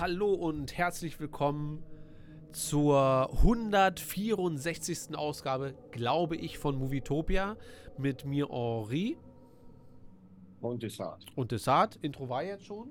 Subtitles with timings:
[0.00, 1.82] Hallo und herzlich willkommen
[2.52, 5.16] zur 164.
[5.16, 7.56] Ausgabe, glaube ich, von Movietopia
[7.96, 9.18] mit mir Henri.
[10.60, 11.26] Und Desart.
[11.34, 11.98] Und Desart.
[12.00, 12.90] Intro war jetzt schon.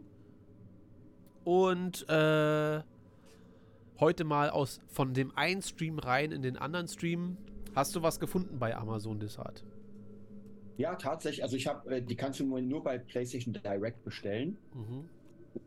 [1.45, 2.81] Und äh,
[4.01, 7.37] heute mal aus von dem einen Stream rein in den anderen Stream.
[7.73, 9.63] Hast du was gefunden bei Amazon Desart?
[10.75, 11.41] Ja, tatsächlich.
[11.41, 14.57] Also ich habe, äh, die kannst du nur bei PlayStation Direct bestellen.
[14.73, 15.09] Mhm.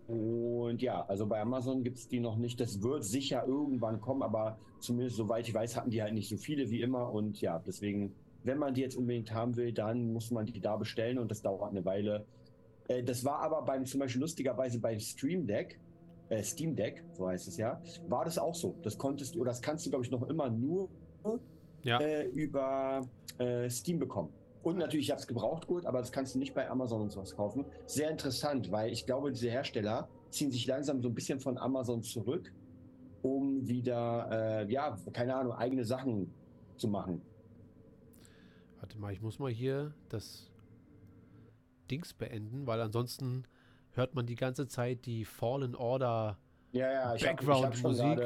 [0.09, 2.61] Und ja, also bei Amazon gibt es die noch nicht.
[2.61, 6.37] Das wird sicher irgendwann kommen, aber zumindest soweit ich weiß, hatten die halt nicht so
[6.37, 7.13] viele wie immer.
[7.13, 8.15] Und ja, deswegen,
[8.45, 11.43] wenn man die jetzt unbedingt haben will, dann muss man die da bestellen und das
[11.43, 12.27] dauert eine Weile.
[12.89, 15.79] Äh, das war aber beim zum Beispiel lustigerweise beim Stream Deck,
[16.29, 18.77] äh, Steam Deck, so heißt es ja, war das auch so.
[18.83, 20.89] Das konntest du, oder das kannst du, glaube ich, noch immer nur
[21.83, 21.99] ja.
[22.01, 23.07] äh, über
[23.39, 24.31] äh, Steam bekommen.
[24.63, 27.11] Und natürlich, ich habe es gebraucht gut, aber das kannst du nicht bei Amazon und
[27.11, 27.65] sowas kaufen.
[27.87, 32.03] Sehr interessant, weil ich glaube, diese Hersteller ziehen sich langsam so ein bisschen von Amazon
[32.03, 32.53] zurück,
[33.23, 36.33] um wieder, äh, ja, keine Ahnung, eigene Sachen
[36.77, 37.23] zu machen.
[38.81, 40.51] Warte mal, ich muss mal hier das
[41.91, 43.45] Dings beenden, weil ansonsten
[43.93, 46.39] hört man die ganze Zeit die Fallen Order
[46.73, 48.21] ja, ja, Background-Musik.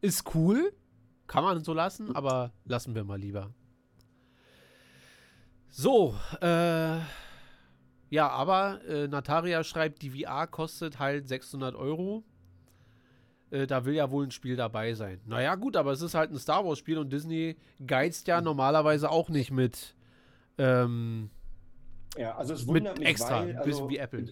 [0.00, 0.72] Ist cool,
[1.26, 3.52] kann man so lassen, aber lassen wir mal lieber.
[5.78, 6.96] So, äh,
[8.08, 12.24] ja, aber äh, Nataria schreibt, die VR kostet halt 600 Euro.
[13.50, 15.20] Äh, da will ja wohl ein Spiel dabei sein.
[15.26, 19.28] Naja, gut, aber es ist halt ein Star Wars-Spiel und Disney geizt ja normalerweise auch
[19.28, 19.94] nicht mit,
[20.56, 21.28] ähm,
[22.16, 24.28] ja, also es wundert mit mich, extra, weil, ein bisschen wie Apple.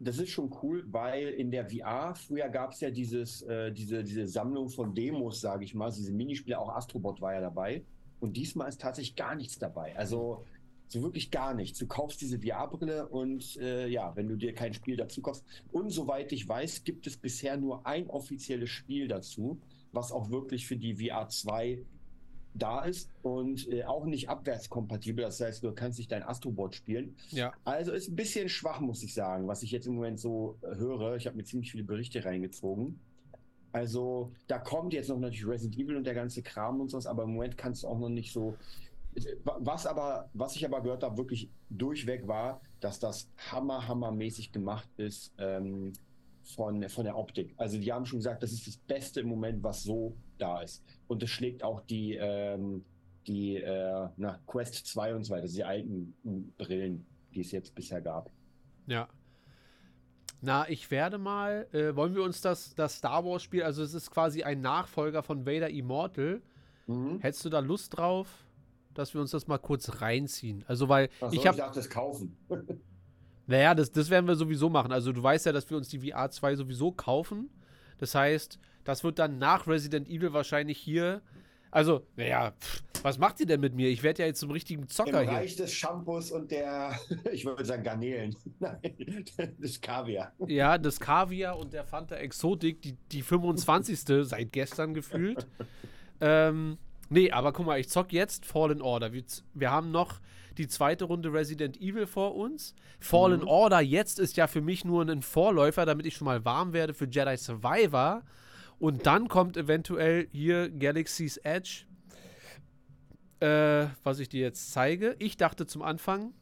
[0.00, 4.02] Das ist schon cool, weil in der VR, früher gab es ja dieses, äh, diese,
[4.02, 7.84] diese Sammlung von Demos, sage ich mal, diese Minispiele, auch Astrobot war ja dabei.
[8.18, 9.96] Und diesmal ist tatsächlich gar nichts dabei.
[9.96, 10.44] Also
[10.90, 11.78] so wirklich gar nichts.
[11.78, 15.44] Du kaufst diese VR-Brille und äh, ja, wenn du dir kein Spiel dazu kaufst.
[15.70, 19.60] Und soweit ich weiß, gibt es bisher nur ein offizielles Spiel dazu,
[19.92, 21.84] was auch wirklich für die VR 2
[22.54, 25.24] da ist und äh, auch nicht abwärtskompatibel.
[25.24, 27.14] Das heißt, du kannst nicht dein Astrobot spielen.
[27.30, 27.52] Ja.
[27.64, 30.74] Also ist ein bisschen schwach, muss ich sagen, was ich jetzt im Moment so äh,
[30.74, 31.14] höre.
[31.14, 32.98] Ich habe mir ziemlich viele Berichte reingezogen.
[33.72, 37.22] Also da kommt jetzt noch natürlich Resident Evil und der ganze Kram und sowas, aber
[37.22, 38.56] im Moment kannst du auch noch nicht so
[39.44, 44.88] was aber, was ich aber gehört habe, wirklich durchweg war, dass das hammer, hammermäßig gemacht
[44.96, 45.92] ist ähm,
[46.42, 47.54] von, von der Optik.
[47.56, 50.84] Also die haben schon gesagt, das ist das Beste im Moment, was so da ist.
[51.08, 52.84] Und es schlägt auch die, ähm,
[53.26, 56.14] die äh, na, Quest 2 und so weiter, die alten
[56.56, 58.30] Brillen, die es jetzt bisher gab.
[58.86, 59.08] Ja.
[60.42, 63.92] Na, ich werde mal, äh, wollen wir uns das, das Star Wars Spiel, also es
[63.92, 66.40] ist quasi ein Nachfolger von Vader Immortal.
[66.86, 67.20] Mhm.
[67.20, 68.46] Hättest du da Lust drauf?
[69.00, 70.64] Dass wir uns das mal kurz reinziehen.
[70.68, 71.56] Also, weil so, ich habe.
[71.56, 72.36] Ich dachte, das kaufen.
[73.46, 74.92] naja, das, das werden wir sowieso machen.
[74.92, 77.50] Also, du weißt ja, dass wir uns die VR 2 sowieso kaufen.
[77.98, 81.22] Das heißt, das wird dann nach Resident Evil wahrscheinlich hier.
[81.70, 82.52] Also, naja,
[83.02, 83.88] was macht ihr denn mit mir?
[83.88, 85.38] Ich werde ja jetzt zum richtigen Zocker Im hier.
[85.38, 86.98] Reich des Shampoos und der,
[87.32, 88.36] ich würde sagen Garnelen.
[88.58, 88.80] Nein,
[89.58, 90.32] des Kaviar.
[90.46, 94.26] Ja, das Kaviar und der Fanta Exotik, die, die 25.
[94.26, 95.46] seit gestern gefühlt.
[96.20, 96.76] ähm,
[97.10, 99.12] Nee, aber guck mal, ich zock jetzt Fallen Order.
[99.12, 100.20] Wir, wir haben noch
[100.58, 102.74] die zweite Runde Resident Evil vor uns.
[103.00, 103.48] Fallen mhm.
[103.48, 106.94] Order jetzt ist ja für mich nur ein Vorläufer, damit ich schon mal warm werde
[106.94, 108.22] für Jedi Survivor.
[108.78, 111.84] Und dann kommt eventuell hier Galaxy's Edge,
[113.40, 115.16] äh, was ich dir jetzt zeige.
[115.18, 116.32] Ich dachte zum Anfang,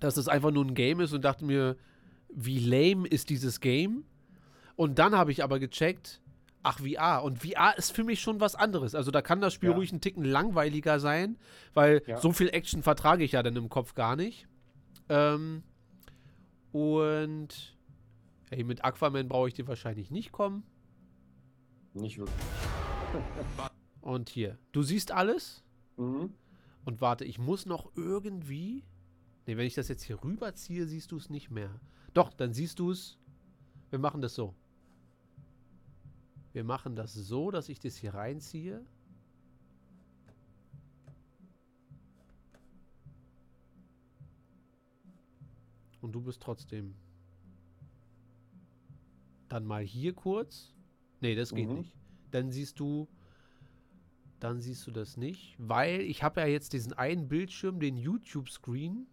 [0.00, 1.76] dass es einfach nur ein Game ist und dachte mir,
[2.28, 4.04] wie lame ist dieses Game?
[4.76, 6.20] Und dann habe ich aber gecheckt,
[6.68, 7.22] ach, VR.
[7.24, 8.94] Und VR ist für mich schon was anderes.
[8.94, 9.76] Also da kann das Spiel ja.
[9.76, 11.38] ruhig ein Ticken langweiliger sein,
[11.72, 12.20] weil ja.
[12.20, 14.46] so viel Action vertrage ich ja dann im Kopf gar nicht.
[15.08, 15.62] Ähm,
[16.72, 17.76] und
[18.50, 20.62] hey, mit Aquaman brauche ich dir wahrscheinlich nicht kommen.
[21.94, 22.36] Nicht wirklich.
[24.02, 25.64] und hier, du siehst alles.
[25.96, 26.34] Mhm.
[26.84, 28.84] Und warte, ich muss noch irgendwie.
[29.46, 31.80] Ne, wenn ich das jetzt hier rüberziehe, siehst du es nicht mehr.
[32.12, 33.18] Doch, dann siehst du es.
[33.88, 34.54] Wir machen das so.
[36.52, 38.84] Wir machen das so, dass ich das hier reinziehe.
[46.00, 46.94] Und du bist trotzdem.
[49.48, 50.74] Dann mal hier kurz.
[51.20, 51.76] Nee, das geht mhm.
[51.76, 51.96] nicht.
[52.30, 53.08] Dann siehst du.
[54.40, 59.08] Dann siehst du das nicht, weil ich habe ja jetzt diesen einen Bildschirm, den YouTube-Screen.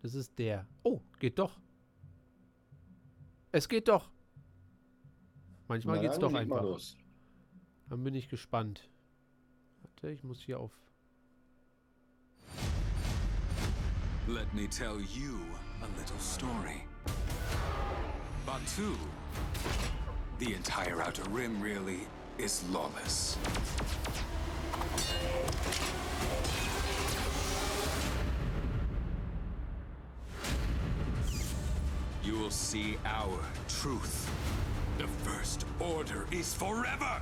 [0.00, 0.66] Das ist der.
[0.82, 1.60] Oh, geht doch.
[3.52, 4.10] Es geht doch.
[5.68, 6.78] Manchmal geht es doch einfach.
[7.88, 8.88] Dann bin ich gespannt.
[9.82, 10.72] Warte, ich muss hier auf.
[14.26, 15.38] Let me tell you
[15.82, 16.86] a little story.
[18.46, 18.94] Batu.
[20.38, 22.06] The entire Outer Rim, really,
[22.38, 23.38] is lawless.
[32.22, 33.38] You will see our
[33.68, 34.30] truth.
[34.98, 37.20] The First Order is forever!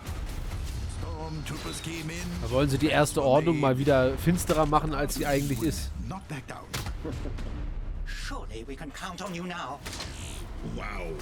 [1.00, 2.26] Stormtroopers came in.
[2.42, 5.90] Da wollen sie die erste Ordnung mal wieder finsterer machen, als sie eigentlich ist.
[6.06, 6.66] Not back down.
[8.04, 9.78] Surely we can count on you now.
[10.76, 11.12] Wow.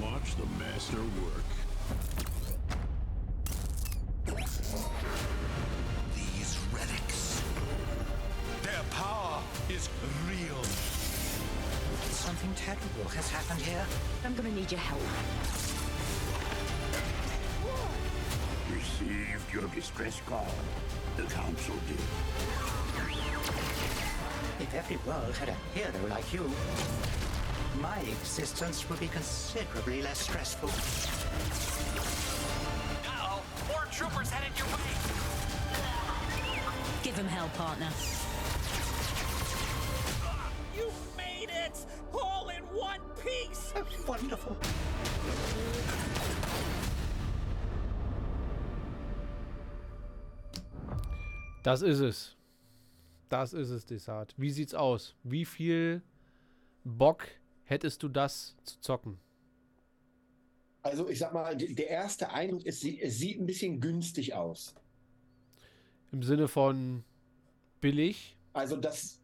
[0.00, 2.25] Watch the master work.
[12.36, 13.86] Something terrible has happened here.
[14.22, 15.00] I'm gonna need your help.
[18.70, 20.52] Received your distress call.
[21.16, 21.96] The council did.
[24.60, 26.50] If every world had a hero like you,
[27.80, 30.68] my existence would be considerably less stressful.
[33.08, 34.92] Uh-oh, more troopers headed your way.
[37.02, 37.88] Give him hell, partner.
[41.66, 41.86] It!
[42.12, 43.72] All in one piece!
[43.72, 44.56] That's wonderful.
[51.62, 52.36] Das ist es.
[53.28, 54.34] Das ist es, Desart.
[54.36, 55.16] Wie sieht's aus?
[55.24, 56.02] Wie viel
[56.84, 57.26] Bock
[57.64, 59.18] hättest du das zu zocken?
[60.82, 64.76] Also ich sag mal, der erste Eindruck ist, es sieht ein bisschen günstig aus.
[66.12, 67.02] Im Sinne von
[67.80, 68.36] billig?
[68.52, 69.18] Also das,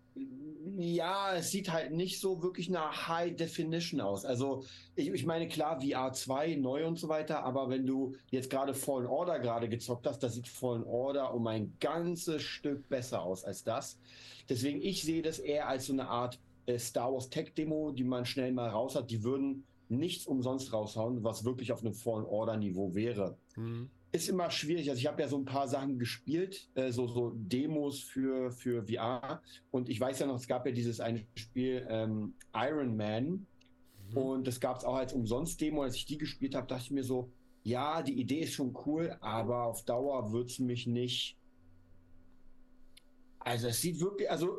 [0.76, 4.24] ja, es sieht halt nicht so wirklich nach High Definition aus.
[4.24, 4.64] Also
[4.94, 8.74] ich, ich meine, klar, VR 2, neu und so weiter, aber wenn du jetzt gerade
[8.74, 13.44] Fallen Order gerade gezockt hast, da sieht Fallen Order um ein ganzes Stück besser aus
[13.44, 13.98] als das.
[14.48, 18.04] Deswegen, ich sehe das eher als so eine Art äh, Star Wars Tech Demo, die
[18.04, 19.10] man schnell mal raus hat.
[19.10, 23.90] Die würden nichts umsonst raushauen, was wirklich auf einem Fallen Order Niveau wäre Hm.
[24.12, 24.90] Ist immer schwierig.
[24.90, 28.84] Also ich habe ja so ein paar Sachen gespielt, äh, so, so Demos für, für
[28.86, 29.42] VR.
[29.70, 33.46] Und ich weiß ja noch, es gab ja dieses eine Spiel ähm, Iron Man.
[34.14, 35.82] Und das gab es auch als Umsonst-Demo.
[35.82, 37.32] Als ich die gespielt habe, dachte ich mir so,
[37.64, 41.38] ja, die Idee ist schon cool, aber auf Dauer wird es mich nicht.
[43.38, 44.58] Also es sieht wirklich, also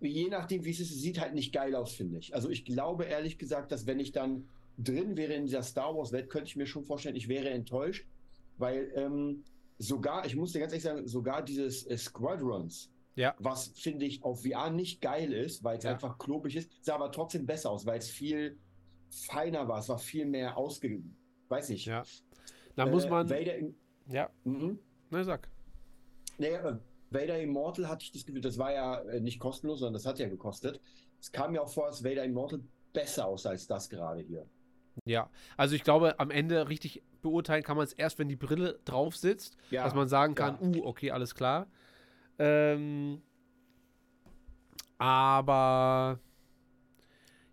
[0.00, 2.34] je nachdem, wie es ist, es sieht halt nicht geil aus, finde ich.
[2.34, 4.48] Also ich glaube ehrlich gesagt, dass wenn ich dann
[4.78, 8.06] drin wäre in dieser Star Wars-Welt, könnte ich mir schon vorstellen, ich wäre enttäuscht,
[8.58, 9.44] weil ähm,
[9.78, 13.34] sogar, ich muss dir ganz ehrlich sagen, sogar dieses äh, Squadrons, Ja.
[13.38, 15.92] was finde ich auf VR nicht geil ist, weil es Ja.
[15.92, 18.58] einfach klobig ist, sah aber trotzdem besser aus, weil es viel
[19.10, 21.02] feiner war, es war viel mehr ausge...
[21.48, 21.84] Weiß ich.
[21.86, 22.02] Ja.
[22.74, 23.28] Da muss Äh, man.
[23.30, 23.74] Vader, im-
[24.08, 24.78] Ja, mhm.
[25.10, 25.48] na sag.
[26.38, 26.76] Nee, äh,
[27.10, 30.18] Vader Immortal hatte ich das Gefühl, das war ja äh, nicht kostenlos, sondern das hat
[30.18, 30.80] ja gekostet.
[31.20, 32.60] Es kam mir auch vor, als Vader Immortal
[32.92, 34.46] besser aus als das gerade hier.
[35.04, 38.78] Ja, also ich glaube, am Ende richtig beurteilen kann man es erst, wenn die Brille
[38.84, 40.80] drauf sitzt, Ja, dass man sagen kann, ja.
[40.80, 41.66] uh, okay, alles klar.
[42.38, 43.22] Ähm,
[44.98, 46.18] aber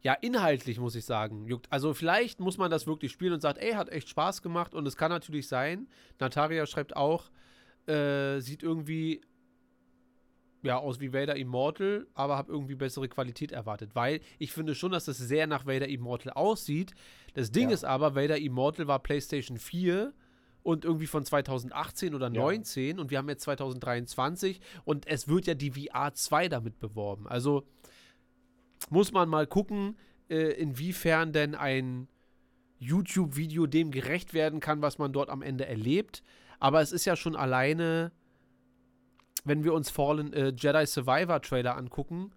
[0.04, 1.68] ja, inhaltlich muss ich sagen, juckt.
[1.72, 4.88] Also vielleicht muss man das wirklich spielen und sagt, ey, hat echt Spaß gemacht und
[4.88, 5.88] es kann natürlich sein.
[6.20, 7.30] Natalia schreibt auch,
[7.88, 9.22] äh, sieht irgendwie
[10.64, 14.92] ja aus wie Vader Immortal, aber habe irgendwie bessere Qualität erwartet, weil ich finde schon,
[14.92, 16.94] dass es sehr nach Vader Immortal aussieht.
[17.34, 17.74] Das Ding Ja.
[17.74, 20.14] ist aber, Vader Immortal war PlayStation 4
[20.64, 22.42] und irgendwie von 2018 oder Ja.
[22.42, 27.28] 19 und wir haben jetzt 2023 und es wird ja die VR 2 damit beworben.
[27.28, 27.66] Also
[28.90, 29.98] muss man mal gucken,
[30.30, 32.08] äh, inwiefern denn ein
[32.80, 36.24] YouTube-Video dem gerecht werden kann, was man dort am Ende erlebt.
[36.60, 38.12] Aber es ist ja schon alleine,
[39.44, 42.32] wenn wir uns Fallen äh, Jedi Survivor Trailer angucken,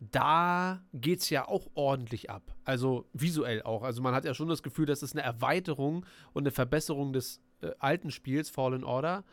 [0.00, 2.54] da geht es ja auch ordentlich ab.
[2.64, 3.82] Also visuell auch.
[3.82, 7.40] Also man hat ja schon das Gefühl, das ist eine Erweiterung und eine Verbesserung des
[7.62, 9.24] äh, alten Spiels Fallen Order.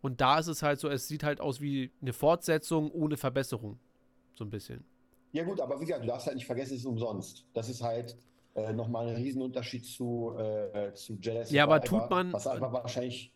[0.00, 3.78] Und da ist es halt so, es sieht halt aus wie eine Fortsetzung ohne Verbesserung.
[4.34, 4.84] So ein bisschen.
[5.32, 7.46] Ja gut, aber wie gesagt, du darfst halt nicht vergessen, es ist umsonst.
[7.54, 8.16] Das ist halt
[8.54, 12.72] äh, nochmal ein Riesenunterschied zu, äh, zu Jedi Ja, aber Survivor, tut man- Was einfach
[12.72, 13.32] wahrscheinlich...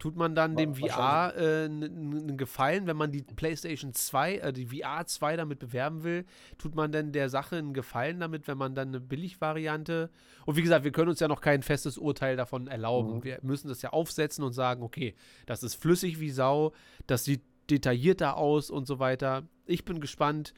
[0.00, 4.66] Tut man dann dem VR äh, einen Gefallen, wenn man die PlayStation 2, äh, die
[4.66, 6.24] VR 2 damit bewerben will?
[6.56, 10.08] Tut man denn der Sache einen Gefallen damit, wenn man dann eine Billigvariante?
[10.46, 13.16] Und wie gesagt, wir können uns ja noch kein festes Urteil davon erlauben.
[13.16, 13.24] Mhm.
[13.24, 15.14] Wir müssen das ja aufsetzen und sagen, okay,
[15.44, 16.72] das ist flüssig wie Sau,
[17.06, 19.46] das sieht detaillierter aus und so weiter.
[19.66, 20.54] Ich bin gespannt,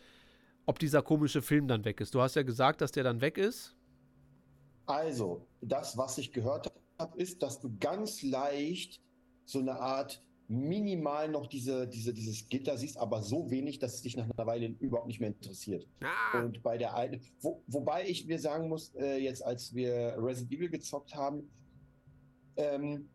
[0.67, 2.15] ob dieser komische Film dann weg ist.
[2.15, 3.75] Du hast ja gesagt, dass der dann weg ist.
[4.87, 9.01] Also, das, was ich gehört habe, ist, dass du ganz leicht
[9.53, 14.03] so eine Art minimal noch diese, diese, dieses Gitter siehst, aber so wenig, dass es
[14.03, 15.87] dich nach einer Weile überhaupt nicht mehr interessiert.
[16.03, 20.17] Ah, Und bei der alten, wo, wobei ich mir sagen muss, äh, jetzt als wir
[20.19, 21.49] Resident Evil gezockt haben,
[22.57, 23.09] ähm,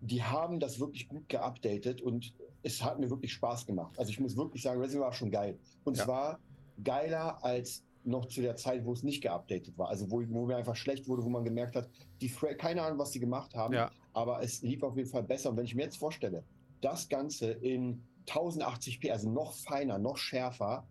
[0.00, 3.96] die haben das wirklich gut geupdatet und es hat mir wirklich Spaß gemacht.
[3.98, 5.58] Also ich muss wirklich sagen, Resident Evil war schon geil.
[5.84, 6.04] Und Ja.
[6.04, 6.40] zwar
[6.82, 9.88] geiler als noch zu der Zeit, wo es nicht geupdatet war.
[9.88, 11.88] Also wo, wo mir einfach schlecht wurde, wo man gemerkt hat,
[12.20, 13.90] die keine Ahnung, was die gemacht haben, Ja.
[14.18, 15.50] Aber es lief auf jeden Fall besser.
[15.50, 16.42] Und wenn ich mir jetzt vorstelle,
[16.80, 20.86] das Ganze in 1080p, also noch feiner, noch schärfer,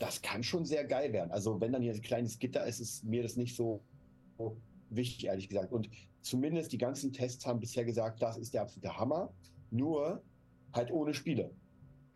[0.00, 1.30] das kann schon sehr geil werden.
[1.30, 3.84] Also wenn dann hier ein kleines Gitter ist, ist mir das nicht so
[4.90, 5.72] wichtig, ehrlich gesagt.
[5.72, 5.88] Und
[6.22, 9.32] zumindest die ganzen Tests haben bisher gesagt, das ist der absolute Hammer,
[9.70, 10.20] nur
[10.72, 11.54] halt ohne Spiele.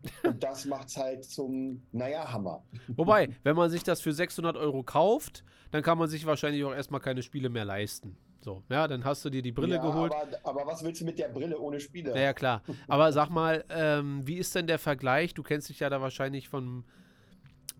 [0.23, 2.65] Und das macht's halt zum, naja, Hammer.
[2.89, 6.73] Wobei, wenn man sich das für 600 Euro kauft, dann kann man sich wahrscheinlich auch
[6.73, 8.17] erstmal keine Spiele mehr leisten.
[8.41, 10.13] So, ja, dann hast du dir die Brille ja, geholt.
[10.13, 12.11] Aber, aber was willst du mit der Brille ohne Spiele?
[12.11, 12.61] Ja, ja, klar.
[12.87, 15.33] Aber sag mal, ähm, wie ist denn der Vergleich?
[15.33, 16.83] Du kennst dich ja da wahrscheinlich von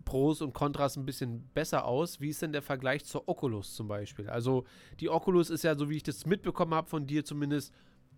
[0.04, 2.20] Pros und Kontras ein bisschen besser aus.
[2.20, 4.28] Wie ist denn der Vergleich zur Oculus zum Beispiel?
[4.28, 4.64] Also,
[5.00, 7.72] die Oculus ist ja, so wie ich das mitbekommen habe von dir zumindest,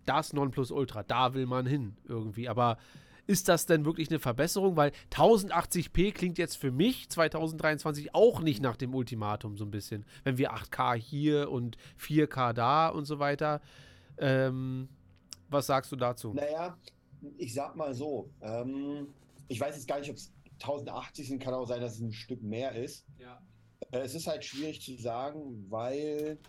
[0.05, 1.03] das Nonplusultra.
[1.03, 2.49] Da will man hin irgendwie.
[2.49, 2.77] Aber
[3.27, 4.75] ist das denn wirklich eine Verbesserung?
[4.75, 10.05] Weil 1080p klingt jetzt für mich 2023 auch nicht nach dem Ultimatum so ein bisschen.
[10.23, 13.61] Wenn wir 8K hier und 4K da und so weiter.
[14.17, 14.89] Ähm,
[15.49, 16.33] was sagst du dazu?
[16.33, 16.77] Naja,
[17.37, 19.07] ich sag mal so, ähm,
[19.47, 22.13] ich weiß jetzt gar nicht, ob es 1080 sind, kann auch sein, dass es ein
[22.13, 23.05] Stück mehr ist.
[23.19, 23.41] Ja.
[23.91, 26.39] Äh, Es ist halt schwierig zu sagen, weil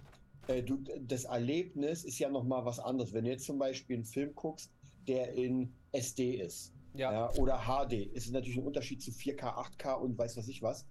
[0.48, 3.12] äh, du, das Erlebnis ist ja nochmal was anderes.
[3.12, 4.70] Wenn du jetzt zum Beispiel einen Film guckst,
[5.08, 7.30] der in SD ist ja.
[7.34, 9.42] oder HD, ist es natürlich ein Unterschied zu 4K,
[9.78, 10.86] 8K und weiß was ich was.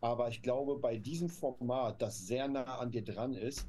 [0.00, 3.66] Aber ich glaube, bei diesem Format, das sehr nah an dir dran ist,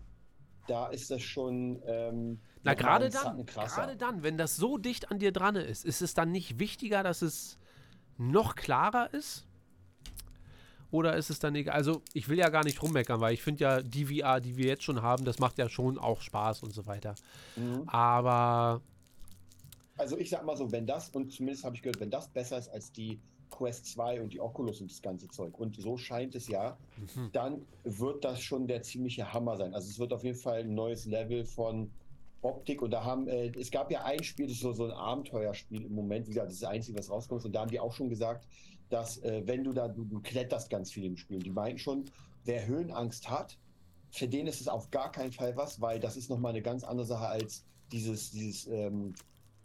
[0.68, 1.82] da ist das schon.
[1.86, 6.02] Ähm, Na, gerade dann, gerade dann, wenn das so dicht an dir dran ist, ist
[6.02, 7.58] es dann nicht wichtiger, dass es
[8.18, 9.46] noch klarer ist?
[10.92, 11.76] Oder ist es dann egal?
[11.76, 14.68] Also, ich will ja gar nicht rummeckern, weil ich finde ja, die VR, die wir
[14.68, 17.16] jetzt schon haben, das macht ja schon auch Spaß und so weiter.
[17.56, 17.84] Mhm.
[17.88, 18.82] Aber,
[19.98, 22.58] Also ich sag mal so, wenn das, und zumindest habe ich gehört, wenn das besser
[22.58, 26.36] ist als die Quest 2 und die Oculus und das ganze Zeug, und so scheint
[26.36, 26.78] es ja,
[27.16, 27.30] mhm.
[27.32, 29.74] dann wird das schon der ziemliche Hammer sein.
[29.74, 31.90] Also es wird auf jeden Fall ein neues Level von
[32.42, 34.92] Optik und da haben, äh, es gab ja ein Spiel, das ist so, so ein
[34.92, 37.80] Abenteuerspiel im Moment, wie gesagt, das ist das Einzige, was rauskommt, und da haben die
[37.80, 38.48] auch schon gesagt,
[38.90, 41.40] dass äh, wenn du da, du, du kletterst ganz viel im Spiel.
[41.40, 42.06] Die meinten schon,
[42.46, 43.58] wer Höhenangst hat,
[44.12, 46.84] für den ist es auf gar keinen Fall was, weil das ist nochmal eine ganz
[46.84, 49.14] andere Sache als dieses, dieses ähm,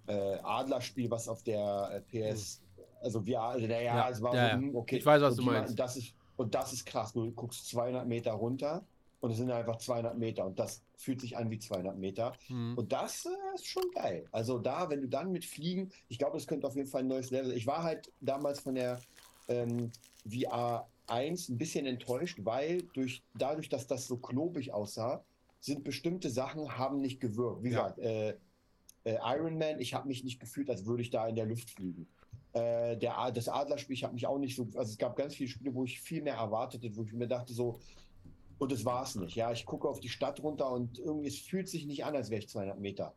[0.07, 2.63] äh, Adlerspiel, was auf der äh, PS,
[3.01, 4.97] also wir, also, naja, Ja, es war ja, so, hm, okay.
[4.99, 5.79] Ich weiß, was Und du meinst.
[5.79, 7.13] Das ist, und das ist krass.
[7.13, 8.85] Du guckst 200 Meter runter
[9.21, 12.33] und es sind einfach 200 Meter und das fühlt sich an wie 200 Meter.
[12.49, 12.77] hm.
[12.77, 14.25] Und das äh, ist schon geil.
[14.33, 17.09] Also da, wenn du dann mit Fliegen, ich glaube, das könnte auf jeden Fall ein
[17.09, 17.53] neues Level.
[17.53, 19.01] Ich war halt damals von der
[19.49, 19.91] ähm,
[20.29, 25.25] VR 1 ein bisschen enttäuscht, weil durch, dadurch, dass das so klobig aussah,
[25.61, 27.63] sind bestimmte Sachen haben nicht gewirkt.
[27.63, 27.89] Wie Ja.
[27.91, 28.37] gesagt, äh,
[29.05, 31.71] äh, Iron Man, ich habe mich nicht gefühlt, als würde ich da in der Luft
[31.71, 32.07] fliegen.
[32.53, 35.49] Äh, der, das Adlerspiel, ich habe mich auch nicht so, also es gab ganz viele
[35.49, 37.81] Spiele, wo ich viel mehr erwartete, wo ich mir dachte so,
[38.59, 39.35] und das war es nicht.
[39.35, 42.31] Ja, ich gucke auf die Stadt runter und irgendwie, es fühlt sich nicht an, als
[42.31, 43.15] wäre ich 200 Meter.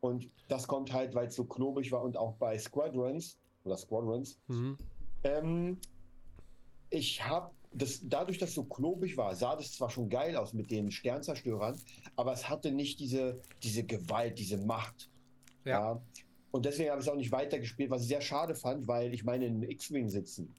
[0.00, 4.38] Und das kommt halt, weil es so klobig war und auch bei Squadrons oder Squadrons.
[4.48, 4.76] Mhm.
[5.24, 5.78] Ähm,
[6.90, 10.52] ich habe das, dadurch, dass es so klobig war, sah das zwar schon geil aus
[10.52, 11.80] mit den Sternzerstörern,
[12.16, 15.10] aber es hatte nicht diese, diese Gewalt, diese Macht.
[15.64, 16.00] Ja.
[16.50, 19.24] Und deswegen habe ich es auch nicht weitergespielt, was ich sehr schade fand, weil ich
[19.24, 20.54] meine, in einem X-Wing sitzen.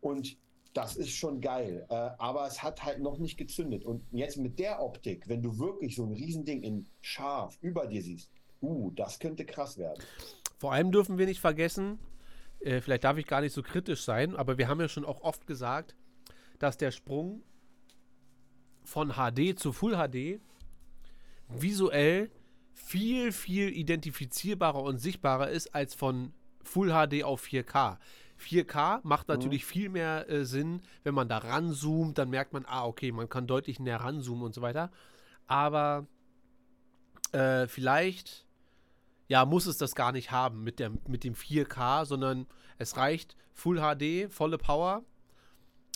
[0.00, 0.36] Und
[0.74, 1.86] das ist schon geil.
[1.88, 3.84] Äh, aber es hat halt noch nicht gezündet.
[3.84, 8.02] Und jetzt mit der Optik, wenn du wirklich so ein Riesending in scharf über dir
[8.02, 10.02] siehst, uh, das könnte krass werden.
[10.58, 11.98] Vor allem dürfen wir nicht vergessen,
[12.60, 15.20] äh, vielleicht darf ich gar nicht so kritisch sein, aber wir haben ja schon auch
[15.20, 15.94] oft gesagt,
[16.58, 17.42] dass der Sprung
[18.82, 20.40] von HD zu Full HD
[21.48, 22.30] visuell
[22.74, 27.98] viel, viel identifizierbarer und sichtbarer ist als von Full HD auf 4K.
[28.38, 32.84] 4K macht natürlich viel mehr äh, Sinn, wenn man da ranzoomt, dann merkt man, ah,
[32.84, 34.90] okay, man kann deutlich näher ranzoomen und so weiter.
[35.46, 36.06] Aber
[37.32, 38.44] äh, vielleicht
[39.28, 42.46] ja, muss es das gar nicht haben mit, der, mit dem 4K, sondern
[42.78, 45.04] es reicht Full HD, volle Power.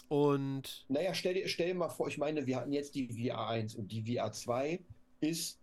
[0.08, 3.48] Und Naja, stell dir, stell dir mal vor, ich meine, wir hatten jetzt die VR
[3.48, 4.80] 1 und die VR 2
[5.20, 5.60] ist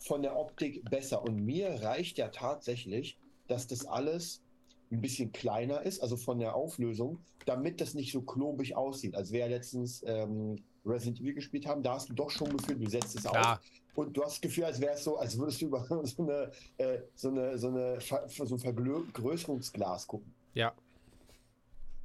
[0.00, 1.22] von der Optik besser.
[1.22, 4.42] Und mir reicht ja tatsächlich, dass das alles
[4.90, 9.14] ein bisschen kleiner ist, also von der Auflösung, damit das nicht so klobig aussieht.
[9.14, 12.80] Als wir ja letztens ähm, Resident Evil gespielt haben, da hast du doch schon gefühlt,
[12.80, 13.54] du setzt es Klar.
[13.54, 13.60] auf
[13.98, 16.52] und du hast das Gefühl, als wäre es so, als würdest du über so eine,
[16.78, 20.32] äh, so eine, so eine so ein Vergrößerungsglas gucken.
[20.54, 20.72] Ja.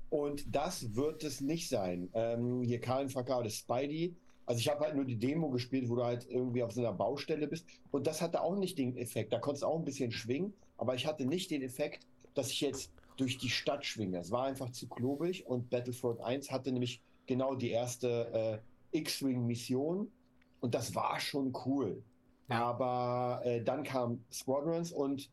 [0.10, 2.10] Und das wird es nicht sein.
[2.14, 4.16] Ähm, hier Karl Verkade Spidey.
[4.46, 6.94] Also ich habe halt nur die Demo gespielt, wo du halt irgendwie auf so einer
[6.94, 7.66] Baustelle bist.
[7.92, 9.32] Und das hatte auch nicht den Effekt.
[9.32, 12.62] Da konntest du auch ein bisschen schwingen, aber ich hatte nicht den Effekt, dass ich
[12.62, 14.20] jetzt durch die Stadt schwinge.
[14.20, 20.12] Es war einfach zu klobig und Battlefront 1 hatte nämlich genau die erste äh, X-Wing-Mission
[20.60, 22.04] und das war schon cool.
[22.50, 22.66] Ja.
[22.66, 25.30] Aber äh, dann kam Squadrons und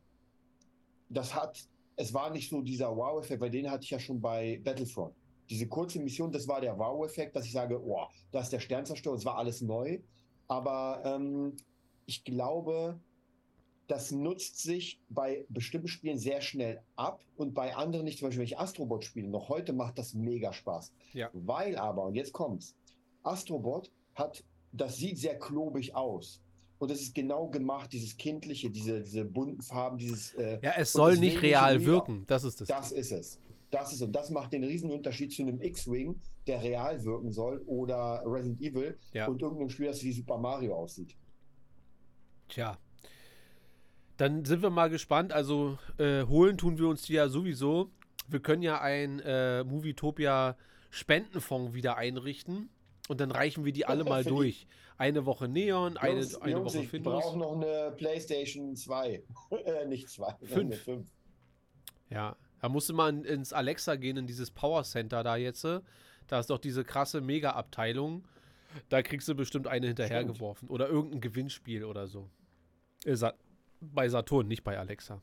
[1.08, 4.60] das hat, es war nicht so dieser Wow-Effekt, weil den hatte ich ja schon bei
[4.62, 5.14] Battlefront.
[5.50, 9.16] Diese kurze Mission, das war der Wow-Effekt, dass ich sage, oh, da ist der Sternzerstörer,
[9.16, 9.98] es war alles neu.
[10.46, 11.56] Aber ähm,
[12.06, 12.98] ich glaube,
[13.88, 18.18] das nutzt sich bei bestimmten Spielen sehr schnell ab und bei anderen nicht.
[18.18, 20.92] Zum Beispiel, wenn ich Astrobot spiele, noch heute macht das mega Spaß.
[21.12, 21.28] Ja.
[21.32, 22.76] Weil aber, und jetzt kommt's,
[23.24, 26.40] Astrobot hat, das sieht sehr klobig aus.
[26.78, 30.32] Und es ist genau gemacht, dieses kindliche, diese, diese bunten Farben, dieses.
[30.34, 32.24] Äh, Ja, es soll nicht real wirken.
[32.26, 32.68] Das ist das.
[32.68, 33.38] Das ist es.
[33.70, 37.62] Das ist und das macht den riesen Unterschied zu einem X-Wing, der real wirken soll,
[37.66, 39.28] oder Resident Evil Ja.
[39.28, 41.16] und irgendein Spiel, das wie Super Mario aussieht.
[42.48, 42.78] Tja.
[44.16, 45.32] Dann sind wir mal gespannt.
[45.32, 47.90] Also äh, holen tun wir uns die ja sowieso.
[48.28, 50.56] Wir können ja ein äh, Movietopia
[50.90, 52.68] Spendenfonds wieder einrichten
[53.08, 54.66] und dann reichen wir die alle mal durch.
[54.98, 57.12] Eine Woche Neon, eine, Jungs, eine Jungs, Woche ich Findus.
[57.22, 59.22] brauche noch eine PlayStation 2.
[59.64, 60.54] äh, nicht 2, Fünf.
[60.58, 61.08] eine 5.
[62.10, 65.64] Ja, da musst du mal in, ins Alexa gehen, in dieses Power Center da jetzt.
[65.64, 65.80] äh.
[66.26, 68.24] Da ist doch diese krasse Mega-Abteilung.
[68.88, 70.68] Da kriegst du bestimmt eine hinterhergeworfen.
[70.68, 72.28] Oder irgendein Gewinnspiel oder so.
[73.04, 73.16] Äh,
[73.80, 75.20] bei Saturn, nicht bei Alexa.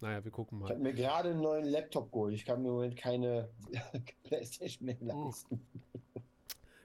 [0.00, 0.70] Naja, wir gucken Ich mal.
[0.70, 2.34] habe mir gerade einen neuen Laptop geholt.
[2.34, 3.48] Ich kann mir im Moment keine
[4.24, 5.26] PlayStation mehr Oh.
[5.26, 5.64] leisten.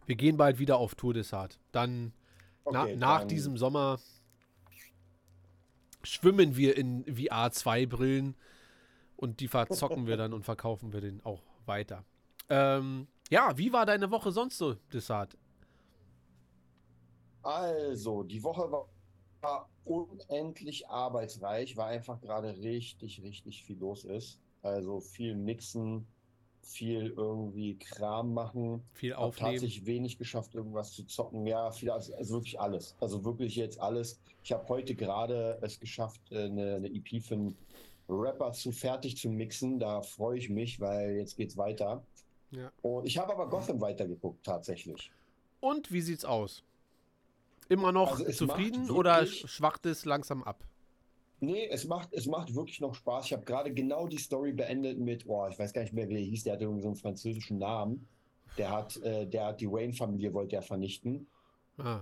[0.05, 1.59] Wir gehen bald wieder auf Tour des Hart.
[1.73, 2.13] Dann
[2.71, 3.99] na, Okay, nach dann- diesem Sommer
[6.03, 8.35] schwimmen wir in VR 2 Brillen
[9.17, 12.05] und die verzocken wir dann und verkaufen wir den auch weiter.
[12.49, 15.37] Ähm, ja, wie war deine Woche sonst so, Desart?
[17.43, 18.87] Also, die Woche war,
[19.41, 24.39] war unendlich arbeitsreich, weil einfach gerade richtig, richtig viel los ist.
[24.63, 26.05] Also viel mixen,
[26.61, 28.83] viel irgendwie Kram machen.
[28.93, 29.53] Viel Hab aufnehmen.
[29.53, 31.45] tatsächlich wenig geschafft, irgendwas zu zocken.
[31.47, 32.95] Ja, viel, also, also wirklich alles.
[32.99, 34.19] Also wirklich jetzt alles.
[34.43, 37.57] Ich habe heute gerade es geschafft, äh, eine, eine EP für einen
[38.09, 39.79] Rapper zu fertig zu mixen.
[39.79, 42.03] Da freue ich mich, weil jetzt geht's weiter.
[42.51, 42.71] Ja.
[42.81, 45.11] Und ich habe aber Gotham weitergeguckt, tatsächlich.
[45.59, 46.63] Und wie sieht's aus?
[47.69, 50.63] Immer noch Also zufrieden oder schwacht es langsam ab?
[51.39, 53.25] Nee, es macht, es macht wirklich noch Spaß.
[53.25, 56.15] Ich habe gerade genau die Story beendet mit, boah, ich weiß gar nicht mehr, wie
[56.15, 58.07] er hieß, der hatte irgendwie so einen französischen Namen.
[58.57, 61.27] Der hat, äh, der hat die Wayne-Familie wollte er vernichten.
[61.77, 62.01] Ah,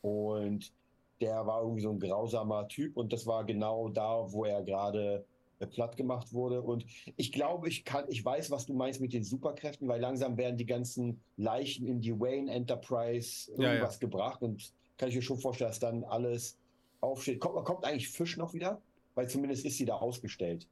[0.00, 0.72] Und
[1.20, 5.24] der war irgendwie so ein grausamer Typ und das war genau da, wo er gerade
[5.58, 6.62] äh, platt gemacht wurde.
[6.62, 6.84] Und
[7.16, 10.56] ich glaube, ich kann, ich weiß, was du meinst mit den Superkräften, weil langsam werden
[10.56, 13.72] die ganzen Leichen in die Wayne Enterprise Ja, ja.
[13.74, 16.58] irgendwas gebracht und kann ich mir schon vorstellen, dass dann alles
[17.00, 17.40] aufsteht.
[17.40, 18.80] Kommt, kommt eigentlich Fisch noch wieder?
[19.14, 20.66] Weil zumindest ist sie da ausgestellt.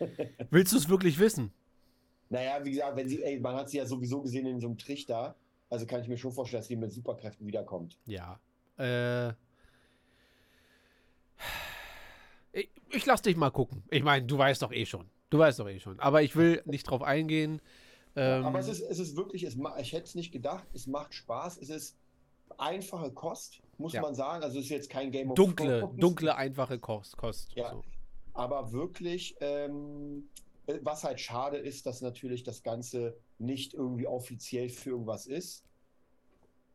[0.50, 1.52] Willst du es wirklich wissen?
[2.28, 4.78] Naja, wie gesagt, wenn sie, ey, man hat sie ja sowieso gesehen in so einem
[4.78, 5.36] Trichter.
[5.70, 7.98] Also kann ich mir schon vorstellen, dass sie mit Superkräften wiederkommt.
[8.06, 8.38] Ja.
[8.78, 9.30] Äh.
[12.52, 13.82] Ich, ich lass dich mal gucken.
[13.90, 15.08] Ich meine, du weißt doch eh schon.
[15.30, 15.98] Du weißt doch eh schon.
[16.00, 17.60] Aber ich will nicht drauf eingehen.
[18.16, 21.14] Ähm, Aber es ist, es ist wirklich, es, ich hätte es nicht gedacht, es macht
[21.14, 21.96] Spaß, es ist
[22.58, 24.02] einfache Kost, muss Ja.
[24.02, 24.44] man sagen.
[24.44, 27.16] Also es ist jetzt kein Game of dunkle, Thrones, dunkle, einfache Kost.
[27.16, 27.70] Kost Ja.
[27.70, 27.82] so.
[28.34, 30.28] aber wirklich, ähm,
[30.66, 35.64] äh, was halt schade ist, dass natürlich das Ganze nicht irgendwie offiziell für irgendwas ist.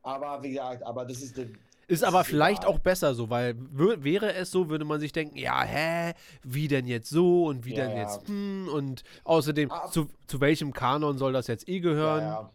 [0.02, 1.38] Aber wie gesagt, aber das ist
[1.90, 2.76] Ist aber ist vielleicht egal.
[2.76, 6.86] auch besser so, weil wäre es so, würde man sich denken, ja, hä, wie denn
[6.88, 8.04] jetzt so und wie Ja, denn ja.
[8.04, 9.90] jetzt hm und außerdem, Ah.
[9.92, 12.22] zu, zu welchem Kanon soll das jetzt eh gehören?
[12.22, 12.54] Ja.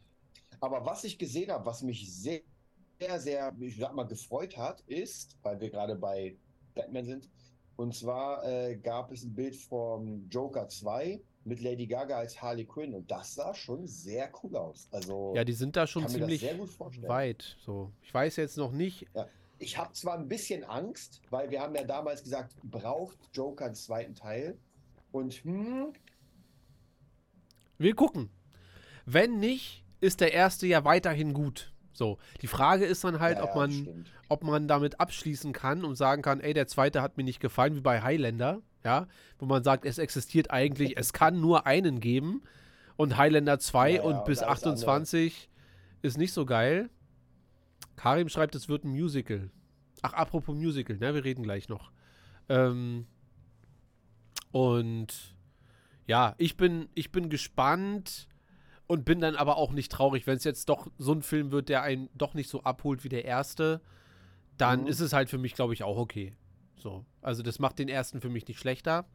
[0.61, 2.41] Aber was ich gesehen habe, was mich sehr,
[3.01, 6.37] sehr, sehr, ich sag mal, gefreut hat, ist, weil wir gerade bei
[6.75, 7.29] Batman sind,
[7.77, 12.65] und zwar äh, gab es ein Bild vom Joker 2 mit Lady Gaga als Harley
[12.65, 14.89] Quinn und das sah schon sehr cool aus.
[14.91, 16.43] Also Ja, die sind da schon ziemlich
[17.07, 17.57] weit.
[17.61, 17.93] So.
[18.03, 19.07] Ich weiß jetzt noch nicht.
[19.59, 23.75] Ich habe zwar ein bisschen Angst, weil wir haben ja damals gesagt, braucht Joker einen
[23.75, 24.59] zweiten Teil.
[25.13, 25.93] Und hm,
[27.79, 28.31] Wir gucken.
[29.07, 31.73] Wenn nicht, ist der erste ja weiterhin gut.
[31.93, 34.13] So, die Frage ist dann halt, ja, ob ja, man stimmt.
[34.29, 37.77] ob man damit abschließen kann und sagen kann, ey, der zweite hat mir nicht gefallen,
[37.77, 39.07] wie bei Highlander, Ja,
[39.39, 42.43] wo man sagt, es existiert eigentlich, es kann nur einen geben.
[42.97, 45.49] Und Highlander 2 Ja, ja, und bis und alles 28
[46.03, 46.91] ist nicht so geil.
[47.97, 49.51] Karim schreibt, es wird ein Musical.
[50.03, 51.15] Ach, apropos Musical, ne?
[51.15, 51.91] Wir reden gleich noch.
[52.49, 53.07] Ähm,
[54.53, 55.35] und
[56.07, 58.29] ja, ich bin, ich bin gespannt
[58.87, 61.69] und bin dann aber auch nicht traurig, wenn es jetzt doch so ein Film wird,
[61.71, 63.81] der einen doch nicht so abholt wie der erste,
[64.59, 64.87] dann Mhm.
[64.89, 66.35] ist es halt für mich, glaube ich, auch okay.
[66.77, 67.05] So.
[67.23, 69.07] Also das macht den ersten für mich nicht schlechter.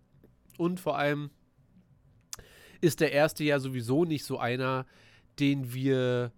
[0.57, 1.29] Und vor allem
[2.81, 4.85] ist der erste ja sowieso nicht so einer,
[5.39, 6.31] den wir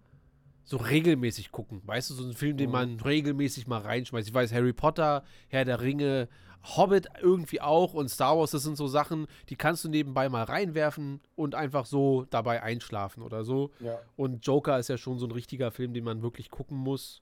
[0.64, 1.82] so regelmäßig gucken.
[1.84, 2.72] Weißt du, so ein Film, den Mhm.
[2.72, 4.28] man regelmäßig mal reinschmeißt.
[4.28, 6.28] Ich weiß, Harry Potter, Herr der Ringe,
[6.76, 10.44] Hobbit irgendwie auch und Star Wars, das sind so Sachen, die kannst du nebenbei mal
[10.44, 13.72] reinwerfen und einfach so dabei einschlafen oder so.
[13.80, 13.98] Ja.
[14.14, 17.20] Und Joker ist ja schon so ein richtiger Film, den man wirklich gucken muss.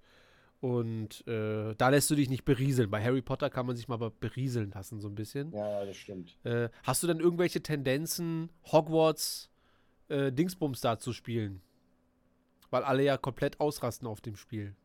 [0.61, 2.91] Und äh, da lässt du dich nicht berieseln.
[2.91, 5.53] Bei Harry Potter kann man sich mal be- berieseln lassen, so ein bisschen.
[5.53, 6.37] Ja, das stimmt.
[6.45, 9.51] Äh, hast du denn irgendwelche Tendenzen, Hogwarts
[10.09, 11.63] äh, Dingsbums da zu spielen?
[12.69, 14.77] Weil alle ja komplett ausrasten auf dem Spiel.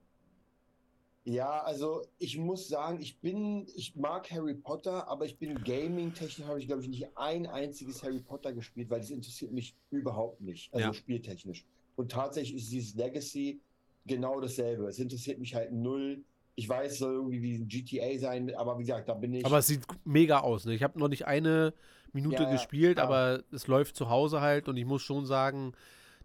[1.25, 6.47] Ja, also ich muss sagen, ich bin, ich mag Harry Potter, aber ich bin gaming-technisch
[6.47, 10.39] habe ich, glaube ich, nicht ein einziges Harry Potter gespielt, weil das interessiert mich überhaupt
[10.41, 10.93] nicht, also Ja.
[10.93, 11.65] spieltechnisch.
[11.95, 13.59] Und tatsächlich ist dieses Legacy
[14.05, 14.87] genau dasselbe.
[14.87, 16.23] Es interessiert mich halt null.
[16.55, 19.45] Ich weiß, es soll irgendwie wie ein GTA sein, aber wie gesagt, da bin ich.
[19.45, 20.65] Aber es sieht mega aus.
[20.65, 20.73] Ne?
[20.73, 21.73] Ich habe noch nicht eine
[22.13, 23.07] Minute Ja, ja, gespielt, klar.
[23.07, 25.73] aber es läuft zu Hause halt und ich muss schon sagen,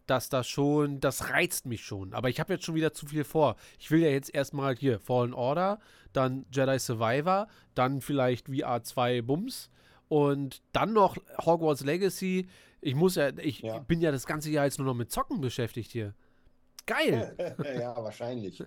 [0.06, 2.14] dass das schon, das reizt mich schon.
[2.14, 3.56] Aber ich habe jetzt schon wieder zu viel vor.
[3.78, 5.80] Ich will ja jetzt erstmal hier Fallen Order,
[6.12, 9.68] dann Jedi Survivor, dann vielleicht VR 2 Bums
[10.08, 12.46] und dann noch Hogwarts Legacy.
[12.80, 13.78] Ich muss ja, ich Ja.
[13.78, 16.14] bin ja das ganze Jahr jetzt nur noch mit Zocken beschäftigt hier.
[16.86, 17.36] Geil!
[17.78, 18.62] ja, wahrscheinlich.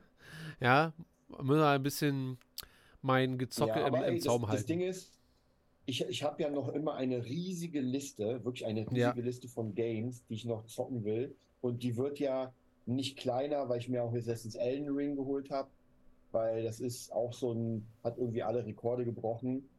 [0.59, 0.93] ja,
[1.29, 2.37] müssen wir ein bisschen
[3.01, 4.61] mein Gezocke Ja, im, im ey, Zaum das, halten.
[4.61, 5.11] das Ding ist,
[5.85, 9.11] ich, ich habe ja noch immer eine riesige Liste, wirklich eine riesige Ja.
[9.25, 11.35] Liste von Games, die ich noch zocken will.
[11.61, 12.53] Und die wird ja
[12.85, 15.69] nicht kleiner, weil ich mir auch jetzt letztens Elden Ring geholt habe,
[16.31, 19.69] weil das ist auch so ein, hat irgendwie alle Rekorde gebrochen.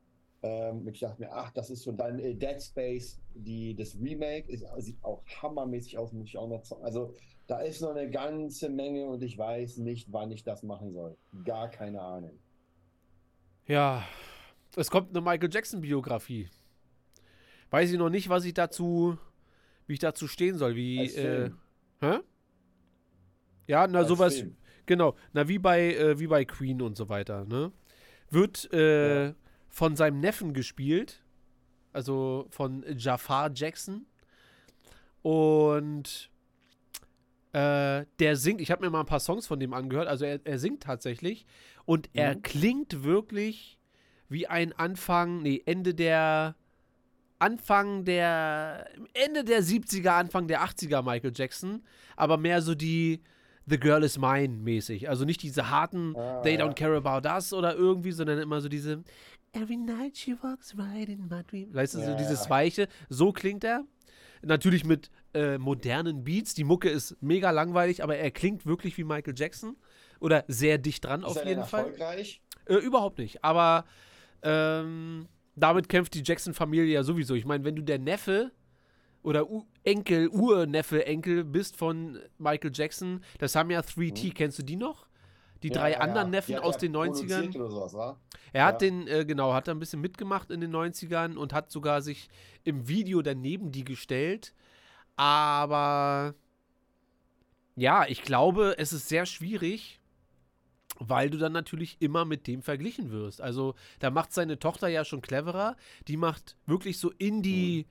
[0.43, 3.99] Ähm, und ich dachte mir, ach, das ist so dann äh, Dead Space, die, das
[4.01, 6.85] Remake, ist, sieht auch hammermäßig aus, muss ich auch noch zocken.
[6.85, 7.15] Also
[7.47, 11.17] da ist noch eine ganze Menge und ich weiß nicht, wann ich das machen soll.
[11.45, 12.39] Gar keine Ahnung.
[13.67, 14.05] Ja,
[14.77, 16.49] es kommt eine Michael Jackson Biografie.
[17.71, 19.17] Weiß ich noch nicht, was ich dazu,
[19.87, 21.51] wie ich dazu stehen soll, wie, äh,
[22.01, 22.19] hä?
[23.67, 24.57] Ja, na Als sowas, Film.
[24.87, 27.73] genau, na wie bei, äh, wie bei Queen und so weiter, ne?
[28.31, 29.35] Wird äh, Ja.
[29.71, 31.23] von seinem Neffen gespielt,
[31.93, 34.07] also von Jafar Jackson
[35.23, 36.31] und
[37.55, 40.41] äh, der singt, ich habe mir mal ein paar Songs von dem angehört, also er,
[40.45, 41.47] er singt tatsächlich
[41.87, 42.43] und er Mhm.
[42.43, 43.79] klingt wirklich
[44.29, 46.57] wie ein Anfang, nee, Ende der
[47.39, 51.83] Anfang der Ende der 70er, Anfang der 80er Michael Jackson,
[52.17, 53.21] aber mehr so die
[53.67, 57.53] The Girl is Mine mäßig, also nicht diese harten Ah, They don't care about us
[57.53, 59.03] oder irgendwie, sondern immer so diese
[59.53, 61.73] Every night she walks right in my dream.
[61.73, 62.51] Weißt du, so Ja, dieses ja.
[62.51, 63.85] Weiche, so klingt er.
[64.45, 66.55] Natürlich mit äh, modernen Beats.
[66.55, 69.77] Die Mucke ist mega langweilig, aber er klingt wirklich wie Michael Jackson.
[70.21, 71.85] Oder sehr dicht dran Ist auf er jeden Fall.
[71.87, 72.41] erfolgreich?
[72.67, 73.45] Äh, überhaupt nicht.
[73.45, 73.85] Aber
[74.43, 77.35] ähm, damit kämpft die Jackson-Familie ja sowieso.
[77.35, 78.53] Ich meine, wenn du der Neffe
[79.23, 84.63] oder U Enkel, Urneffe, Enkel bist von Michael Jackson, das haben ja 3T, kennst du
[84.63, 85.07] die noch?
[85.65, 85.75] Die Mhm.
[85.75, 86.31] Ja, drei ja, anderen.
[86.31, 87.11] Neffen aus den 90ern.
[87.37, 88.21] produziert Oder sowas, wa?
[88.53, 91.71] Er hat den, äh, genau, hat da ein bisschen mitgemacht in den 90ern und hat
[91.73, 92.29] sogar sich
[92.65, 94.53] im Video daneben die gestellt.
[95.17, 96.35] Aber
[97.77, 100.01] ja, ich glaube, es ist sehr schwierig,
[100.99, 103.41] weil du dann natürlich immer mit dem verglichen wirst.
[103.41, 105.77] Also, da macht seine Tochter ja schon cleverer.
[106.09, 107.87] Die macht wirklich so Indie,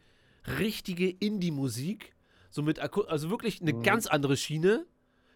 [0.59, 2.13] richtige Indie-Musik.
[2.49, 3.81] So mit, also wirklich eine Mhm.
[3.83, 4.85] ganz andere Schiene.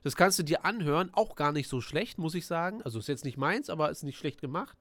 [0.07, 2.81] Das kannst du dir anhören, auch gar nicht so schlecht, muss ich sagen.
[2.83, 4.77] Also ist jetzt nicht meins, aber ist nicht schlecht gemacht.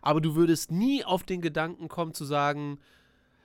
[0.00, 2.78] Aber du würdest nie auf den Gedanken kommen zu sagen,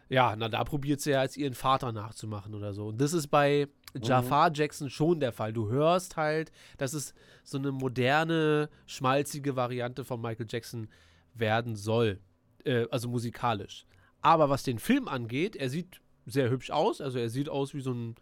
[0.08, 2.88] ja, na da probiert sie ja jetzt ihren Vater nachzumachen oder so.
[2.88, 3.68] Und das ist bei
[4.02, 5.52] Jafar Jackson schon der Fall.
[5.52, 10.88] Du hörst halt, dass es so eine moderne, schmalzige Variante von Michael Jackson
[11.34, 12.22] werden soll.
[12.64, 13.86] Äh, also musikalisch.
[14.22, 17.02] Aber was den Film angeht, er sieht sehr hübsch aus.
[17.02, 18.16] Also er sieht aus wie so ein,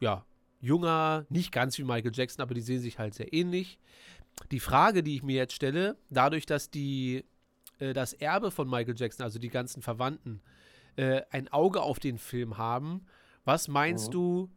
[0.00, 0.26] ja,
[0.64, 3.78] junger, nicht ganz wie Michael Jackson, aber die sehen sich halt sehr ähnlich.
[4.50, 7.24] Die Frage, die ich mir jetzt stelle, dadurch, dass die
[7.78, 10.40] äh, das Erbe von Michael Jackson, also die ganzen Verwandten,
[10.96, 13.06] äh, ein Auge auf den Film haben,
[13.44, 14.12] was meinst Mhm.
[14.12, 14.50] du?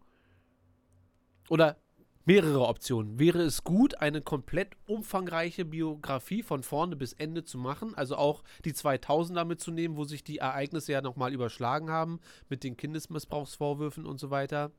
[1.49, 1.77] Oder
[2.27, 3.17] mehrere Optionen.
[3.17, 8.43] Wäre es gut, eine komplett umfangreiche Biografie von vorne bis Ende zu machen, also auch
[8.65, 14.19] die 2000er mitzunehmen, wo sich die Ereignisse ja nochmal überschlagen haben mit den Kindesmissbrauchsvorwürfen und
[14.19, 14.71] so weiter?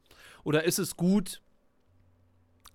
[0.44, 1.40] Oder ist es gut,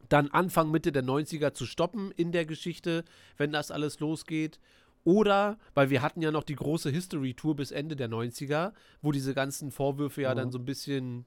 [0.10, 3.06] dann Anfang, Mitte der 90er zu stoppen in der Geschichte,
[3.38, 4.60] wenn das alles losgeht?
[5.04, 9.36] Oder, weil wir hatten ja noch die große History-Tour bis Ende der 90er, wo diese
[9.36, 10.38] ganzen Vorwürfe ja Mhm.
[10.38, 11.26] dann so ein bisschen,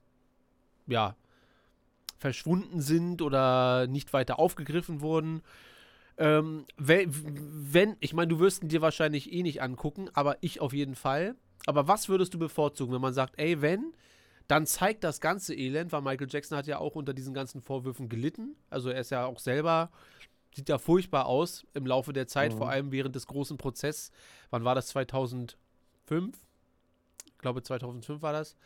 [0.88, 1.14] ja,
[2.18, 5.42] verschwunden sind oder nicht weiter aufgegriffen wurden.
[6.18, 10.72] Ähm, wenn, ich meine, du wirst ihn dir wahrscheinlich eh nicht angucken, aber ich auf
[10.72, 11.34] jeden Fall.
[11.66, 13.92] Aber was würdest du bevorzugen, wenn man sagt, ey, wenn,
[14.48, 18.08] dann zeigt das ganze Elend, weil Michael Jackson hat ja auch unter diesen ganzen Vorwürfen
[18.08, 18.54] gelitten.
[18.70, 19.90] Also er ist ja auch selber,
[20.54, 22.58] sieht ja furchtbar aus im Laufe der Zeit, Mhm.
[22.58, 24.10] vor allem während des großen Prozesses.
[24.50, 24.86] Wann war das?
[24.88, 25.56] 2005?
[27.26, 28.56] Ich glaube, 2005 war das.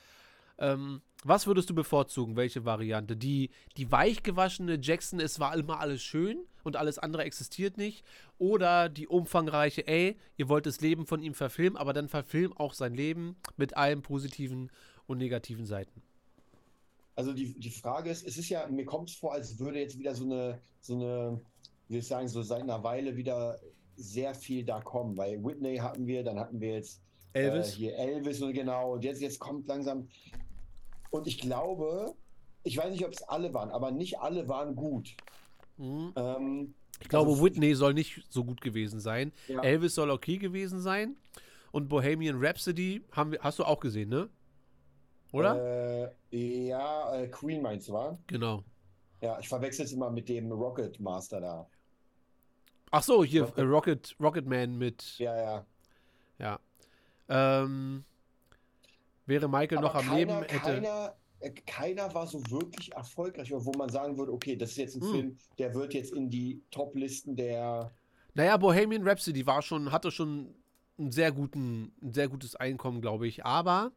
[0.61, 2.37] Ähm, was würdest du bevorzugen?
[2.37, 3.17] Welche Variante?
[3.17, 8.05] Die, die weichgewaschene Jackson, es war immer alles schön und alles andere existiert nicht.
[8.39, 12.75] Oder die umfangreiche, ey, ihr wollt das Leben von ihm verfilmen, aber dann verfilm auch
[12.75, 14.71] sein Leben mit allen positiven
[15.07, 16.03] und negativen Seiten.
[17.17, 19.99] Also die, die Frage ist, es ist ja, mir kommt es vor, als würde jetzt
[19.99, 21.41] wieder so eine, so eine,
[21.89, 23.59] wie soll ich sagen, so seit einer Weile wieder
[23.97, 25.17] sehr viel da kommen.
[25.17, 27.75] Weil Whitney hatten wir, dann hatten wir jetzt Elvis?
[27.75, 28.95] Äh, hier Elvis und genau.
[28.95, 30.09] Und jetzt, jetzt kommt langsam.
[31.11, 32.15] Und ich glaube,
[32.63, 35.17] ich weiß nicht, ob es alle waren, aber nicht alle waren gut.
[35.77, 36.13] Mhm.
[36.17, 39.33] Ähm, Ich glaube, also- Whitney soll nicht so gut gewesen sein.
[39.49, 39.63] Ja.
[39.63, 41.17] Elvis soll okay gewesen sein.
[41.73, 44.29] Und Bohemian Rhapsody haben wir, hast du auch gesehen, ne?
[45.33, 46.11] Oder?
[46.33, 48.19] Äh, ja, äh, Queen meinst du, wa?
[48.27, 48.65] genau.
[49.23, 51.67] Ja, ich verwechsel es immer mit dem Rocket Master da.
[52.91, 55.67] Ach so, hier Rocket- äh, Rocket, Rocket Man mit, Ja, ja.
[56.39, 56.59] ja.
[57.29, 58.05] Ähm,
[59.31, 60.59] wäre Michael Aber noch am keiner, Leben, hätte.
[60.59, 64.97] Keiner, äh, keiner war so wirklich erfolgreich, wo man sagen würde, okay, das ist jetzt
[64.97, 65.11] ein Hm.
[65.11, 67.91] Film, der wird jetzt in die Top-Listen der.
[68.35, 70.55] Naja, Bohemian Rhapsody war schon, hatte schon
[70.99, 73.45] einen sehr guten, ein sehr gutes Einkommen, glaube ich.
[73.47, 73.93] Aber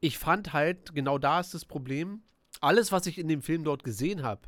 [0.00, 2.22] ich fand halt, genau da ist das Problem,
[2.60, 4.42] alles, was ich in dem Film dort gesehen habe,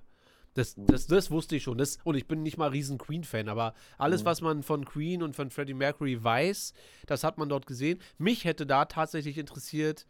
[0.55, 1.79] das, das, das wusste ich schon.
[1.79, 4.27] Das, und ich bin nicht mal riesen Queen-Fan, aber alles, Mhm.
[4.27, 6.75] was man von Queen und von Freddie Mercury weiß,
[7.07, 8.01] das hat man dort gesehen.
[8.19, 10.07] Mich hätte da tatsächlich interessiert,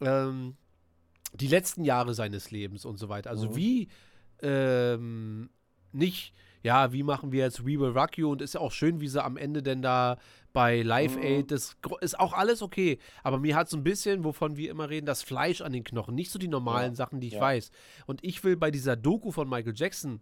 [0.00, 0.56] ähm,
[1.34, 3.30] die letzten Jahre seines Lebens und so weiter.
[3.30, 3.56] Also Mhm.
[3.56, 3.88] wie
[4.42, 5.50] ähm,
[5.92, 9.00] nicht, ja, wie machen wir jetzt We Will Rock You und ist ja auch schön,
[9.00, 10.18] wie sie am Ende denn da
[10.52, 11.22] bei Live Mhm.
[11.22, 12.98] Aid, das ist auch alles okay.
[13.22, 16.14] Aber mir hat so ein bisschen, wovon wir immer reden, das Fleisch an den Knochen,
[16.14, 16.96] nicht so die normalen Ja.
[16.96, 17.40] Sachen, die ich Ja.
[17.40, 17.70] weiß.
[18.06, 20.20] Und ich will bei dieser Doku von Michael Jackson,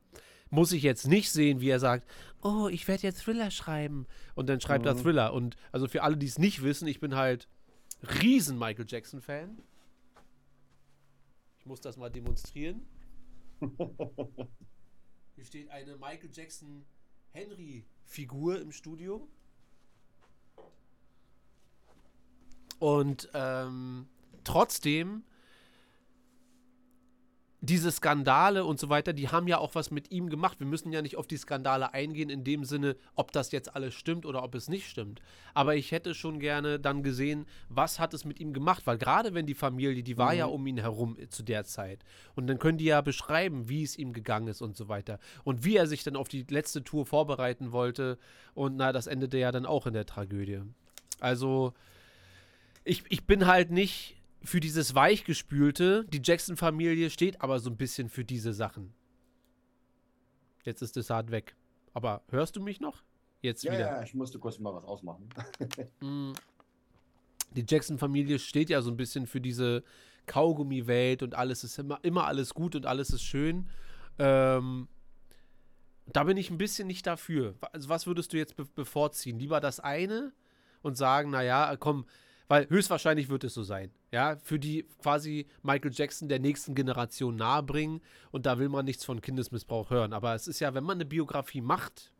[0.50, 2.08] muss ich jetzt nicht sehen, wie er sagt,
[2.42, 4.06] oh, ich werde jetzt Thriller schreiben.
[4.34, 4.98] Und dann schreibt er Mhm.
[5.02, 5.32] Thriller.
[5.32, 7.48] Und also für alle, die es nicht wissen, ich bin halt
[8.22, 9.58] riesen Michael Jackson-Fan.
[11.58, 12.82] Ich muss das mal demonstrieren.
[15.38, 16.84] Hier steht eine Michael Jackson
[17.30, 19.28] Henry-Figur im Studio.
[22.80, 24.08] Und ähm,
[24.42, 25.22] trotzdem,
[27.60, 30.60] diese Skandale und so weiter, die haben ja auch was mit ihm gemacht.
[30.60, 33.94] Wir müssen ja nicht auf die Skandale eingehen, in dem Sinne, ob das jetzt alles
[33.94, 35.20] stimmt oder ob es nicht stimmt.
[35.54, 39.34] Aber ich hätte schon gerne dann gesehen, was hat es mit ihm gemacht, weil gerade
[39.34, 42.04] wenn die Familie, die war ja um ihn herum zu der Zeit.
[42.36, 45.18] Und dann können die ja beschreiben, wie es ihm gegangen ist und so weiter.
[45.42, 48.18] Und wie er sich dann auf die letzte Tour vorbereiten wollte.
[48.54, 50.60] Und na, das endete ja dann auch in der Tragödie.
[51.18, 51.74] Also,
[52.84, 56.04] ich, ich bin halt nicht für dieses Weichgespülte.
[56.12, 58.92] Die Jackson-Familie steht aber so ein bisschen für diese Sachen.
[60.64, 61.56] Jetzt ist das hart weg.
[61.94, 63.02] Aber hörst du mich noch?
[63.40, 63.80] Jetzt Ja, wieder.
[63.80, 65.28] ja, ich musste kurz mal was ausmachen.
[66.00, 66.32] Mm.
[67.52, 69.82] Die Jackson-Familie steht ja so ein bisschen für diese
[70.26, 73.68] Kaugummi-Welt und alles ist immer, immer alles gut und alles ist schön.
[74.18, 74.86] Ähm,
[76.06, 77.54] da bin ich ein bisschen nicht dafür.
[77.72, 79.38] Also was würdest du jetzt be bevorziehen?
[79.38, 80.32] Lieber das eine
[80.82, 82.04] und sagen, naja, komm,
[82.48, 83.92] weil höchstwahrscheinlich wird es so sein.
[84.10, 89.04] Ja, für die quasi Michael Jackson der nächsten Generation nahebringen und da will man nichts
[89.04, 90.12] von Kindesmissbrauch hören.
[90.12, 92.12] Aber es ist ja, wenn man eine Biografie macht,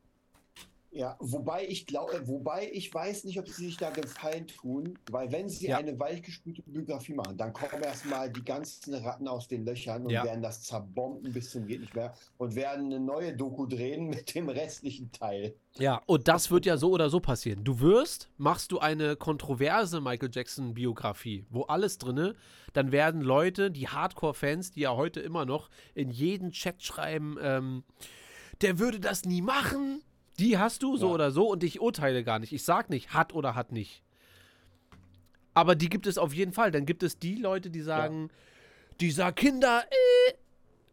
[0.91, 5.31] Ja, wobei ich glaube, wobei ich weiß nicht, ob sie sich da gefallen tun, weil
[5.31, 5.77] wenn sie Ja.
[5.77, 10.25] eine weichgespülte Biografie machen, dann kommen erstmal die ganzen Ratten aus den Löchern und Ja.
[10.25, 14.35] werden das zerbomben bis zum geht nicht mehr und werden eine neue Doku drehen mit
[14.35, 15.55] dem restlichen Teil.
[15.79, 17.65] Ja, und das wird ja so oder so passieren.
[17.65, 22.35] Du wirst, machst du eine kontroverse Michael Jackson Biografie, wo alles drinne,
[22.73, 27.85] dann werden Leute, die Hardcore-Fans, die ja heute immer noch in jeden Chat schreiben, ähm,
[28.63, 30.03] der würde das nie machen.
[30.39, 31.15] Die hast du so Ja.
[31.15, 32.53] oder so und ich urteile gar nicht.
[32.53, 34.03] Ich sag nicht, hat oder hat nicht.
[35.55, 36.71] Aber die gibt es auf jeden Fall.
[36.71, 38.31] Dann gibt es die Leute, die sagen,
[39.01, 40.35] dieser Kinder, äh,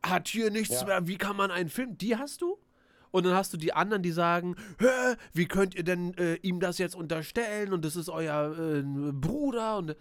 [0.08, 0.86] hat hier nichts Ja.
[0.88, 2.58] mehr, wie kann man einen Film, die hast du?
[3.12, 6.60] Und dann hast du die anderen, die sagen, Hä, wie könnt ihr denn äh, ihm
[6.60, 9.96] das jetzt unterstellen und das ist euer äh, Bruder und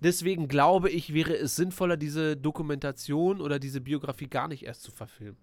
[0.00, 4.92] deswegen glaube ich, wäre es sinnvoller, diese Dokumentation oder diese Biografie gar nicht erst zu
[4.92, 5.36] verfilmen.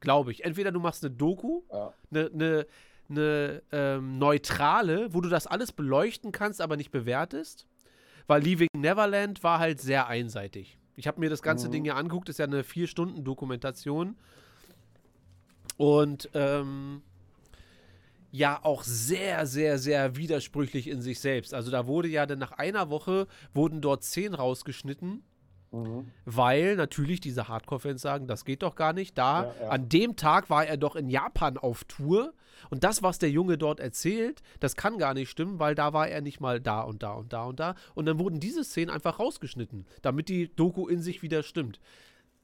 [0.00, 0.44] Glaube ich.
[0.44, 1.92] Entweder du machst eine Doku, Ja.
[2.10, 2.66] eine, eine,
[3.10, 7.66] eine ähm, neutrale, wo du das alles beleuchten kannst, aber nicht bewertest.
[8.26, 10.78] Weil Leaving Neverland war halt sehr einseitig.
[10.96, 14.16] Ich habe mir das ganze Ding ja angeguckt, ist ja eine vier Stunden Dokumentation.
[15.76, 17.02] Und ähm,
[18.30, 21.54] ja, auch sehr, sehr, sehr widersprüchlich in sich selbst.
[21.54, 25.22] Also da wurde ja dann nach einer Woche, wurden dort zehn rausgeschnitten,
[25.70, 26.08] Mhm.
[26.24, 29.18] weil natürlich diese Hardcore-Fans sagen, das geht doch gar nicht.
[29.18, 29.68] Da, Ja, ja.
[29.68, 32.32] an dem Tag war er doch in Japan auf Tour.
[32.70, 36.08] Und das, was der Junge dort erzählt, das kann gar nicht stimmen, weil da war
[36.08, 37.74] er nicht mal da und da und da und da.
[37.94, 41.80] Und dann wurden diese Szenen einfach rausgeschnitten, damit die Doku in sich wieder stimmt.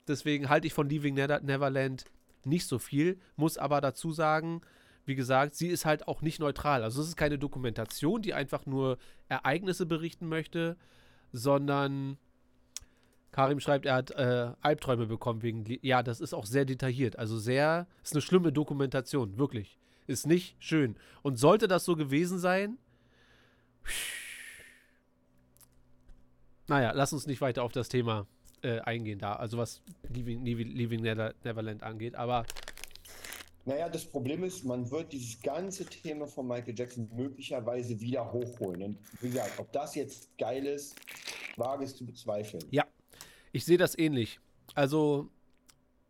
[0.07, 2.05] Deswegen halte ich von Leaving Neverland
[2.45, 4.61] nicht so viel, muss aber dazu sagen,
[5.07, 6.83] wie gesagt, sie ist halt auch nicht neutral.
[6.83, 10.77] Also es ist keine Dokumentation, die einfach nur Ereignisse berichten möchte,
[11.33, 12.19] sondern
[13.35, 15.65] Karim schreibt, er hat äh, Albträume bekommen wegen.
[15.83, 17.19] Ja, das ist auch sehr detailliert.
[17.19, 19.77] Also sehr, ist eine schlimme Dokumentation, wirklich.
[20.07, 20.95] Ist nicht schön.
[21.23, 22.79] Und sollte das so gewesen sein,
[26.69, 28.29] naja, lass uns nicht weiter auf das Thema
[28.63, 29.33] äh, eingehen da.
[29.33, 32.15] Also was Leaving, Leaving, Nether, Neverland angeht.
[32.15, 32.47] Aber
[33.65, 38.81] Naja, das Problem ist, man wird dieses ganze Thema von Michael Jackson möglicherweise wieder hochholen.
[38.81, 40.95] Und wie gesagt, ob das jetzt geil ist,
[41.57, 42.63] wage es zu bezweifeln.
[42.71, 42.85] Ja,
[43.55, 44.41] ich sehe das ähnlich.
[44.75, 45.31] Also,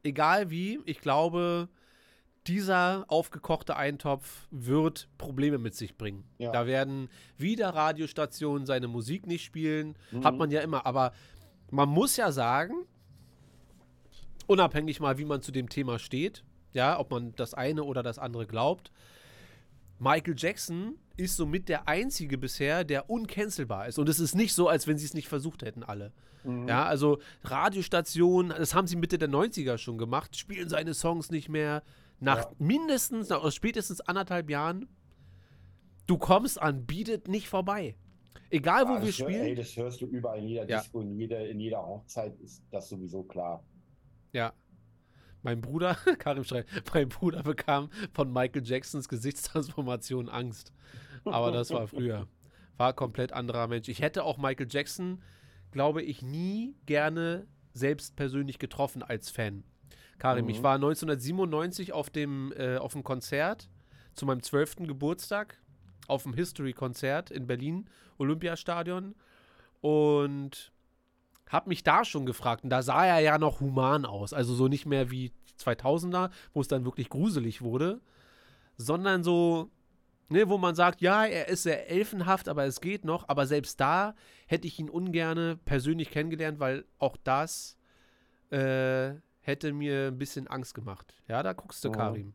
[0.03, 1.69] egal wie, ich glaube,
[2.47, 6.25] dieser aufgekochte Eintopf wird Probleme mit sich bringen.
[6.39, 6.53] Ja.
[6.53, 9.95] Da werden wieder Radiostationen seine Musik nicht spielen.
[10.23, 10.87] Hat man ja immer.
[10.87, 11.13] Aber
[11.71, 12.87] man muss ja sagen,
[14.47, 18.19] unabhängig mal, wie man zu dem Thema steht, ja, ob man das eine oder das
[18.19, 18.91] andere glaubt,
[20.05, 23.99] Michael Jackson ist somit der einzige bisher, der uncancelbar ist.
[23.99, 26.13] Und es ist nicht so, als wenn sie es nicht versucht hätten, alle.
[26.67, 31.49] Ja, also Radiostationen, das haben sie Mitte der 90er schon gemacht, spielen seine Songs nicht
[31.49, 31.83] mehr.
[32.21, 32.51] Nach Ja.
[32.59, 34.87] mindestens, nach spätestens anderthalb Jahren,
[36.07, 37.97] du kommst an Bietet nicht vorbei.
[38.51, 39.57] Egal, wo Ah, wir hör- Ey, spielen.
[39.57, 40.81] das hörst du überall in jeder Ja.
[40.81, 43.65] Disco, in jeder, in jeder Hochzeit ist das sowieso klar.
[44.33, 44.53] Ja.
[45.45, 50.73] Mein Bruder, Karim schreibt, mein Bruder bekam von Michael Jacksons Gesichtstransformation Angst.
[51.25, 52.27] Aber das war früher.
[52.77, 53.89] War komplett anderer Mensch.
[53.89, 55.23] Ich hätte auch Michael Jackson,
[55.71, 59.65] glaube ich, nie gerne selbst persönlich getroffen als Fan.
[60.19, 63.69] Karim, ich war 1997 auf dem, äh, auf dem Konzert
[64.15, 64.87] zu meinem 12.
[64.87, 65.59] Geburtstag
[66.07, 69.15] auf dem History-Konzert in Berlin, Olympiastadion.
[69.81, 70.73] Und
[71.49, 72.65] hab mich da schon gefragt.
[72.65, 74.33] Und da sah er ja noch human aus.
[74.33, 78.01] Also so nicht mehr wie 2000er, wo es dann wirklich gruselig wurde,
[78.77, 79.71] sondern so,
[80.29, 83.29] ne, wo man sagt, ja, er ist sehr elfenhaft, aber es geht noch.
[83.29, 84.15] Aber selbst da
[84.47, 87.79] hätte ich ihn ungerne persönlich kennengelernt, weil auch das
[88.51, 91.15] äh, hätte mir ein bisschen Angst gemacht.
[91.29, 91.93] Ja, da guckst du, Oh.
[91.93, 92.35] Karim.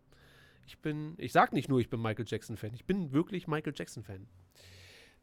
[0.66, 2.76] Ich bin, ich sag nicht nur, ich bin Michael Jackson-Fan.
[2.76, 4.28] Ich bin wirklich Michael Jackson-Fan.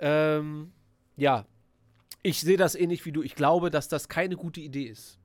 [0.01, 0.73] Ähm,
[1.17, 1.47] ja,
[2.27, 3.23] ich sehe das ähnlich wie du.
[3.23, 5.21] Ich glaube, dass das keine gute Idee ist.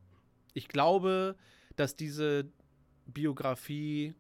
[0.54, 1.36] Ich glaube,
[1.76, 2.52] dass diese
[3.08, 4.14] Biografie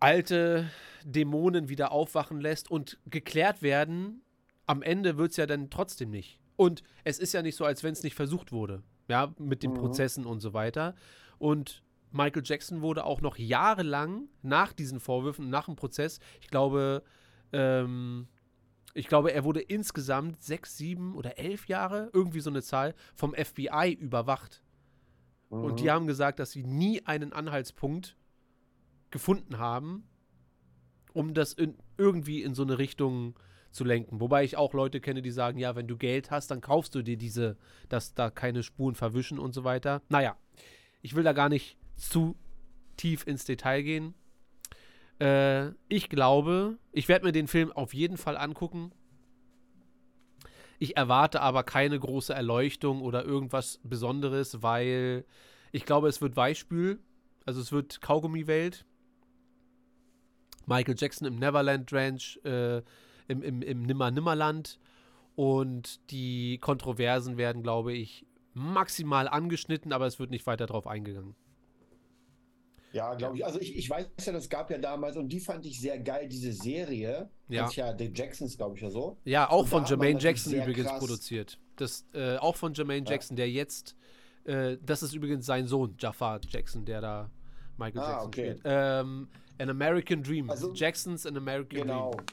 [0.00, 0.70] alte
[1.04, 4.22] Dämonen wieder aufwachen lässt und geklärt werden.
[4.64, 6.38] Am Ende wird es ja dann trotzdem nicht.
[6.56, 8.82] Und es ist ja nicht so, als wenn es nicht versucht wurde.
[9.08, 10.94] Ja, mit den Prozessen und so weiter.
[11.38, 17.02] Und Michael Jackson wurde auch noch jahrelang nach diesen Vorwürfen, nach dem Prozess, ich glaube,
[17.52, 18.28] ähm,
[18.98, 23.32] ich glaube, er wurde insgesamt sechs, sieben oder elf Jahre, irgendwie so eine Zahl, vom
[23.32, 24.62] FBI überwacht.
[25.50, 28.16] Und die haben gesagt, dass sie nie einen Anhaltspunkt
[29.10, 30.06] gefunden haben,
[31.14, 33.38] um das in, irgendwie in so eine Richtung
[33.70, 34.20] zu lenken.
[34.20, 37.02] Wobei ich auch Leute kenne, die sagen, ja, wenn du Geld hast, dann kaufst du
[37.02, 37.56] dir diese,
[37.88, 40.02] dass da keine Spuren verwischen und so weiter.
[40.08, 40.36] Naja,
[41.00, 42.36] ich will da gar nicht zu
[42.96, 44.14] tief ins Detail gehen.
[45.20, 48.92] Äh, ich glaube, ich werde mir den Film auf jeden Fall angucken.
[50.78, 55.24] Ich erwarte aber keine große Erleuchtung oder irgendwas Besonderes, weil
[55.72, 57.00] ich glaube, es wird Weichspül.
[57.44, 58.84] Also es wird Kaugummi-Welt.
[60.66, 62.82] Michael Jackson im Neverland Ranch, äh,
[63.26, 64.78] im, im, im Nimmer-Nimmerland.
[65.34, 71.34] Und die Kontroversen werden, glaube ich, maximal angeschnitten, aber es wird nicht weiter drauf eingegangen.
[72.92, 73.44] Ja, glaube ich.
[73.44, 76.26] Also ich, ich weiß ja, das gab ja damals und die fand ich sehr geil,
[76.28, 77.28] diese Serie.
[77.48, 77.62] Ja.
[77.62, 79.18] Das ist ja The Jacksons, glaube ich ja so.
[79.24, 81.58] Ja, auch Und von Jermaine Jackson übrigens krass- produziert.
[81.76, 83.12] Das, äh, auch von Jermaine Ja.
[83.12, 83.94] Jackson, der jetzt
[84.44, 87.30] Äh, das ist übrigens sein Sohn, Jafar Jackson, der da
[87.76, 88.50] Michael Ah, Jackson okay.
[88.52, 88.62] spielt.
[88.64, 89.28] Ähm,
[89.58, 90.48] An American Dream.
[90.48, 92.12] Also- Jacksons An American Genau.
[92.12, 92.26] Dream.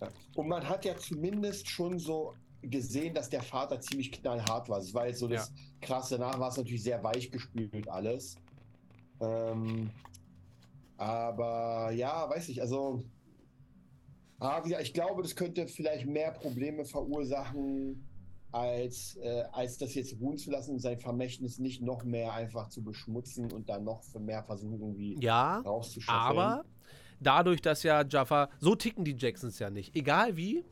[0.00, 0.08] Ja.
[0.36, 4.78] Und man hat ja zumindest schon so gesehen, dass der Vater ziemlich knallhart war.
[4.78, 5.52] Das war jetzt so das
[5.82, 6.16] Krasse.
[6.16, 8.36] Danach war es natürlich sehr weich gespielt alles.
[9.20, 9.90] Ähm,
[10.96, 13.04] aber ja, weiß ich, also.
[14.40, 18.08] Ah, wie gesagt, ich glaube, das könnte vielleicht mehr Probleme verursachen,
[18.52, 22.68] als, äh, als das jetzt ruhen zu lassen und sein Vermächtnis nicht noch mehr einfach
[22.68, 26.38] zu beschmutzen und dann noch für mehr versuchen, irgendwie Ja, rauszuschaffen.
[26.38, 26.64] aber
[27.20, 29.96] dadurch, dass ja Jafar, so ticken die Jacksons ja nicht.
[29.96, 30.64] Egal wie,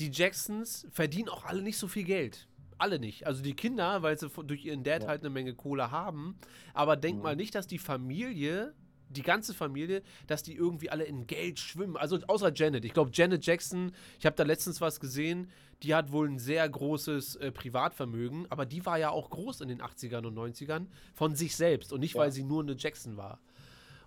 [0.00, 2.47] die Jacksons verdienen auch alle nicht so viel Geld.
[2.78, 3.26] Alle nicht.
[3.26, 5.08] Also die Kinder, weil sie durch ihren Dad Ja.
[5.08, 6.36] halt eine Menge Kohle haben.
[6.74, 7.22] Aber denk Mhm.
[7.22, 8.72] mal nicht, dass die Familie,
[9.10, 11.96] die ganze Familie, dass die irgendwie alle in Geld schwimmen.
[11.96, 12.84] Also außer Janet.
[12.84, 15.50] Ich glaube, Janet Jackson, ich habe da letztens was gesehen,
[15.82, 19.68] die hat wohl ein sehr großes äh, Privatvermögen, aber die war ja auch groß in
[19.68, 22.20] den 80ern und 90ern von sich selbst und nicht, Ja.
[22.20, 23.40] weil sie nur eine Jackson war.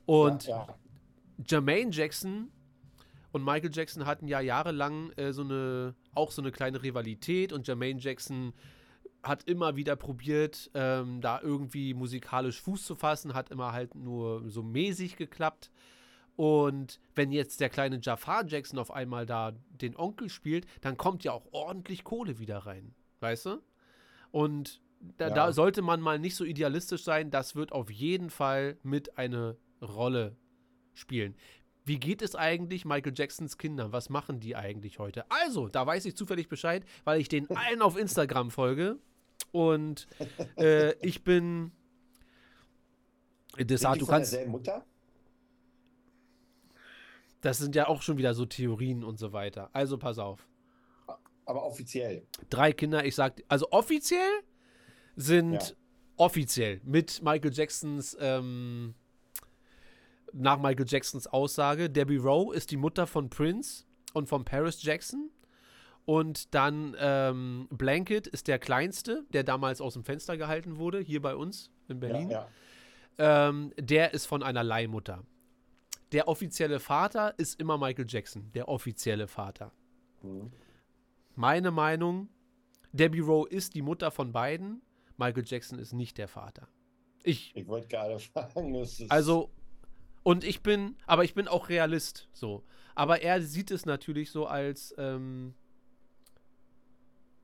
[0.06, 0.76] Und ja, ja.
[1.48, 2.50] Jermaine Jackson
[3.32, 7.68] und Michael Jackson hatten ja jahrelang äh, so eine, auch so eine kleine Rivalität und
[7.68, 8.54] Jermaine Jackson
[9.24, 14.50] hat immer wieder probiert, ähm, da irgendwie musikalisch Fuß zu fassen, hat immer halt nur
[14.50, 15.70] so mäßig geklappt.
[16.36, 21.24] Und wenn jetzt der kleine Jafar Jackson auf einmal da den Onkel spielt, dann kommt
[21.24, 22.96] ja auch ordentlich Kohle wieder rein.
[23.20, 23.62] Weißt du?
[24.32, 24.82] Und
[25.18, 25.34] da, Ja.
[25.34, 27.30] da sollte man mal nicht so idealistisch sein.
[27.30, 30.36] Das wird auf jeden Fall mit eine Rolle
[30.94, 31.36] spielen.
[31.84, 33.92] Wie geht es eigentlich Michael Jacksons Kindern?
[33.92, 35.26] Was machen die eigentlich heute?
[35.32, 39.00] Also, da weiß ich zufällig Bescheid, weil ich den allen auf Instagram folge.
[39.52, 40.08] Und
[40.58, 41.72] äh, ich bin.
[43.58, 44.86] Das, Sind die du kannst, Mutter?
[47.42, 49.70] das sind ja auch schon wieder so Theorien und so weiter.
[49.74, 50.48] Also pass auf.
[51.46, 52.26] Aber offiziell.
[52.50, 54.42] Drei Kinder, ich sag, also offiziell
[55.16, 55.76] sind Ja.
[56.18, 58.94] offiziell mit Michael Jacksons, ähm,
[60.34, 65.30] nach Michael Jacksons Aussage, Debbie Rowe ist die Mutter von Prince und von Paris Jackson.
[66.06, 71.22] Und dann ähm, Blanket ist der kleinste, der damals aus dem Fenster gehalten wurde, hier
[71.22, 72.30] bei uns in Berlin.
[72.30, 72.48] Ja,
[73.20, 73.50] ja.
[73.50, 75.24] Ähm, der ist von einer Leihmutter.
[76.12, 79.72] Der offizielle Vater ist immer Michael Jackson, der offizielle Vater.
[80.24, 80.52] Mhm.
[81.36, 82.30] Meine Meinung,
[82.92, 84.82] Debbie Rowe ist die Mutter von beiden,
[85.18, 86.68] Michael Jackson ist nicht der Vater.
[87.24, 88.76] Ich, Ich wollte gerade fragen,
[89.10, 89.52] also,
[90.24, 92.64] und ich bin, aber ich bin auch Realist, so.
[92.96, 95.54] Aber er sieht es natürlich so als, ähm,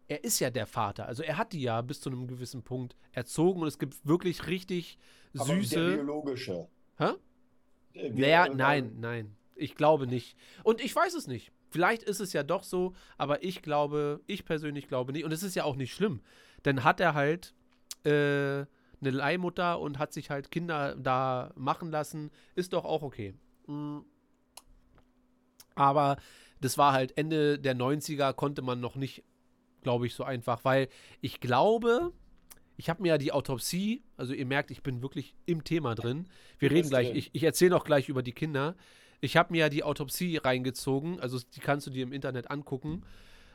[0.07, 1.05] er ist ja der Vater.
[1.07, 4.47] Also er hat die ja bis zu einem gewissen Punkt erzogen und es gibt wirklich
[4.47, 4.97] richtig
[5.38, 5.95] aber der süße.
[5.95, 6.67] biologische.
[6.97, 7.11] Hä?
[7.93, 9.36] Äh, Naja, nein, nein.
[9.55, 10.38] Ich glaube nicht.
[10.63, 11.51] Und ich weiß es nicht.
[11.69, 15.25] Vielleicht ist es ja doch so, aber ich glaube, ich persönlich glaube nicht.
[15.25, 16.21] Und es ist ja auch nicht schlimm.
[16.63, 17.53] Denn hat er halt
[18.05, 18.65] äh,
[19.02, 23.34] eine Leihmutter und hat sich halt Kinder da machen lassen, ist doch auch okay.
[23.68, 24.00] Mm.
[25.76, 26.18] Aber
[26.60, 29.24] das war halt Ende der 90er, konnte man noch nicht,
[29.84, 30.89] glaube ich, so einfach, weil
[31.22, 32.12] ich glaube,
[32.78, 36.28] ich habe mir ja die Autopsie, also ihr merkt, ich bin wirklich im Thema drin.
[36.60, 38.76] Wir reden gleich, ich, ich erzähle noch gleich über die Kinder.
[39.20, 43.04] Ich habe mir ja die Autopsie reingezogen, also die kannst du dir im Internet angucken.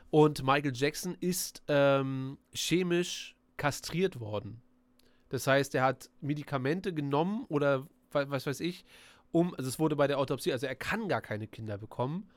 [0.09, 4.61] Und Michael Jackson ist ähm, chemisch kastriert worden.
[5.33, 8.85] Das heißt, er hat Medikamente genommen oder wa- was weiß ich,
[9.31, 12.29] um, also es wurde bei der Autopsie, also er kann gar keine Kinder bekommen.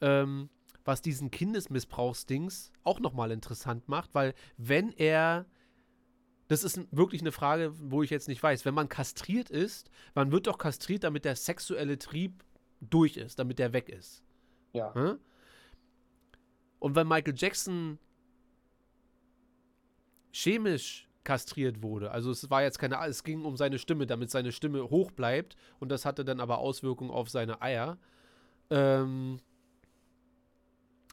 [0.00, 0.50] Ähm,
[0.84, 5.46] was diesen Kindesmissbrauchsdings auch nochmal interessant macht, weil wenn er,
[6.48, 10.32] das ist wirklich eine Frage, wo ich jetzt nicht weiß, wenn man kastriert ist, man
[10.32, 12.42] wird doch kastriert, damit der sexuelle Trieb
[12.80, 14.24] durch ist, damit der weg ist.
[14.72, 14.92] Ja.
[14.94, 15.14] Hä?
[16.80, 18.00] Und wenn Michael Jackson
[20.32, 24.52] chemisch kastriert wurde, also es war jetzt keine, es ging um seine Stimme, damit seine
[24.52, 27.98] Stimme hoch bleibt und das hatte dann aber Auswirkungen auf seine Eier.
[28.70, 29.38] Ähm,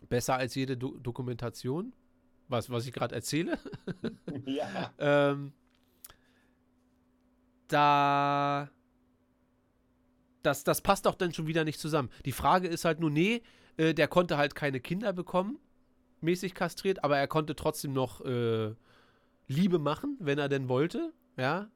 [0.08, 1.94] besser als jede Do Dokumentation,
[2.48, 3.60] was, was ich gerade erzähle.
[4.46, 4.94] ja.
[4.98, 5.54] ähm,
[7.68, 8.70] da.
[10.42, 12.10] Das, das passt doch dann schon wieder nicht zusammen.
[12.26, 13.44] Die Frage ist halt nur, nee,
[13.76, 15.60] äh, der konnte halt keine Kinder bekommen,
[16.22, 18.74] mäßig kastriert, aber er konnte trotzdem noch äh,
[19.50, 21.68] Liebe machen, wenn er denn wollte, ja.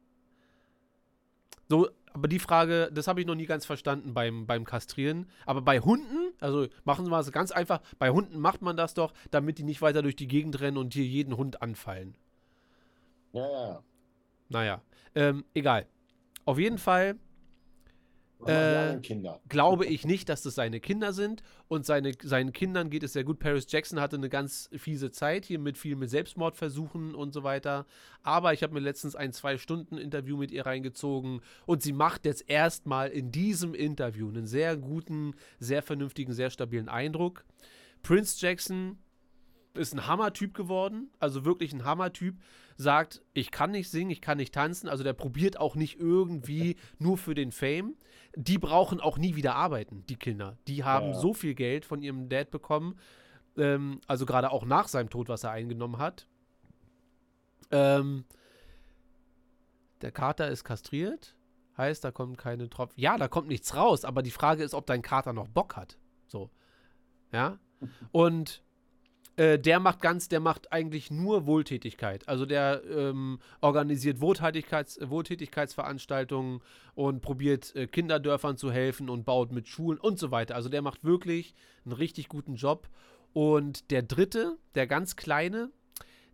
[1.67, 5.27] So, aber die Frage, das habe ich noch nie ganz verstanden beim, beim Kastrieren.
[5.47, 9.13] Aber bei Hunden, also machen wir es ganz einfach, bei Hunden macht man das doch,
[9.31, 12.15] damit die nicht weiter durch die Gegend rennen und hier jeden Hund anfallen.
[13.33, 13.83] Ja, ja.
[14.49, 14.81] Naja,
[15.15, 15.87] ähm, egal.
[16.45, 17.15] Auf jeden Fall
[18.47, 18.99] Äh,
[19.49, 21.43] glaube ich nicht, dass das seine Kinder sind.
[21.67, 23.39] Und seine, seinen Kindern geht es sehr gut.
[23.39, 27.85] Paris Jackson hatte eine ganz fiese Zeit hier mit viel mit Selbstmordversuchen und so weiter.
[28.21, 31.41] Aber ich habe mir letztens ein Zwei-Stunden-Interview mit ihr reingezogen.
[31.65, 36.89] Und sie macht jetzt erstmal in diesem Interview einen sehr guten, sehr vernünftigen, sehr stabilen
[36.89, 37.45] Eindruck.
[38.01, 38.97] Prince Jackson
[39.75, 42.35] ist ein Hammertyp geworden, also wirklich ein Hammertyp,
[42.77, 46.75] sagt, ich kann nicht singen, ich kann nicht tanzen, also der probiert auch nicht irgendwie
[46.99, 47.95] nur für den Fame.
[48.35, 50.57] Die brauchen auch nie wieder arbeiten, die Kinder.
[50.67, 51.13] Die haben ja.
[51.13, 52.97] so viel Geld von ihrem Dad bekommen,
[53.57, 56.27] ähm, also gerade auch nach seinem Tod, was er eingenommen hat.
[57.71, 58.25] Ähm,
[60.01, 61.35] der Kater ist kastriert,
[61.77, 62.99] heißt, da kommen keine Tropfen.
[62.99, 65.97] Ja, da kommt nichts raus, aber die Frage ist, ob dein Kater noch Bock hat.
[66.27, 66.49] So.
[67.31, 67.59] Ja.
[68.11, 68.63] Und
[69.35, 72.27] äh, der macht ganz, der macht eigentlich nur Wohltätigkeit.
[72.27, 76.61] Also der ähm, organisiert Wohltätigkeits, Wohltätigkeitsveranstaltungen
[76.93, 80.55] und probiert äh, Kinderdörfern zu helfen und baut mit Schulen und so weiter.
[80.55, 81.55] Also der macht wirklich
[81.85, 82.87] einen richtig guten Job.
[83.33, 85.71] Und der dritte, der ganz kleine,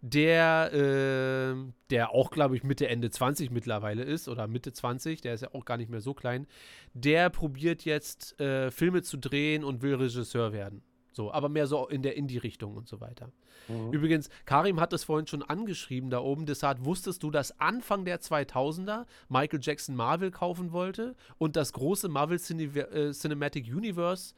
[0.01, 5.33] der, äh, der auch, glaube ich, Mitte, Ende 20 mittlerweile ist oder Mitte 20, der
[5.33, 6.47] ist ja auch gar nicht mehr so klein,
[6.93, 10.83] der probiert jetzt äh, Filme zu drehen und will Regisseur werden.
[11.19, 13.29] So, aber mehr so in der Indie-Richtung und so weiter.
[13.67, 13.91] Mhm.
[13.91, 16.45] Übrigens, Karim hat es vorhin schon angeschrieben da oben.
[16.45, 22.07] Deshalb wusstest du, dass Anfang der 2000er Michael Jackson Marvel kaufen wollte und das große
[22.07, 24.33] Marvel Cine äh, Cinematic Universe.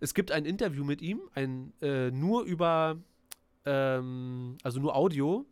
[0.00, 2.96] Es gibt ein Interview mit ihm, ein äh, nur über,
[3.66, 5.44] ähm, also nur Audio,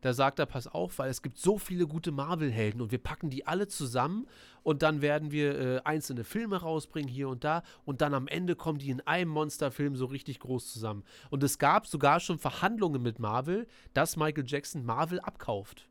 [0.00, 3.30] da sagt er, pass auf, weil es gibt so viele gute Marvel-Helden und wir packen
[3.30, 4.26] die alle zusammen
[4.62, 8.56] und dann werden wir äh, einzelne Filme rausbringen hier und da und dann am Ende
[8.56, 11.04] kommen die in einem Monsterfilm so richtig groß zusammen.
[11.30, 15.88] Und es gab sogar schon Verhandlungen mit Marvel, dass Michael Jackson Marvel abkauft.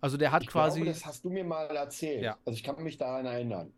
[0.00, 0.80] Also der hat ich quasi.
[0.80, 2.22] Glaube, das hast du mir mal erzählt.
[2.22, 2.36] Ja.
[2.44, 3.72] Also ich kann mich daran erinnern.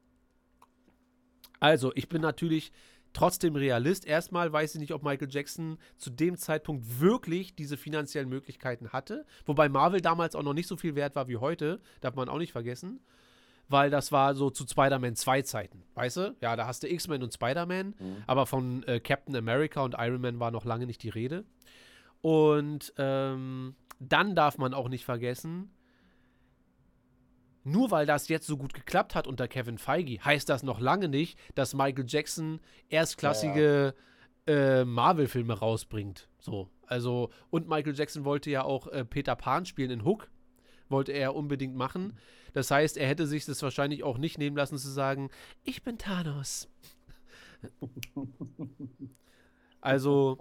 [1.61, 2.73] Also ich bin natürlich
[3.17, 4.07] trotzdem Realist.
[4.07, 9.25] Erstmal weiß ich nicht, ob Michael Jackson zu dem Zeitpunkt wirklich diese finanziellen Möglichkeiten hatte.
[9.47, 11.81] Wobei Marvel damals auch noch nicht so viel wert war wie heute.
[12.03, 13.01] Darf man auch nicht vergessen.
[13.69, 15.83] Weil das war so zu Spider-Man 2 Zeiten.
[15.95, 16.37] Weißt du?
[16.41, 17.95] Ja, da hast du X-Men und Spider-Man.
[17.99, 18.17] Mhm.
[18.27, 21.45] Aber von äh, Captain America und Iron Man war noch lange nicht die Rede.
[22.21, 25.71] Und ähm, dann darf man auch nicht vergessen,
[27.67, 31.09] nur weil das jetzt so gut geklappt hat unter Kevin Feige, heißt das noch lange
[31.09, 33.95] nicht, dass Michael Jackson erstklassige
[34.49, 34.81] ja, ja.
[34.81, 36.29] äh, Marvel-Filme rausbringt.
[36.39, 40.31] So, also, und Michael Jackson wollte ja auch äh, Peter Pan spielen in Hook.
[40.89, 42.17] Wollte er unbedingt machen.
[42.53, 45.31] Das heißt, er hätte sich das wahrscheinlich auch nicht nehmen lassen zu sagen,
[45.65, 46.69] ich bin Thanos.
[49.81, 50.39] also,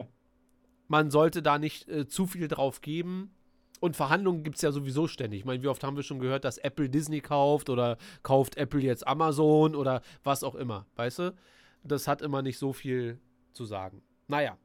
[0.88, 3.32] man sollte da nicht äh, zu viel drauf geben.
[3.80, 5.39] Und Verhandlungen gibt es ja sowieso ständig.
[5.39, 8.82] Ich meine, wie oft haben wir schon gehört, dass Apple Disney kauft oder kauft Apple
[8.82, 11.36] jetzt Amazon oder was auch immer, weißt du?
[11.84, 13.19] Das hat immer nicht so viel
[13.53, 14.01] zu sagen.
[14.28, 14.57] Naja.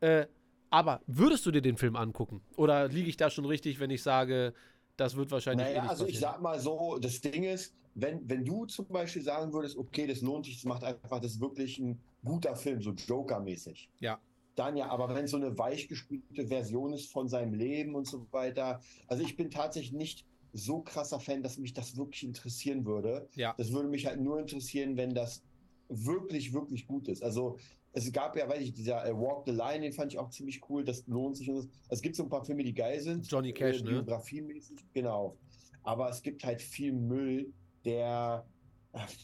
[0.00, 0.26] Äh,
[0.70, 2.42] aber würdest du dir den Film angucken?
[2.56, 4.54] Oder liege ich da schon richtig, wenn ich sage,
[4.96, 5.66] das wird wahrscheinlich.
[5.66, 9.22] Naja, eh also ich sag mal so, das Ding ist, wenn, wenn du zum Beispiel
[9.22, 12.80] sagen würdest, okay, das lohnt sich, das macht einfach, das ist wirklich ein guter Film,
[12.80, 13.88] so Joker-mäßig.
[13.98, 14.20] Ja
[14.56, 18.26] dann ja, aber wenn es so eine weichgespülte Version ist von seinem Leben und so
[18.30, 18.80] weiter.
[19.06, 23.28] Also ich bin tatsächlich nicht so krasser Fan, dass mich das wirklich interessieren würde.
[23.34, 23.54] Ja.
[23.56, 25.42] Das würde mich halt nur interessieren, wenn das
[25.88, 27.22] wirklich, wirklich gut ist.
[27.22, 27.58] Also
[27.92, 30.60] es gab ja, weiß ich, dieser äh, Walk the Line, den fand ich auch ziemlich
[30.68, 31.50] cool, das lohnt sich.
[31.50, 33.26] Und es gibt so ein paar Filme, die geil sind.
[33.26, 34.82] Johnny Cash, äh, Biografiemäßig, ne?
[34.92, 35.36] genau.
[35.82, 37.52] Aber es gibt halt viel Müll,
[37.84, 38.46] der,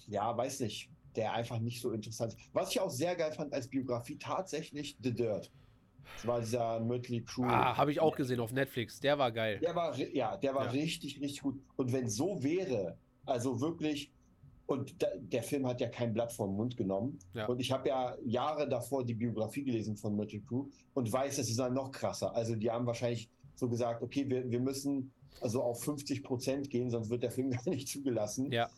[0.09, 2.40] ja, weiß nicht, der einfach nicht so interessant ist.
[2.52, 5.50] Was ich auch sehr geil fand als Biografie, tatsächlich The Dirt.
[6.16, 7.44] Das war dieser Mötley Crew.
[7.44, 9.00] Ah, habe ich auch gesehen auf Netflix.
[9.00, 9.58] Der war geil.
[9.58, 10.70] Der war, ja, der war ja.
[10.70, 11.60] richtig, richtig gut.
[11.76, 14.12] Und wenn so wäre, also wirklich,
[14.66, 17.18] und da, der Film hat ja kein Blatt vom Mund genommen.
[17.34, 17.46] Ja.
[17.46, 21.48] Und ich habe ja Jahre davor die Biografie gelesen von Mötley Crew und weiß, das
[21.48, 22.34] ist dann noch krasser.
[22.34, 26.90] Also die haben wahrscheinlich so gesagt, okay, wir, wir müssen also auf 50 Prozent gehen,
[26.90, 28.50] sonst wird der Film gar nicht zugelassen.
[28.50, 28.68] Ja.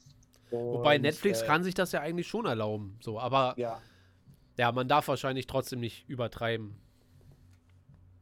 [0.51, 2.97] Und, Wobei Netflix äh, kann sich das ja eigentlich schon erlauben.
[3.01, 3.81] So, aber ja.
[4.57, 6.77] ja, man darf wahrscheinlich trotzdem nicht übertreiben.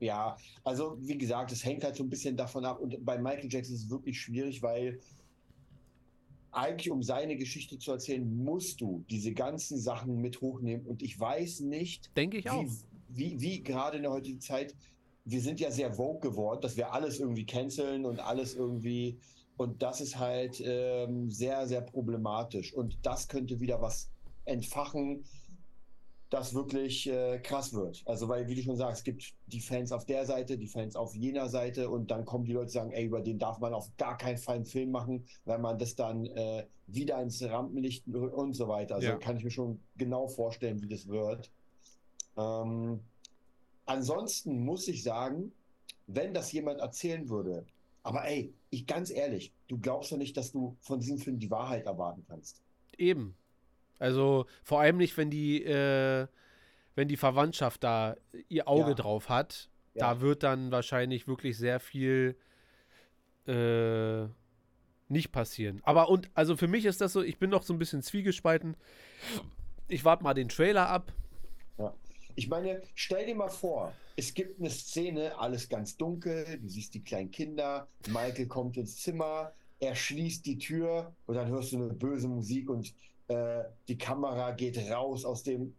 [0.01, 2.81] Ja, also wie gesagt, es hängt halt so ein bisschen davon ab.
[2.81, 5.01] Und bei Michael Jackson ist es wirklich schwierig, weil
[6.53, 10.87] eigentlich, um seine Geschichte zu erzählen, musst du diese ganzen Sachen mit hochnehmen.
[10.87, 12.65] Und ich weiß nicht, denke ich wie, auch,
[13.09, 14.75] wie, wie gerade in der heutigen Zeit,
[15.25, 19.19] wir sind ja sehr vogue geworden, dass wir alles irgendwie canceln und alles irgendwie
[19.57, 22.75] und das ist halt ähm, sehr, sehr problematisch.
[22.75, 24.11] Und das könnte wieder was
[24.45, 25.25] entfachen.
[26.29, 28.03] das wirklich äh, krass wird.
[28.05, 30.97] Also, weil, wie du schon sagst, es gibt die Fans auf der Seite, die Fans
[30.97, 33.73] auf jener Seite und dann kommen die Leute und sagen, ey, über den darf man
[33.73, 38.09] auf gar keinen Fall einen Film machen, weil man das dann äh, wieder ins Rampenlicht
[38.09, 38.97] und so weiter.
[38.97, 39.17] Also Ja.
[39.19, 41.49] kann ich mir schon genau vorstellen, wie das wird.
[42.37, 43.01] Ähm,
[43.87, 45.53] ansonsten muss ich sagen,
[46.09, 47.67] wenn das jemand erzählen würde,
[48.07, 51.51] aber ey, ich ganz ehrlich, du glaubst doch nicht, dass du von diesem Film die
[51.51, 52.63] Wahrheit erwarten kannst.
[52.97, 53.37] Eben.
[53.99, 56.27] Also vor allem nicht, wenn die, äh,
[56.95, 58.17] wenn die Verwandtschaft da
[58.49, 58.95] ihr Auge Ja.
[58.95, 59.69] drauf hat.
[59.95, 60.15] Ja.
[60.15, 62.37] Da wird dann wahrscheinlich wirklich sehr viel
[63.47, 64.27] äh,
[65.09, 65.81] nicht passieren.
[65.85, 68.77] Aber und, also für mich ist das so, ich bin noch so ein bisschen zwiegespalten.
[69.89, 71.13] Ich warte mal den Trailer ab.
[72.39, 76.95] Ich meine, stell dir mal vor, es gibt eine Szene, alles ganz dunkel, du siehst
[76.95, 81.77] die kleinen Kinder, Michael kommt ins Zimmer, er schließt die Tür und dann hörst du
[81.83, 82.95] eine böse Musik und
[83.29, 85.75] äh, die Kamera geht raus aus dem.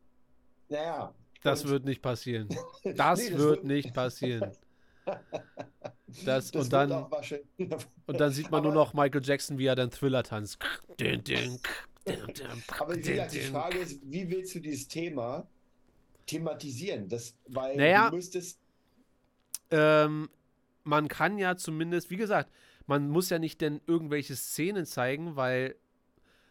[0.69, 1.13] Naja.
[1.43, 2.49] Das wird nicht passieren.
[2.83, 4.51] Das, Nee, das wird wird- nicht passieren.
[6.25, 6.91] Das, Das und, dann,
[8.07, 10.57] und dann sieht man nur Aber- noch Michael Jackson, wie er dann Thriller tanzt.
[12.79, 13.39] Aber wie dün, gesagt, die.
[13.39, 15.47] Frage ist, wie willst du dieses Thema
[16.27, 17.09] thematisieren?
[17.09, 18.09] Das, weil Naja.
[18.09, 18.59] du müsstest.
[19.71, 20.29] ähm,
[20.83, 22.51] man kann ja zumindest, wie gesagt,
[22.85, 25.75] man muss ja nicht denn irgendwelche Szenen zeigen, weil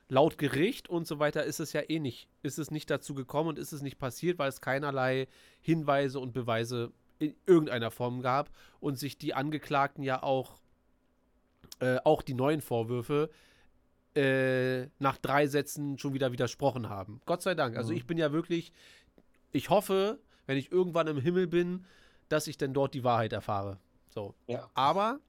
[0.09, 3.49] laut Gericht und so weiter ist es ja eh nicht, ist es nicht dazu gekommen
[3.51, 5.29] und ist es nicht passiert, weil es keinerlei
[5.63, 8.51] Hinweise und Beweise in irgendeiner Form gab
[8.81, 10.59] und sich die Angeklagten ja auch,
[11.81, 13.31] äh, auch die neuen Vorwürfe
[14.15, 17.21] äh, nach drei Sätzen schon wieder widersprochen haben.
[17.27, 17.77] Gott sei Dank.
[17.77, 17.97] Also Mhm.
[17.99, 18.73] ich bin ja wirklich,
[19.53, 21.85] ich hoffe, wenn ich irgendwann im Himmel bin,
[22.29, 23.79] dass ich denn dort die Wahrheit erfahre.
[24.09, 24.35] So.
[24.47, 24.69] Ja.
[24.75, 25.21] Aber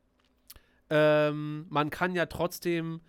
[0.89, 3.01] ähm, man kann ja trotzdem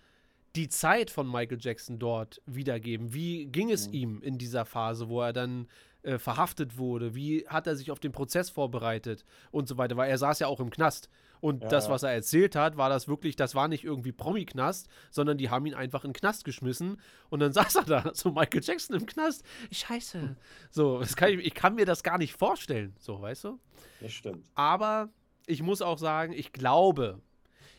[0.56, 3.12] die Zeit von Michael Jackson dort wiedergeben.
[3.12, 3.94] Wie ging es Mhm.
[3.94, 5.68] ihm in dieser Phase, wo er dann
[6.02, 7.14] äh, verhaftet wurde?
[7.14, 9.96] Wie hat er sich auf den Prozess vorbereitet und so weiter?
[9.96, 11.08] Weil er saß ja auch im Knast.
[11.40, 11.92] Und Ja, das, ja.
[11.92, 15.66] was er erzählt hat, war das wirklich, das war nicht irgendwie Promi-Knast, sondern die haben
[15.66, 19.06] ihn einfach in den Knast geschmissen und dann saß er da, so Michael Jackson im
[19.06, 19.44] Knast.
[19.70, 20.36] Scheiße.
[20.70, 23.58] So, kann ich, ich kann mir das gar nicht vorstellen, so, weißt du?
[24.00, 24.44] Das stimmt.
[24.54, 25.08] Aber
[25.46, 27.20] ich muss auch sagen, ich glaube,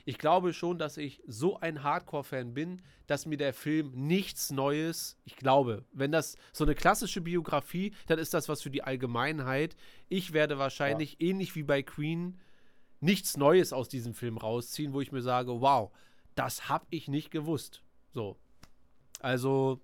[0.06, 5.18] ich glaube schon, dass ich so ein Hardcore-Fan bin, dass mir der Film nichts Neues,
[5.24, 9.76] ich glaube, wenn das so eine klassische Biografie, dann ist das was für die Allgemeinheit.
[10.08, 12.40] Ich werde wahrscheinlich ähnlich wie bei Queen
[13.02, 15.92] nichts Neues aus diesem Film rausziehen, wo ich mir sage, wow,
[16.36, 17.82] das habe ich nicht gewusst.
[18.14, 18.38] So.
[19.22, 19.80] Also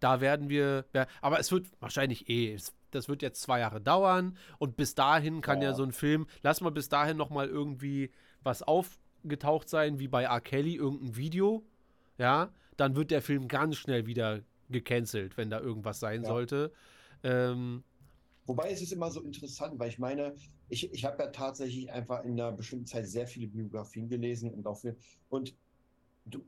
[0.00, 2.56] da werden wir, ja, aber es wird wahrscheinlich eh,
[2.90, 5.74] das wird jetzt zwei Jahre dauern und bis dahin kann ja, Ja.
[5.74, 8.10] so ein Film, lass mal bis dahin noch mal irgendwie
[8.42, 10.40] was aufgetaucht sein, wie bei R.
[10.40, 11.64] Kelly, irgendein Video,
[12.16, 14.40] ja, dann wird der Film ganz schnell wieder
[14.70, 16.28] gecancelt, wenn da irgendwas sein Ja.
[16.28, 16.72] sollte.
[17.24, 17.82] Ähm,
[18.48, 20.34] Wobei es ist immer so interessant, weil ich meine,
[20.70, 24.66] ich, ich habe ja tatsächlich einfach in einer bestimmten Zeit sehr viele Biografien gelesen und
[24.66, 24.96] auch für,
[25.28, 25.54] und
[26.24, 26.40] du,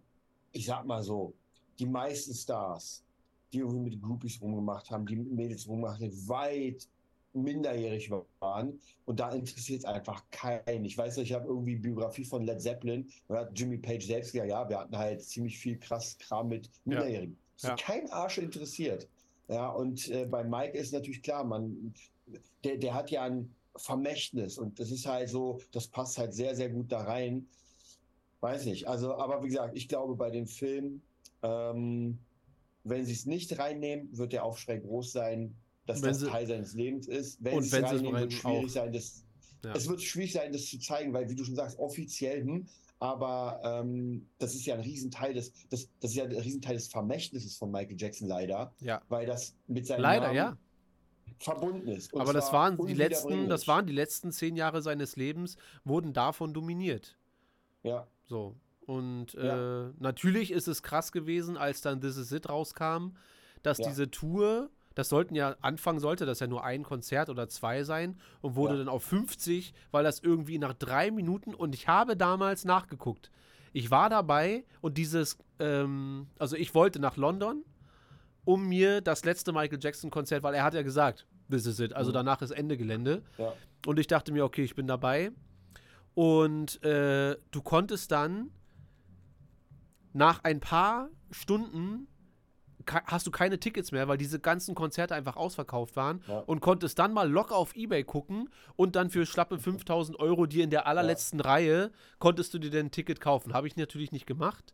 [0.50, 1.34] ich sag mal so,
[1.78, 3.04] die meisten Stars,
[3.52, 6.88] die irgendwie mit Groupies rumgemacht haben, die mit Mädels rumgemacht haben, weit
[7.34, 10.86] minderjährig waren und da interessiert es einfach keinen.
[10.86, 14.32] Ich weiß nicht, ich habe irgendwie Biografie von Led Zeppelin da hat Jimmy Page selbst
[14.32, 17.36] gesagt, ja, wir hatten halt ziemlich viel krass Kram mit Minderjährigen.
[17.58, 17.74] Ja.
[17.74, 19.06] ist kein Arsch interessiert.
[19.50, 21.92] Ja, und äh, bei Mike ist natürlich klar, man,
[22.62, 26.54] der, der hat ja ein Vermächtnis und das ist halt so, das passt halt sehr,
[26.54, 27.48] sehr gut da rein.
[28.40, 28.86] Weiß nicht.
[28.86, 31.02] Also, aber wie gesagt, ich glaube bei den Filmen,
[31.42, 32.18] ähm,
[32.84, 35.54] wenn sie es nicht reinnehmen, wird der Aufschrei groß sein,
[35.86, 37.42] dass Wenn das sie- Teil seines Lebens ist.
[37.42, 38.68] Wenn Und sie es wenn sie es reinnehmen, wird es schwierig auch.
[38.68, 39.24] sein, das,
[39.64, 39.74] Ja.
[39.74, 42.66] es wird schwierig sein, das zu zeigen, weil, wie du schon sagst, offiziell, hm,
[43.00, 46.86] aber ähm, das ist ja ein Riesenteil des, das, das ist ja ein Riesenteil des
[46.88, 49.00] Vermächtnisses von Michael Jackson leider, ja.
[49.08, 50.56] weil das mit seinem Leider, Namen ja.
[51.38, 52.12] verbunden ist.
[52.12, 56.12] Und Aber das waren die letzten, das waren die letzten zehn Jahre seines Lebens, wurden
[56.12, 57.16] davon dominiert.
[57.82, 58.54] Ja, So.
[58.86, 59.88] Und Ja.
[59.88, 63.12] äh, natürlich ist es krass gewesen, als dann This Is It rauskam,
[63.62, 63.88] dass Ja.
[63.88, 68.18] diese Tour, das sollten ja, anfangen sollte das ja nur ein Konzert oder zwei sein
[68.40, 68.78] und wurde Ja.
[68.80, 73.30] dann auf 50, weil das irgendwie nach drei Minuten und ich habe damals nachgeguckt.
[73.72, 77.64] Ich war dabei und dieses, ähm, also ich wollte nach London,
[78.44, 81.92] um mir das letzte Michael Jackson Konzert, weil er hat ja gesagt, This is it,
[81.94, 82.14] also Mhm.
[82.14, 83.22] danach ist Ende Gelände.
[83.38, 83.52] ja.
[83.86, 85.32] Und ich dachte mir, okay, ich bin dabei.
[86.14, 88.50] Und äh, du konntest dann
[90.12, 92.06] nach ein paar Stunden
[93.06, 96.38] hast du keine Tickets mehr, weil diese ganzen Konzerte einfach ausverkauft waren Ja.
[96.40, 100.64] und konntest dann mal locker auf Ebay gucken und dann für schlappe 5000 Euro dir
[100.64, 103.52] in der allerletzten Reihe konntest du dir dann ein Ticket kaufen.
[103.52, 104.72] Habe ich natürlich nicht gemacht.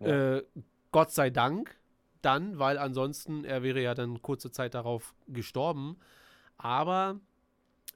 [0.00, 0.36] Ja.
[0.36, 0.44] Äh,
[0.90, 1.76] Gott sei Dank,
[2.22, 5.98] dann, weil ansonsten er wäre ja dann kurze Zeit darauf gestorben.
[6.56, 7.20] Aber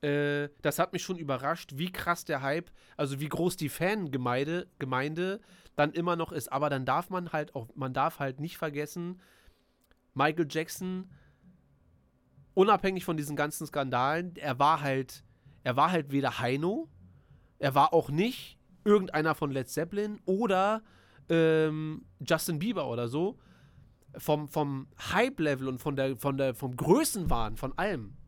[0.02, 4.66] äh, das hat mich schon überrascht, wie krass der Hype, also wie groß die Fangemeinde
[4.78, 5.40] Gemeinde
[5.76, 6.52] dann immer noch ist.
[6.52, 9.20] Aber dann darf man halt auch, man darf halt nicht vergessen,
[10.14, 11.10] Michael Jackson,
[12.54, 15.24] unabhängig von diesen ganzen Skandalen, er war halt,
[15.64, 16.88] er war halt weder Heino,
[17.58, 20.82] er war auch nicht irgendeiner von Led Zeppelin oder
[21.28, 23.38] ähm, Justin Bieber oder so.
[24.18, 28.18] Vom, vom Hype-Level und von der, von der, vom Größenwahn, von allem,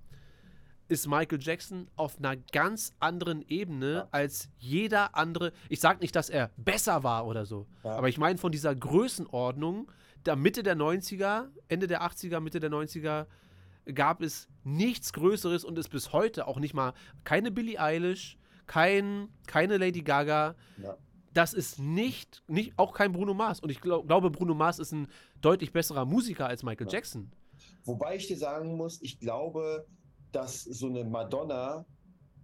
[0.89, 4.09] ist Michael Jackson auf einer ganz anderen Ebene Ja.
[4.11, 5.53] als jeder andere.
[5.69, 7.97] Ich sage nicht, dass er besser war oder so, Ja.
[7.97, 9.91] aber ich meine von dieser Größenordnung,
[10.25, 13.27] da Mitte der 90er, Ende der 80er, Mitte der 90er
[13.95, 19.29] gab es nichts Größeres und ist bis heute auch nicht mal keine Billie Eilish, kein,
[19.47, 20.55] keine Lady Gaga.
[20.83, 20.97] Ja.
[21.35, 23.61] Das ist nicht, nicht, auch kein Bruno Mars.
[23.61, 25.09] Und ich glaub, glaube, Bruno Mars ist ein
[25.41, 26.93] deutlich besserer Musiker als Michael Ja.
[26.95, 27.31] Jackson.
[27.85, 29.87] Wobei ich dir sagen muss, ich glaube,
[30.35, 31.87] dass so eine Madonna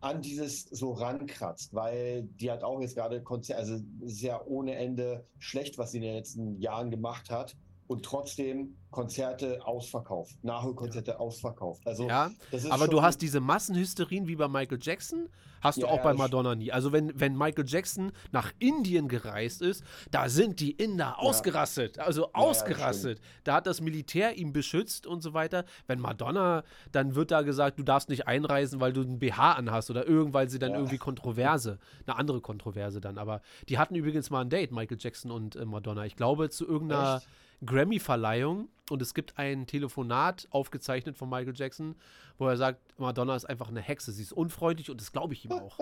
[0.00, 5.26] an dieses so rankratzt, weil die hat auch jetzt gerade Konzerte, also ja ohne Ende
[5.38, 7.56] schlecht, was sie in den letzten Jahren gemacht hat
[7.90, 11.84] und trotzdem Konzerte ausverkauft, Nachholkonzerte ausverkauft.
[11.88, 15.28] Also Ja, das ist aber du hast diese Massenhysterien wie bei Michael Jackson,
[15.60, 16.70] hast du Ja, auch ja, bei Madonna nie.
[16.70, 19.82] Also wenn, wenn Michael Jackson nach Indien gereist ist,
[20.12, 21.98] da sind die Inder ausgerastet.
[21.98, 23.20] Also ausgerastet.
[23.42, 25.64] da hat das Militär ihn beschützt und so weiter.
[25.88, 26.62] Wenn Madonna,
[26.92, 30.32] dann wird da gesagt, du darfst nicht einreisen, weil du einen BH anhast oder irgend,
[30.32, 30.76] weil sie dann Ja.
[30.78, 33.18] irgendwie Kontroverse, eine andere Kontroverse dann.
[33.18, 36.06] Aber die hatten übrigens mal ein Date, Michael Jackson und äh, Madonna.
[36.06, 37.28] Ich glaube, zu irgendeiner Echt?
[37.64, 41.94] Grammy-Verleihung und es gibt ein Telefonat aufgezeichnet von Michael Jackson,
[42.38, 45.44] wo er sagt, Madonna ist einfach eine Hexe, sie ist unfreundlich und das glaube ich
[45.44, 45.78] ihm auch.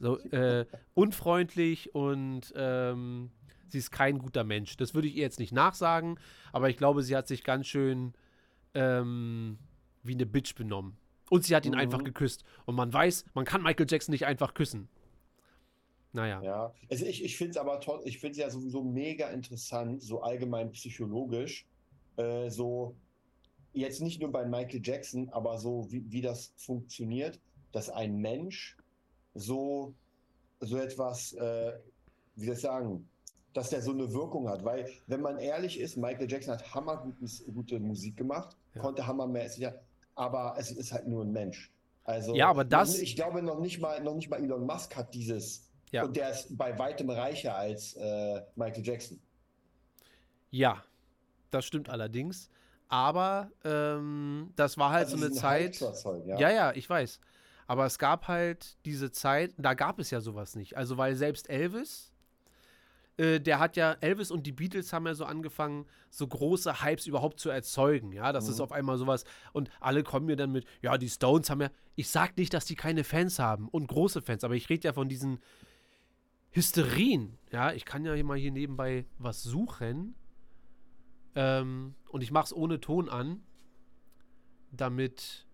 [0.00, 3.30] So, äh, unfreundlich und ähm,
[3.68, 4.76] sie ist kein guter Mensch.
[4.76, 6.18] Das würde ich ihr jetzt nicht nachsagen,
[6.52, 8.12] aber ich glaube, sie hat sich ganz schön
[8.74, 9.58] ähm,
[10.02, 10.96] wie eine Bitch benommen.
[11.30, 11.78] Und sie hat ihn Mhm.
[11.78, 12.44] einfach geküsst.
[12.66, 14.88] Und man weiß, man kann Michael Jackson nicht einfach küssen.
[16.12, 16.42] Naja.
[16.42, 20.02] Ja, also ich, ich finde es aber toll, ich finde es ja sowieso mega interessant,
[20.02, 21.66] so allgemein psychologisch,
[22.16, 22.94] äh, so
[23.72, 27.40] jetzt nicht nur bei Michael Jackson, aber so wie, wie das funktioniert,
[27.72, 28.76] dass ein Mensch
[29.34, 29.94] so,
[30.60, 31.72] so etwas, äh,
[32.36, 33.08] wie soll ich sagen,
[33.54, 37.44] dass der so eine Wirkung hat, weil wenn man ehrlich ist, Michael Jackson hat hammergutes,
[37.52, 38.80] gute Musik gemacht, Ja.
[38.82, 39.68] konnte hammermäßig,
[40.14, 41.72] aber es ist halt nur ein Mensch.
[42.04, 45.14] Also Ja, aber das- ich glaube noch nicht mal, noch nicht mal Elon Musk hat
[45.14, 46.04] dieses Ja.
[46.04, 49.20] und der ist bei weitem reicher als äh, Michael Jackson.
[50.50, 50.82] Ja,
[51.50, 52.50] das stimmt allerdings.
[52.88, 55.80] Aber ähm, das war halt Also so eine Zeit.
[56.26, 56.38] ja.
[56.38, 57.20] Ja, ja, ich weiß.
[57.66, 60.76] Aber es gab halt diese Zeit, da gab es ja sowas nicht.
[60.76, 62.12] Also, weil selbst Elvis,
[63.16, 67.06] äh, der hat ja, Elvis und die Beatles haben ja so angefangen, so große Hypes
[67.06, 68.12] überhaupt zu erzeugen.
[68.12, 68.64] Ja, das ist Mhm.
[68.64, 69.24] auf einmal sowas.
[69.54, 72.66] Und alle kommen mir dann mit, ja, die Stones haben ja, ich sag nicht, dass
[72.66, 75.38] die keine Fans haben und große Fans, aber ich rede ja von diesen
[76.52, 77.38] Hysterien.
[77.50, 80.14] Ja, ich kann ja mal hier nebenbei was suchen.
[81.34, 83.42] Ähm, und ich mach's ohne Ton an,
[84.70, 85.46] damit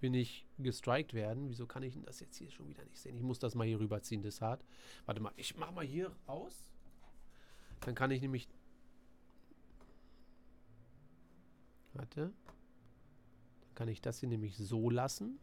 [0.00, 1.48] wir nicht gestrikt werden.
[1.48, 3.16] Wieso kann ich denn das jetzt hier schon wieder nicht sehen?
[3.16, 4.64] Ich muss das mal hier rüberziehen, das hart.
[5.06, 6.72] Warte mal, ich mach mal hier raus.
[7.80, 8.48] Dann kann ich nämlich.
[11.92, 12.32] Warte.
[13.60, 15.38] Dann kann ich das hier nämlich so lassen.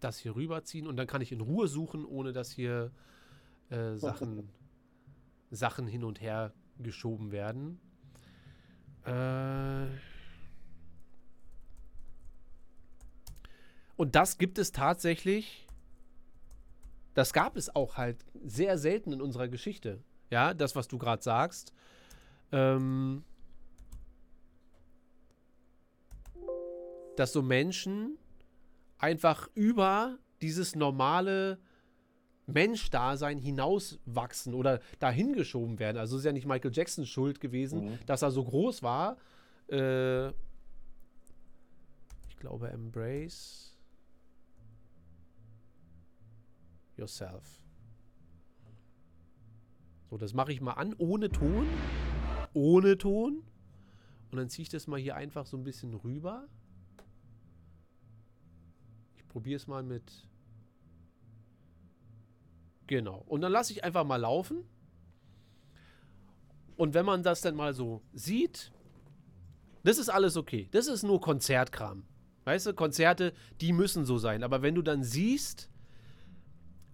[0.00, 2.92] Das hier rüberziehen und dann kann ich in Ruhe suchen, ohne dass hier
[3.70, 4.48] äh, Sachen,
[5.50, 7.80] Sachen hin und her geschoben werden.
[9.04, 9.86] Äh
[13.96, 15.66] und das gibt es tatsächlich.
[17.14, 20.02] Das gab es auch halt sehr selten in unserer Geschichte.
[20.30, 21.72] Ja, das, was du gerade sagst.
[22.50, 23.24] Ähm,
[27.16, 28.18] dass so Menschen
[29.04, 31.58] einfach über dieses normale
[32.46, 35.98] Mensch-Dasein hinauswachsen oder dahin geschoben werden.
[35.98, 37.98] Also es ist ja nicht Michael Jacksons Schuld gewesen, Mhm.
[38.06, 39.16] dass er so groß war.
[39.68, 40.28] Äh,
[42.28, 43.76] ich glaube, Embrace
[46.96, 47.60] Yourself.
[50.10, 51.66] So, das mache ich mal an, ohne Ton.
[52.52, 53.42] Ohne Ton.
[54.30, 56.46] Und dann ziehe ich das mal hier einfach so ein bisschen rüber.
[59.34, 60.28] Probiere es mal mit.
[62.86, 63.24] Genau.
[63.26, 64.62] Und dann lasse ich einfach mal laufen.
[66.76, 68.70] Und wenn man das dann mal so sieht,
[69.82, 70.68] das ist alles okay.
[70.70, 72.04] Das ist nur Konzertkram.
[72.44, 74.44] Weißt du, Konzerte, die müssen so sein.
[74.44, 75.68] Aber wenn du dann siehst,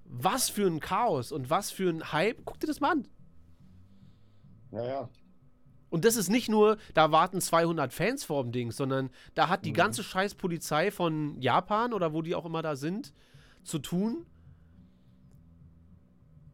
[0.07, 2.43] was für ein Chaos und was für ein Hype.
[2.47, 3.09] Guck dir das mal an.
[4.71, 5.11] Naja.
[5.91, 9.65] Und das ist nicht nur, da warten 200 Fans vor dem Ding, sondern da hat
[9.65, 9.75] die Mhm.
[9.75, 13.13] ganze scheiß Polizei von Japan oder wo die auch immer da sind,
[13.65, 14.25] zu tun,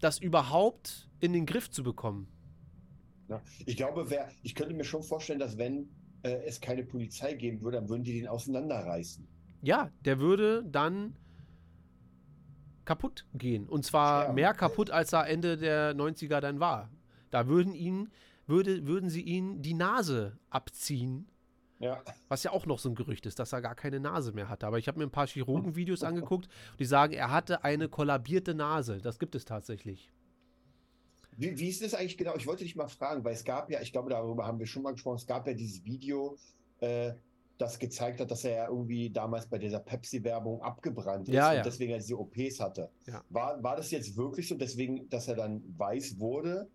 [0.01, 2.29] das überhaupt in den Griff zu bekommen.
[3.29, 3.41] Ja.
[3.65, 5.89] Ich glaube, wer, ich könnte mir schon vorstellen, dass wenn
[6.23, 9.27] äh, es keine Polizei geben würde, dann würden die den auseinanderreißen.
[9.63, 11.15] Ja, der würde dann
[12.85, 13.69] kaputt gehen.
[13.69, 14.33] Und zwar Ja.
[14.33, 16.91] mehr kaputt, als er Ende der 90er dann war.
[17.31, 18.09] Da würden ihn,
[18.47, 21.29] würde, würden sie ihn die Nase abziehen.
[21.79, 22.03] Ja.
[22.29, 24.67] Was ja auch noch so ein Gerücht ist, dass er gar keine Nase mehr hatte.
[24.67, 28.99] Aber ich habe mir ein paar Chirurgenvideos angeguckt, die sagen, er hatte eine kollabierte Nase.
[28.99, 30.11] Das gibt es tatsächlich.
[31.37, 32.35] Wie, wie ist das eigentlich genau?
[32.37, 34.83] Ich wollte dich mal fragen, weil es gab ja, ich glaube, darüber haben wir schon
[34.83, 36.39] mal gesprochen, es gab ja dieses Video,
[36.81, 37.13] äh,
[37.59, 41.57] das gezeigt hat, dass er ja irgendwie damals bei dieser Pepsi-Werbung abgebrannt ist Ja, und
[41.57, 41.63] ja.
[41.63, 42.91] deswegen er diese OPs hatte.
[43.07, 43.23] Ja.
[43.31, 46.69] War, war das jetzt wirklich so, deswegen, dass er dann weiß wurde?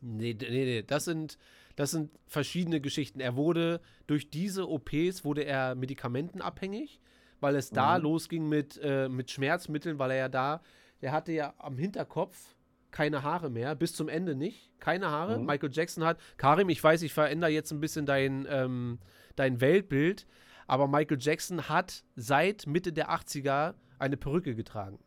[0.00, 1.38] Nee, nee, nee, das sind,
[1.76, 3.20] das sind verschiedene Geschichten.
[3.20, 7.00] Er wurde durch diese OPs wurde er medikamentenabhängig,
[7.40, 8.02] weil es da Mhm.
[8.04, 10.60] losging mit, äh, mit Schmerzmitteln, weil er ja da,
[11.02, 12.56] der hatte ja am Hinterkopf
[12.90, 14.72] keine Haare mehr, bis zum Ende nicht.
[14.80, 15.38] Keine Haare.
[15.38, 15.46] Mhm.
[15.46, 18.98] Michael Jackson hat, Karim, ich weiß, ich verändere jetzt ein bisschen dein, ähm,
[19.36, 20.26] dein Weltbild,
[20.66, 24.98] aber Michael Jackson hat seit Mitte der 80er eine Perücke getragen.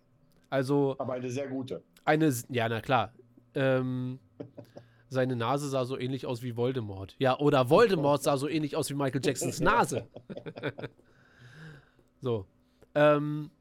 [0.49, 1.83] Also Aber eine sehr gute.
[2.05, 3.13] eine, ja, na klar.
[3.55, 4.19] Ähm,
[5.09, 7.15] seine Nase sah so ähnlich aus wie Voldemort.
[7.19, 10.07] Ja, oder Voldemort sah so ähnlich aus wie Michael Jacksons Nase.
[12.21, 12.45] so.
[12.95, 13.51] Ähm,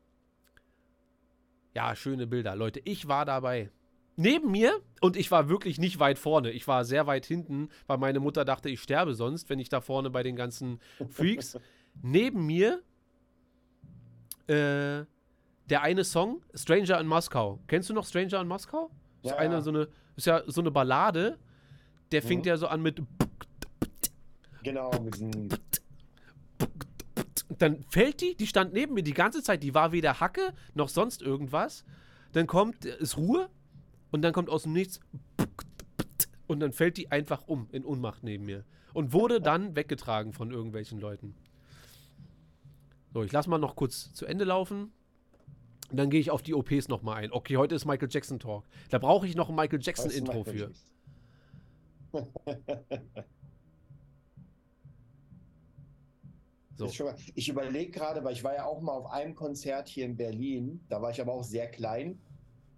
[1.75, 2.57] ja, schöne Bilder.
[2.57, 3.71] Leute, ich war dabei.
[4.17, 7.99] Neben mir, und ich war wirklich nicht weit vorne, ich war sehr weit hinten, weil
[7.99, 10.79] meine Mutter dachte, ich sterbe sonst, wenn ich da vorne bei den ganzen
[11.09, 11.59] Freaks.
[12.03, 12.83] Neben mir
[14.47, 15.07] äh,
[15.71, 17.61] der eine Song, Stranger in Moskau.
[17.67, 18.91] Kennst du noch Stranger in Moskau?
[19.23, 19.61] Ist Ja, eine, ja.
[19.61, 21.39] so eine, ist ja so eine Ballade.
[22.13, 22.49] Der fängt Mhm.
[22.49, 23.03] ja so an mit
[24.63, 25.49] Genau, mit diesem,
[27.59, 30.89] dann fällt die, die stand neben mir die ganze Zeit, die war weder Hacke noch
[30.89, 31.85] sonst irgendwas.
[32.33, 33.49] Dann kommt, ist Ruhe
[34.11, 35.01] und dann kommt aus dem Nichts
[36.47, 40.51] und dann fällt die einfach um in Unmacht neben mir und wurde dann weggetragen von
[40.51, 41.35] irgendwelchen Leuten.
[43.15, 44.93] So, ich lass mal noch kurz zu Ende laufen.
[45.91, 47.33] Und dann gehe ich auf die OPs nochmal ein.
[47.33, 48.65] Okay, heute ist Michael Jackson Talk.
[48.91, 50.73] Da brauche ich noch ein Michael Jackson Intro Michael
[52.13, 52.27] für.
[56.89, 57.13] So.
[57.35, 60.81] Ich überlege gerade, weil ich war ja auch mal auf einem Konzert hier in Berlin,
[60.89, 62.19] da war ich aber auch sehr klein.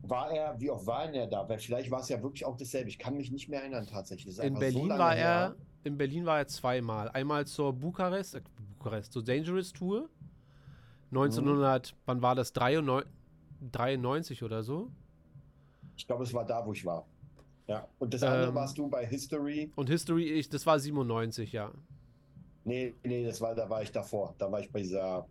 [0.01, 1.49] War er, wie oft war er da?
[1.49, 2.89] Weil vielleicht war es ja wirklich auch dasselbe.
[2.89, 4.37] Ich kann mich nicht mehr erinnern tatsächlich.
[4.41, 5.25] In so Berlin lange war her.
[5.25, 7.11] er, in Berlin war er zweimal.
[7.11, 8.41] Einmal zur Bukarest, äh,
[8.77, 10.09] Bukarest, zur Dangerous Tour.
[11.13, 12.53] 1900, wann war das?
[12.53, 13.11] 93,
[13.71, 14.91] 93 oder so.
[15.97, 17.07] Ich glaube, es war da, wo ich war.
[17.67, 17.87] Ja.
[17.99, 19.71] Und das Ähm, andere warst du bei History.
[19.77, 21.71] Und History, ich, das war 97, ja.
[22.65, 24.35] Nee, nee, das war, da war ich davor.
[24.39, 25.27] Da war ich bei dieser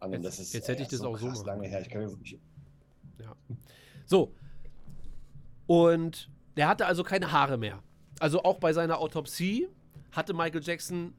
[0.00, 0.22] anderen.
[0.22, 1.80] Jetzt- ist, jetzt hätte ich das auch so machen lange her.
[1.80, 2.38] Ich kann mir wirklich,
[3.18, 3.34] ja.
[4.06, 4.32] So.
[5.66, 7.82] Und der hatte also keine Haare mehr.
[8.20, 9.66] Also auch bei seiner Autopsie
[10.12, 11.14] hatte Michael Jackson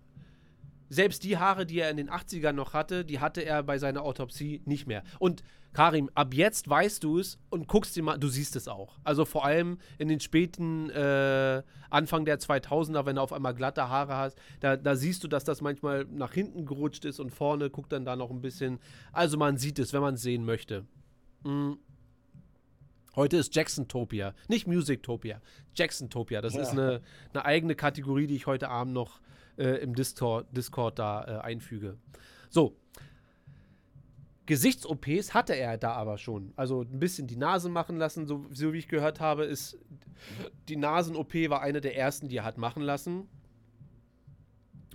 [0.90, 4.04] selbst die Haare, die er in den 80ern noch hatte, die hatte er bei seiner
[4.04, 5.04] Autopsie nicht mehr.
[5.20, 8.98] Und Karim, ab jetzt weißt du es und guckst dir mal, du siehst es auch.
[9.04, 13.90] Also vor allem in den späten äh, Anfang der 2000er, wenn du auf einmal glatte
[13.90, 17.70] Haare hast, da, da siehst du, dass das manchmal nach hinten gerutscht ist und vorne
[17.70, 18.80] guckt dann da noch ein bisschen.
[19.12, 20.86] Also man sieht es, wenn man es sehen möchte.
[21.44, 21.74] Mm.
[23.16, 25.42] Heute ist Jacksontopia, nicht Musictopia,
[25.74, 26.42] Jacksontopia.
[26.42, 26.80] Das ist Ja.
[26.80, 27.02] eine,
[27.34, 29.22] eine eigene Kategorie, die ich heute Abend noch
[29.58, 31.97] äh, im Discord, Discord da äh, einfüge.
[32.49, 32.76] So.
[34.45, 36.53] Gesichts-OPs hatte er da aber schon.
[36.56, 39.80] Also ein bisschen die Nase machen lassen, so, so wie ich gehört habe, ist
[40.68, 43.28] die Nasen-OP war eine der ersten, die er hat machen lassen.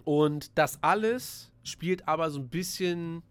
[0.04, 3.22] Und das alles spielt aber so ein bisschen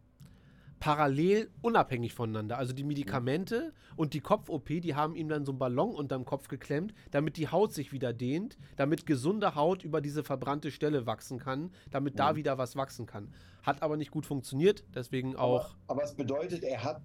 [0.79, 2.57] parallel unabhängig voneinander.
[2.57, 6.47] Also die Medikamente und die Kopf-OP, die haben ihm dann so einen Ballon unterm Kopf
[6.47, 11.37] geklemmt, damit die Haut sich wieder dehnt, damit gesunde Haut über diese verbrannte Stelle wachsen
[11.39, 13.33] kann, damit da wieder was wachsen kann.
[13.63, 15.75] Hat aber nicht gut funktioniert, deswegen auch.
[15.85, 17.01] Aber, aber es bedeutet, er hatte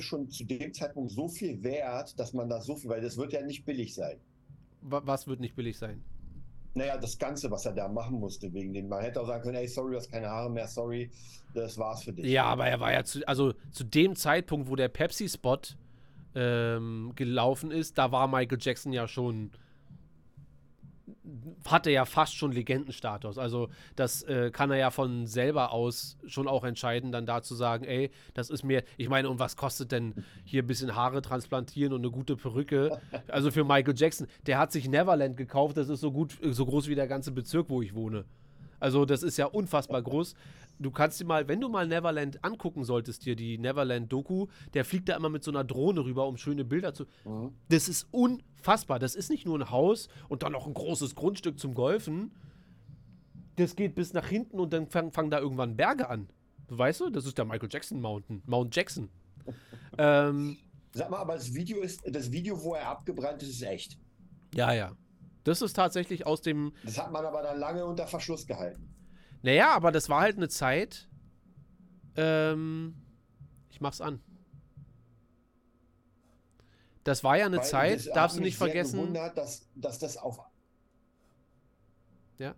[0.00, 3.32] schon zu dem Zeitpunkt so viel Wert, dass man da so viel, weil das wird
[3.32, 4.18] ja nicht billig sein.
[4.80, 6.02] wa- was wird nicht billig sein?
[6.74, 8.88] Naja, das Ganze, was er da machen musste, wegen dem.
[8.88, 11.10] Man hätte auch sagen können, ey, sorry, du hast keine Haare mehr, sorry,
[11.54, 12.26] das war's für dich.
[12.26, 15.58] Ja, aber er war ja zu, also zu dem Zeitpunkt, wo der Pepsi-Spot
[16.34, 19.50] ähm, gelaufen ist, da war Michael Jackson ja schon
[21.66, 23.38] hat er ja fast schon Legendenstatus.
[23.38, 27.54] Also das äh, kann er ja von selber aus schon auch entscheiden, dann da zu
[27.54, 31.22] sagen, ey, das ist mir, ich meine, und was kostet denn hier ein bisschen Haare
[31.22, 33.00] transplantieren und eine gute Perücke?
[33.28, 36.88] Also für Michael Jackson, der hat sich Neverland gekauft, das ist so gut, so groß
[36.88, 38.24] wie der ganze Bezirk, wo ich wohne.
[38.82, 40.34] Also das ist ja unfassbar groß.
[40.82, 45.08] Du kannst dir mal, wenn du mal Neverland angucken solltest, dir die Neverland-Doku, der fliegt
[45.08, 47.04] da immer mit so einer Drohne rüber, um schöne Bilder zu.
[47.24, 47.52] Mhm.
[47.68, 48.98] Das ist unfassbar.
[48.98, 52.32] Das ist nicht nur ein Haus und dann noch ein großes Grundstück zum Golfen.
[53.56, 56.28] Das geht bis nach hinten und dann fangen fang da irgendwann Berge an.
[56.68, 58.42] Weißt du, das ist der Michael Jackson Mountain.
[58.46, 59.08] Mount Jackson.
[59.98, 60.56] ähm,
[60.92, 63.98] Sag mal, aber das Video ist, das Video, wo er abgebrannt ist, ist echt.
[64.54, 64.92] ja, ja.
[65.44, 66.72] Das ist tatsächlich aus dem.
[66.84, 68.91] Das hat man aber dann lange unter Verschluss gehalten.
[69.42, 71.08] Naja, aber das war halt eine Zeit.
[72.16, 72.94] Ähm,
[73.70, 74.20] ich mach's an.
[77.04, 79.00] Das war ja eine Weil Zeit, darfst du nicht vergessen.
[79.00, 80.38] Gewundert, dass, dass das auf.
[82.38, 82.46] Ja.
[82.46, 82.54] Ja,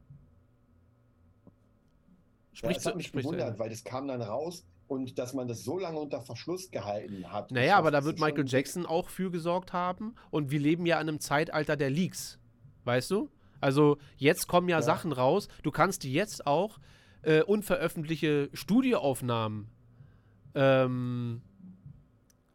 [2.53, 5.65] Sprich das hat mich sprich gewundert, weil das kam dann raus und dass man das
[5.65, 7.51] so lange unter Verschluss gehalten hat.
[7.51, 10.15] Naja, aber da wird Michael Jackson auch für gesorgt haben.
[10.31, 12.39] Und wir leben ja in einem Zeitalter der Leaks.
[12.85, 13.31] Weißt du?
[13.65, 14.83] Also jetzt kommen ja, Ja.
[14.83, 15.49] Sachen raus.
[15.63, 16.79] Du kannst die jetzt auch
[17.23, 19.69] äh, unveröffentlichte Studioaufnahmen
[20.55, 21.41] ähm,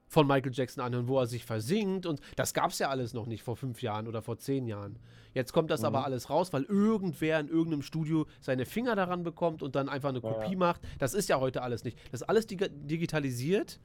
[0.07, 2.05] von Michael Jackson anhören, wo er sich versinkt.
[2.05, 4.99] Und das gab es ja alles noch nicht vor fünf Jahren oder vor zehn Jahren.
[5.33, 5.87] Jetzt kommt das Mhm.
[5.87, 10.09] aber alles raus, weil irgendwer in irgendeinem Studio seine Finger daran bekommt und dann einfach
[10.09, 10.57] eine Ja, Kopie ja.
[10.57, 10.81] macht.
[10.99, 11.97] Das ist ja heute alles nicht.
[12.11, 13.79] Das ist alles dig digitalisiert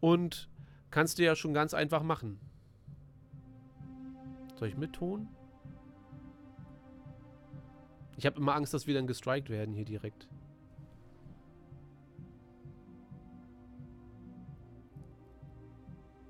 [0.00, 0.48] und
[0.90, 2.40] kannst du ja schon ganz einfach machen.
[4.56, 5.28] Soll ich mit Ton?
[8.16, 10.28] Ich habe immer Angst, dass wir dann gestrikt werden hier direkt.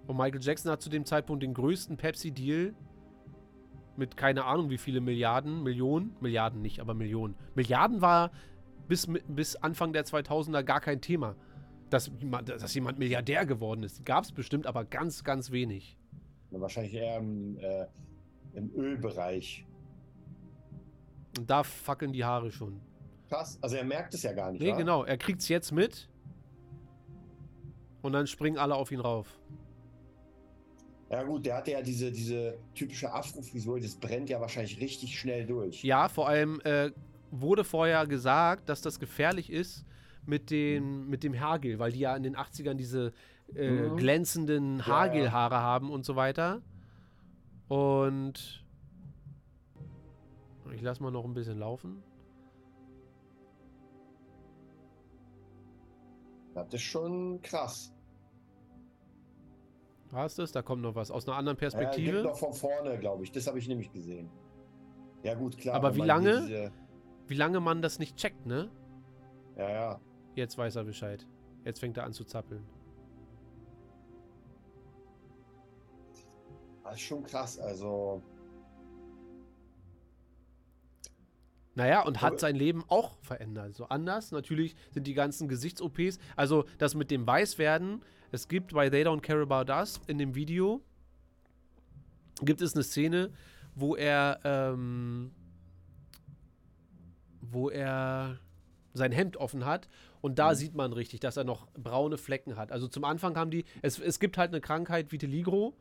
[0.06, 2.74] Und Michael Jackson hat zu dem Zeitpunkt den größten Pepsi-Deal
[3.96, 7.34] mit keine Ahnung wie viele Milliarden, Millionen, Milliarden nicht, aber Millionen.
[7.54, 8.30] Milliarden war
[8.88, 11.34] bis, bis Anfang der 2000er gar kein Thema.
[11.88, 12.10] Dass,
[12.44, 14.04] dass jemand Milliardär geworden ist.
[14.04, 15.96] Gab es bestimmt, aber ganz, ganz wenig.
[16.50, 17.86] Wahrscheinlich eher im, äh,
[18.54, 19.64] im Ölbereich.
[21.38, 22.80] Und da fackeln die Haare schon.
[23.28, 23.58] Krass.
[23.60, 24.60] Also er merkt es ja gar nicht.
[24.62, 24.76] Nee, wa?
[24.76, 25.04] genau.
[25.04, 26.08] Er kriegt's jetzt mit.
[28.02, 29.26] Und dann springen alle auf ihn rauf.
[31.10, 35.46] Ja gut, der hatte ja diese, diese typische Afro-Frisur, das brennt ja wahrscheinlich richtig schnell
[35.46, 35.82] durch.
[35.84, 36.90] Ja, vor allem äh,
[37.30, 39.84] wurde vorher gesagt, dass das gefährlich ist
[40.24, 43.12] mit, den, mit dem Haargel, weil die ja in den 80ern diese
[43.54, 43.96] äh, Mhm.
[43.96, 46.60] glänzenden Ja, Haargelhaare haben und so weiter.
[47.68, 48.64] Und
[50.72, 52.02] ich lasse mal noch ein bisschen laufen.
[56.54, 57.92] Das ist schon krass.
[60.12, 60.52] Hast du es?
[60.52, 62.22] Da kommt noch was aus einer anderen Ja, Perspektive.
[62.22, 63.32] noch von vorne, glaube ich.
[63.32, 64.30] Das habe ich nämlich gesehen.
[65.22, 65.74] Ja gut, klar.
[65.74, 66.40] Aber wie lange?
[66.42, 66.72] Diese,
[67.26, 68.70] Wie lange man das nicht checkt, ne?
[69.56, 70.00] ja, ja.
[70.34, 71.26] Jetzt weiß er Bescheid.
[71.64, 72.64] Jetzt fängt er an zu zappeln.
[76.84, 77.58] Das ist schon krass.
[77.58, 78.22] Also,
[81.76, 83.76] Naja, und hat sein Leben auch verändert.
[83.76, 84.32] So anders.
[84.32, 86.18] Natürlich sind die ganzen Gesichts-OPs.
[86.34, 88.02] Also das mit dem Weißwerden.
[88.32, 90.82] Es gibt bei They Don't Care About Us in dem Video
[92.42, 93.30] gibt es eine Szene,
[93.74, 95.32] wo er ähm,
[97.40, 98.38] wo er
[98.92, 99.88] sein Hemd offen hat
[100.20, 102.72] und da sieht man richtig, dass er noch braune Flecken hat.
[102.72, 105.74] Also zum Anfang haben die, es, es gibt halt eine Krankheit Vitiligo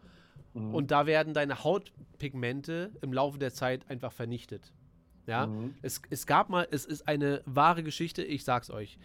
[0.53, 0.75] mhm.
[0.75, 4.73] und da werden deine Hautpigmente im Laufe der Zeit einfach vernichtet.
[5.27, 5.73] Ja, Mhm.
[5.81, 8.97] es, es gab mal, es ist eine wahre Geschichte, ich sag's euch.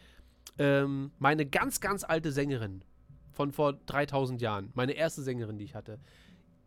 [0.58, 2.84] Ähm, meine ganz, ganz alte Sängerin
[3.32, 5.98] von vor 3000 Jahren, meine erste Sängerin, die ich hatte,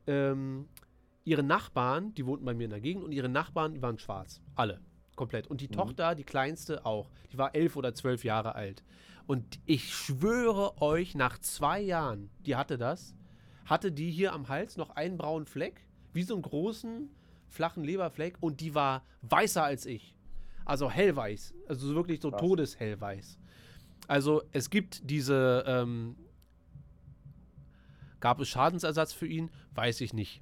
[0.07, 0.67] ähm,
[1.25, 4.41] ihre Nachbarn, die wohnten bei mir in der Gegend und ihre Nachbarn, die waren schwarz.
[4.55, 4.81] Alle.
[5.15, 5.47] Komplett.
[5.47, 7.11] Und die Tochter, die kleinste auch.
[7.31, 8.83] Die war elf oder zwölf Jahre alt.
[9.27, 13.15] Und ich schwöre euch, nach zwei Jahren, die hatte das,
[13.65, 17.09] hatte die hier am Hals noch einen braunen Fleck, wie so einen großen,
[17.53, 20.15] flachen Leberfleck und die war weißer als ich.
[20.65, 21.53] Also hellweiß.
[21.67, 22.41] Also so wirklich so Krass.
[22.41, 23.37] todeshellweiß.
[24.07, 26.15] Also es gibt diese, ähm,
[28.19, 29.51] gab es Schadensersatz für ihn?
[29.75, 30.41] Weiß ich nicht.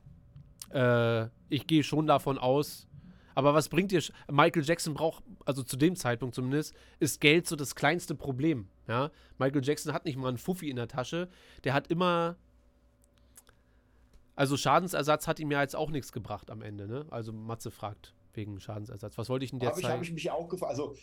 [0.74, 2.88] Äh, ich gehe schon davon aus.
[3.36, 4.01] Aber was bringt dir?
[4.30, 8.68] Michael Jackson braucht, also zu dem Zeitpunkt zumindest, ist Geld so das kleinste Problem.
[8.88, 9.12] Ja?
[9.38, 11.30] Michael Jackson hat nicht mal einen Fuffi in der Tasche.
[11.64, 12.38] Der hat immer.
[14.41, 17.05] Also Schadensersatz hat ihm ja jetzt auch nichts gebracht am Ende, ne?
[17.11, 19.15] Also Matze fragt wegen Schadensersatz.
[19.15, 20.03] Was wollte ich denn dir Habe ich, hab zeigen?
[20.03, 20.71] ich mich auch gefragt.
[20.71, 20.95] Also,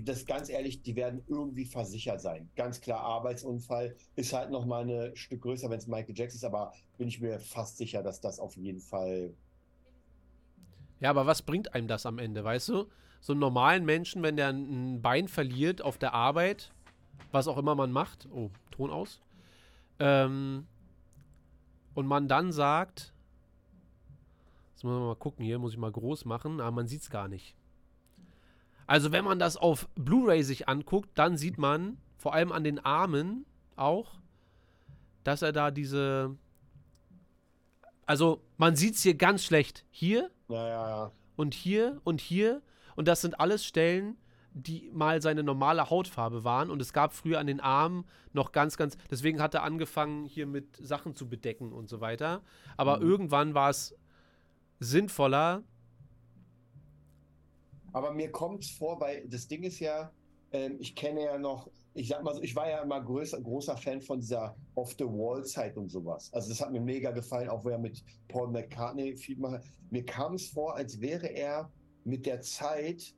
[0.00, 2.48] das ganz ehrlich, die werden irgendwie versichert sein.
[2.56, 6.44] Ganz klar, Arbeitsunfall ist halt noch mal ein Stück größer, wenn es Michael Jackson ist,
[6.44, 9.34] aber bin ich mir fast sicher, dass das auf jeden Fall.
[11.00, 12.86] Ja, aber was bringt einem das am Ende, weißt du?
[13.20, 16.72] So einen normalen Menschen, wenn der ein Bein verliert auf der Arbeit,
[17.32, 19.20] was auch immer man macht, oh, Ton aus,
[19.98, 20.66] ähm,
[21.96, 23.14] und man dann sagt,
[24.74, 27.08] jetzt muss man mal gucken, hier muss ich mal groß machen, aber man sieht es
[27.10, 27.56] gar nicht.
[28.86, 32.78] Also wenn man das auf Blu-ray sich anguckt, dann sieht man vor allem an den
[32.78, 34.20] Armen auch,
[35.24, 36.36] dass er da diese,
[38.04, 39.86] also man sieht es hier ganz schlecht.
[39.90, 41.12] Hier Ja, ja, ja.
[41.34, 42.60] und hier und hier.
[42.94, 44.18] Und das sind alles Stellen,
[44.56, 46.70] die mal seine normale Hautfarbe waren.
[46.70, 48.96] Und es gab früher an den Armen noch ganz, ganz.
[49.10, 52.42] Deswegen hat er angefangen, hier mit Sachen zu bedecken und so weiter.
[52.78, 53.94] Aber irgendwann war es
[54.80, 55.62] sinnvoller.
[57.92, 60.10] Aber mir kommt es vor, weil das Ding ist ja,
[60.52, 63.76] ähm, ich kenne ja noch, ich sag mal so, ich war ja immer größer, großer
[63.76, 66.32] Fan von dieser Off-the-Wall-Zeit und sowas.
[66.32, 69.64] Also das hat mir mega gefallen, auch wo er mit Paul McCartney viel macht.
[69.90, 71.70] Mir kam es vor, als wäre er
[72.04, 73.14] mit der Zeit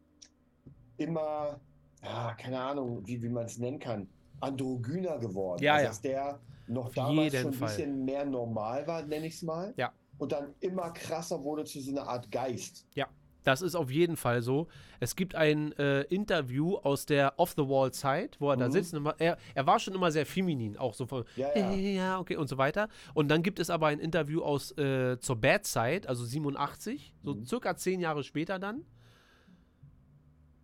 [0.98, 1.58] immer,
[2.02, 4.08] ja, keine Ahnung, wie, wie man es nennen kann,
[4.40, 5.62] androgyner geworden.
[5.62, 5.88] Ja, also, ja.
[5.88, 7.68] Dass der noch Auf damals schon ein Fall.
[7.68, 9.72] bisschen mehr normal war, nenne ich es mal.
[9.76, 9.92] Ja.
[10.18, 12.86] Und dann immer krasser wurde zu so einer Art Geist.
[12.94, 13.06] Ja,
[13.44, 14.66] das ist auf jeden Fall so.
[15.00, 18.72] Es gibt ein äh, Interview aus der Off-the-Wall-Zeit, wo er da Mhm.
[18.72, 18.92] sitzt.
[18.92, 21.76] Und immer, er, er war schon immer sehr feminin, auch so von, Ja, ja, ja.
[21.76, 22.88] ja, okay, und so weiter.
[23.14, 27.44] Und dann gibt es aber ein Interview aus äh, zur Bad-Zeit, also 87, so Mhm.
[27.46, 28.84] circa zehn Jahre später dann.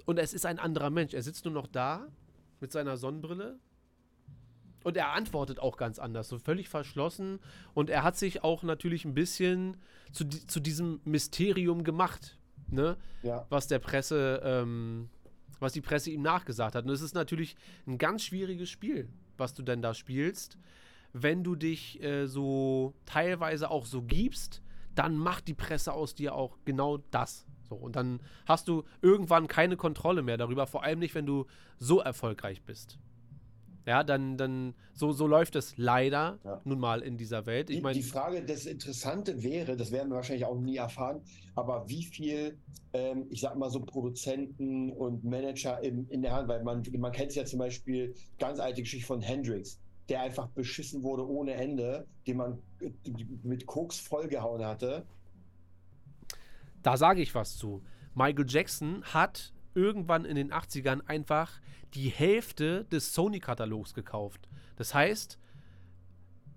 [0.05, 1.15] Und es ist ein anderer Mensch.
[1.15, 2.07] Er sitzt nur noch da
[2.61, 3.59] mit seiner Sonnenbrille.
[4.85, 7.41] Und er antwortet auch ganz anders, so völlig verschlossen.
[7.73, 9.79] Und er hat sich auch natürlich ein bisschen
[10.13, 12.39] zu, zu diesem Mysterium gemacht,
[12.69, 12.97] ne?
[13.23, 13.47] Ja.
[13.49, 15.09] was der Presse, ähm,
[15.59, 16.85] was die Presse ihm nachgesagt hat.
[16.85, 20.59] Und es ist natürlich ein ganz schwieriges Spiel, was du denn da spielst.
[21.15, 24.61] Wenn du dich äh, so teilweise auch so gibst,
[24.95, 27.47] dann macht die Presse aus dir auch genau das.
[27.69, 31.47] So, und dann hast du irgendwann keine Kontrolle mehr darüber, vor allem nicht, wenn du
[31.79, 32.99] so erfolgreich bist.
[33.87, 36.61] Ja, dann, dann, so, so läuft es leider Ja.
[36.65, 37.69] nun mal in dieser Welt.
[37.69, 41.21] Ich Die, meine, die Frage, das Interessante wäre, das werden wir wahrscheinlich auch nie erfahren,
[41.55, 42.57] aber wie viel,
[42.95, 47.13] ähm, ich sag mal so Produzenten und Manager im, in der Hand, weil man, man
[47.13, 51.53] kennt es ja zum Beispiel, ganz alte Geschichte von Hendrix, der einfach beschissen wurde ohne
[51.53, 52.91] Ende, den man äh,
[53.43, 55.05] mit Koks vollgehauen hatte.
[56.85, 57.83] Da sage ich was zu.
[58.15, 61.51] Michael Jackson hat irgendwann in den 80ern einfach
[61.95, 64.49] die Hälfte des Sony-Katalogs gekauft.
[64.77, 65.39] Das heißt,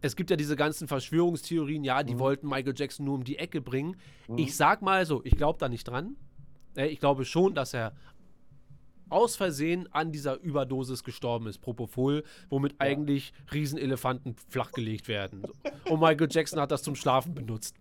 [0.02, 3.62] es gibt ja diese ganzen Verschwörungstheorien, ja, die wollten Michael Jackson nur um die Ecke
[3.62, 3.98] bringen.
[4.36, 6.16] Ich sag mal so, ich glaube da nicht dran.
[6.76, 7.94] Äh, Ich glaube schon, dass er
[9.10, 15.44] aus Versehen an dieser Überdosis gestorben ist, Propofol, womit eigentlich Riesenelefanten flachgelegt werden.
[15.90, 17.76] Und Michael Jackson hat das zum Schlafen benutzt.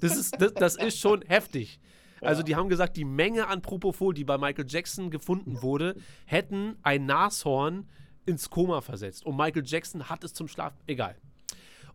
[0.00, 1.80] Das ist, das, das ist schon heftig.
[2.20, 5.96] Also die haben gesagt, die Menge an Propofol, die bei Michael Jackson gefunden wurde,
[6.26, 7.88] hätten ein Nashorn
[8.26, 9.26] ins Koma versetzt.
[9.26, 10.78] Und Michael Jackson hat es zum Schlafen.
[10.86, 11.16] Egal.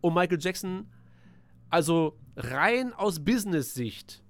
[0.02, 0.88] Und Michael Jackson,
[1.70, 4.24] also rein aus Business-Sicht,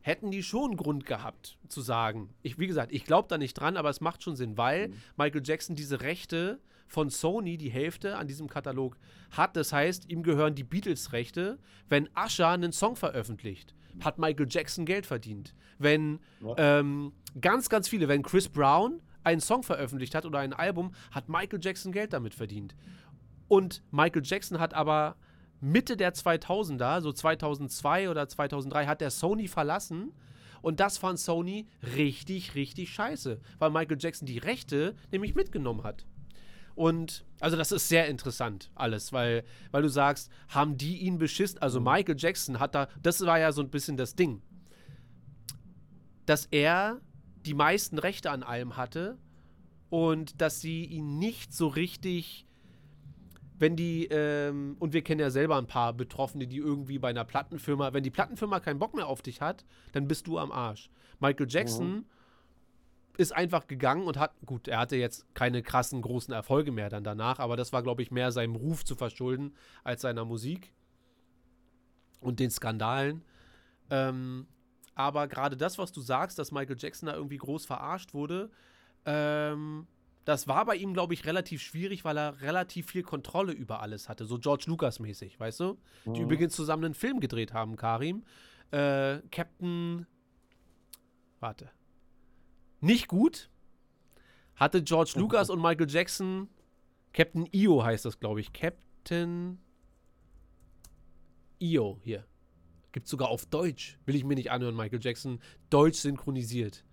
[0.00, 2.28] hätten die schon Grund gehabt zu sagen.
[2.42, 5.42] Ich, wie gesagt, ich glaube da nicht dran, aber es macht schon Sinn, weil Michael
[5.44, 6.60] Jackson diese Rechte
[6.94, 8.96] von Sony, die Hälfte an diesem Katalog,
[9.32, 9.56] hat.
[9.56, 11.58] Das heißt, ihm gehören die Beatles-Rechte.
[11.88, 15.54] Wenn Usher einen Song veröffentlicht, hat Michael Jackson Geld verdient.
[15.78, 16.20] Wenn
[16.56, 21.28] ähm, ganz, ganz viele, wenn Chris Brown einen Song veröffentlicht hat oder ein Album, hat
[21.28, 22.74] Michael Jackson Geld damit verdient.
[23.48, 25.16] Und Michael Jackson hat aber
[25.60, 30.12] Mitte der 2000er, so 2002 oder 2003, hat der Sony verlassen.
[30.62, 31.66] Und das fand Sony
[31.96, 36.06] richtig, richtig scheiße, weil Michael Jackson die Rechte nämlich mitgenommen hat.
[36.74, 41.60] Und also das ist sehr interessant alles, weil, weil du sagst, haben die ihn beschissen?
[41.60, 44.42] Also Michael Jackson hat da, das war ja so ein bisschen das Ding,
[46.26, 47.00] dass er
[47.46, 49.18] die meisten Rechte an allem hatte
[49.90, 52.46] und dass sie ihn nicht so richtig,
[53.58, 57.24] wenn die, ähm, und wir kennen ja selber ein paar Betroffene, die irgendwie bei einer
[57.24, 60.90] Plattenfirma, wenn die Plattenfirma keinen Bock mehr auf dich hat, dann bist du am Arsch.
[61.20, 62.06] Michael Jackson
[63.16, 67.04] ist einfach gegangen und hat, gut, er hatte jetzt keine krassen großen Erfolge mehr dann
[67.04, 69.54] danach, aber das war, glaube ich, mehr seinem Ruf zu verschulden
[69.84, 70.72] als seiner Musik
[72.20, 73.22] und den Skandalen.
[73.90, 74.46] Ähm,
[74.94, 78.50] aber gerade das, was du sagst, dass Michael Jackson da irgendwie groß verarscht wurde,
[79.04, 79.86] ähm,
[80.24, 84.08] das war bei ihm, glaube ich, relativ schwierig, weil er relativ viel Kontrolle über alles
[84.08, 84.24] hatte.
[84.24, 85.78] So George Lucas-mäßig, weißt du?
[86.06, 88.24] Die übrigens zusammen einen Film gedreht haben, Karim.
[88.70, 90.06] Äh, Captain.
[91.40, 91.70] Warte.
[92.84, 93.48] Nicht gut.
[94.56, 96.50] Hatte George Lucas und Michael Jackson.
[97.14, 98.52] Captain Io heißt das, glaube ich.
[98.52, 99.58] Captain.
[101.58, 102.26] Io, hier.
[102.92, 103.98] Gibt sogar auf Deutsch.
[104.04, 105.40] Will ich mir nicht anhören, Michael Jackson.
[105.70, 106.84] Deutsch synchronisiert.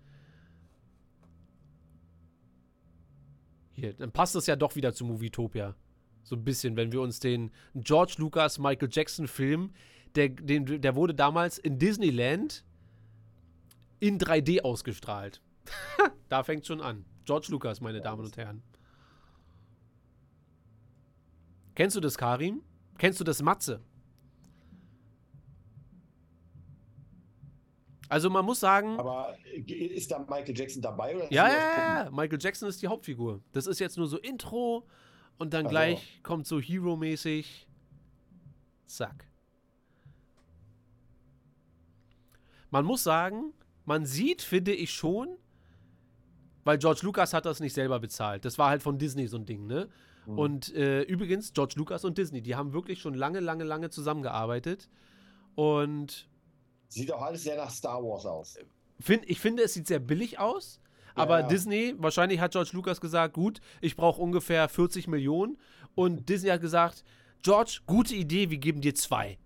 [3.72, 5.76] Hier, dann passt es ja doch wieder zu Movietopia.
[6.22, 9.74] So ein bisschen, wenn wir uns den George Lucas Michael Jackson Film,
[10.14, 12.64] der, den, der wurde damals in Disneyland
[14.00, 15.42] in 3D ausgestrahlt.
[16.28, 17.04] da fängt schon an.
[17.24, 18.62] George Lucas, meine Damen und Herren.
[21.74, 22.62] Kennst du das, Karim?
[22.98, 23.80] Kennst du das, Matze?
[28.08, 29.34] Also man muss sagen, Aber
[29.66, 31.16] ist da Michael Jackson dabei?
[31.16, 33.40] Oder ja, ja, ja, Michael Jackson ist die Hauptfigur.
[33.52, 34.86] Das ist jetzt nur so Intro
[35.38, 35.70] und dann Ach so.
[35.70, 37.66] gleich kommt so Hero-mäßig.
[38.84, 39.26] Zack.
[42.70, 43.54] Man muss sagen,
[43.86, 45.38] man sieht, finde ich schon,
[46.64, 48.44] weil George Lucas hat das nicht selber bezahlt.
[48.44, 49.88] Das war halt von Disney so ein Ding, ne?
[50.26, 50.38] Mhm.
[50.38, 54.88] Und äh, übrigens, George Lucas und Disney, die haben wirklich schon lange, lange, lange zusammengearbeitet.
[55.54, 56.28] Und
[56.88, 58.58] Sieht auch alles sehr nach Star Wars aus.
[59.00, 60.78] Find, ich finde, es sieht sehr billig aus.
[61.14, 61.46] Aber ja.
[61.46, 65.58] Disney, wahrscheinlich hat George Lucas gesagt, gut, ich brauche ungefähr 40 Millionen.
[65.94, 67.04] Und Disney hat gesagt,
[67.42, 69.38] George, gute Idee, wir geben dir zwei.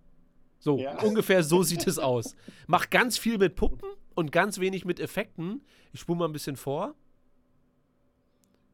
[0.59, 0.99] So, Ja.
[1.03, 2.35] ungefähr so sieht es aus.
[2.67, 5.61] Mach ganz viel mit Puppen und ganz wenig mit Effekten.
[5.93, 6.95] Ich spule mal ein bisschen vor.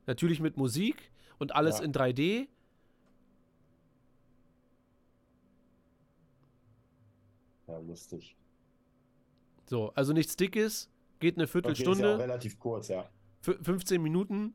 [0.05, 1.85] Natürlich mit Musik und alles Ja.
[1.85, 2.47] in 3D.
[7.67, 8.35] Ja, lustig.
[9.65, 10.89] So, also nichts Dickes,
[11.19, 12.19] geht eine Okay, ist ja Viertelstunde.
[12.19, 13.09] relativ kurz, ja.
[13.43, 14.53] Fü- 15 Minuten.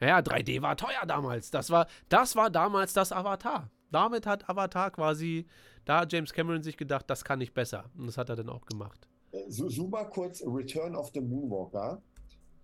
[0.00, 1.50] Naja, 3D war teuer damals.
[1.50, 3.70] Das war, das war damals das Avatar.
[3.90, 5.46] Damit hat Avatar quasi,
[5.84, 7.90] da hat James Cameron sich gedacht, das kann ich besser.
[7.96, 9.08] Und das hat er dann auch gemacht.
[9.32, 12.02] Äh, super kurz Return of the Moonwalker.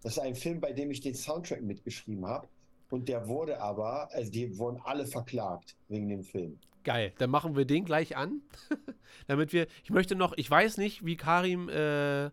[0.03, 2.49] Das ist ein Film, bei dem ich den Soundtrack mitgeschrieben habe.
[2.91, 6.59] Und der wurde aber, also die wurden alle verklagt wegen dem Film.
[6.85, 7.13] Geil.
[7.19, 8.43] Dann machen wir den gleich an.
[9.27, 12.31] Damit wir, ich möchte noch, ich weiß nicht, wie Karim äh,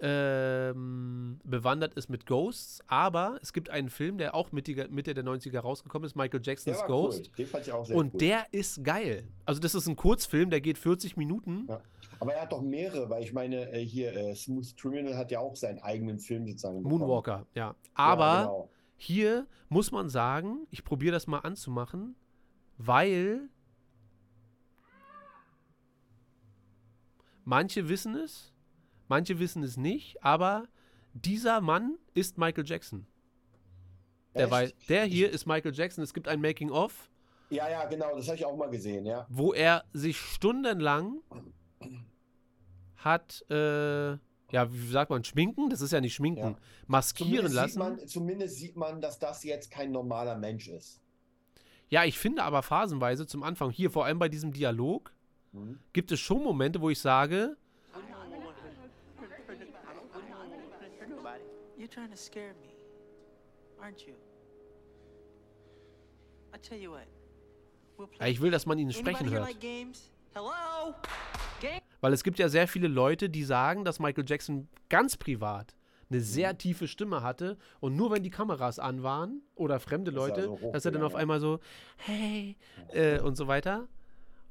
[0.00, 5.24] ähm, bewandert ist mit Ghosts, aber es gibt einen Film, der auch Mitte, Mitte der
[5.24, 7.28] 90er rausgekommen ist, Michael Jacksons Ghost.
[7.28, 7.36] cool.
[7.38, 8.18] Den fand ich auch sehr Und cool.
[8.18, 9.26] der ist geil.
[9.46, 11.66] Also das ist ein Kurzfilm, der geht 40 Minuten.
[11.68, 11.80] Ja.
[12.24, 15.40] Aber er hat doch mehrere, weil ich meine, äh, hier äh, Smooth Criminal hat ja
[15.40, 16.82] auch seinen eigenen Film sozusagen.
[16.82, 17.00] bekommen.
[17.00, 17.66] Moonwalker, ja.
[17.66, 18.70] Ja, Aber genau.
[18.96, 22.16] hier muss man sagen, ich probiere das mal anzumachen,
[22.78, 23.50] weil
[27.44, 28.54] manche wissen es,
[29.06, 30.64] manche wissen es nicht, aber
[31.12, 33.06] dieser Mann ist Michael Jackson.
[34.34, 36.02] Der, weiß, der hier ist Michael Jackson.
[36.02, 37.10] Es gibt ein Making-of,
[37.50, 39.26] Ja, ja, genau, das habe ich auch mal gesehen, ja.
[39.28, 41.20] wo er sich stundenlang
[43.04, 44.12] hat, äh,
[44.50, 45.68] ja, wie sagt man, schminken?
[45.70, 46.56] Das ist ja nicht schminken, Ja.
[46.86, 47.68] maskieren Zumindest lassen.
[47.70, 51.00] Sieht man, zumindest sieht man, dass das jetzt kein normaler Mensch ist.
[51.90, 55.12] Ja, ich finde aber phasenweise zum Anfang, hier vor allem bei diesem Dialog,
[55.52, 55.78] Mhm.
[55.92, 57.56] gibt es schon Momente, wo ich sage,
[61.78, 62.70] You're trying to scare me,
[63.82, 64.14] aren't you?
[66.54, 67.06] I tell you what.
[67.98, 68.30] We'll ja, play.
[68.30, 69.42] ich will, dass man ihn sprechen hört.
[69.48, 70.10] like games?
[70.34, 70.94] Hello?
[71.60, 71.80] Game?
[72.04, 75.74] Weil es gibt ja sehr viele Leute, die sagen, dass Michael Jackson ganz privat
[76.10, 80.42] eine sehr tiefe Stimme hatte und nur wenn die Kameras an waren oder fremde Leute,
[80.42, 81.60] so dass er dann auf einmal so,
[81.96, 82.58] hey,
[82.92, 83.88] äh, und so weiter.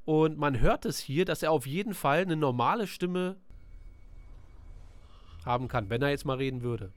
[0.04, 3.36] Und man hört es hier, dass er auf jeden Fall eine normale Stimme
[5.46, 6.90] haben kann, wenn er jetzt mal reden würde.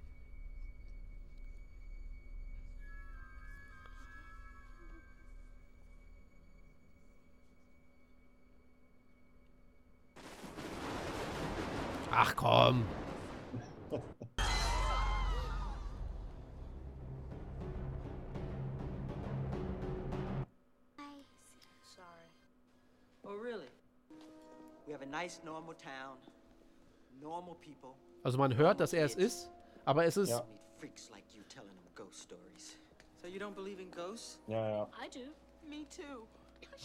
[27.22, 27.94] Normal people.
[28.24, 29.52] Also man hört, dass er es ist,
[29.86, 30.40] aber es ist Ja.
[30.40, 32.78] Meet freaks like you telling them ghost stories.
[33.22, 34.40] So you don't believe in ghosts?
[34.48, 34.90] Ja, ja.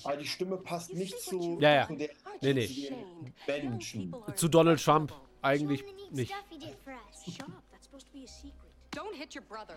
[0.05, 1.86] Aber die Stimme passt nicht zu, Ja, ja.
[1.86, 2.93] zu der Nee, nee.
[3.47, 4.15] Menschen.
[4.35, 5.12] zu Donald Trump
[5.43, 6.32] eigentlich nicht.
[8.94, 9.77] Don't hit your brother.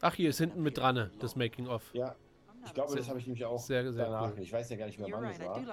[0.00, 1.82] Ach, hier ist hinten mit dran, das Making of.
[1.94, 2.16] Ja,
[2.64, 4.32] ich glaube, das habe ich nämlich auch sehr, sehr danach.
[4.32, 4.40] Cool.
[4.40, 5.60] Ich weiß ja gar nicht mehr, wann es war.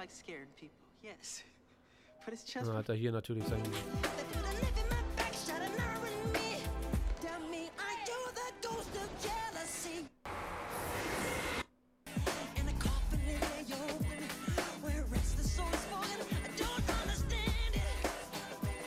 [2.54, 3.62] Dann hat er hier natürlich sein.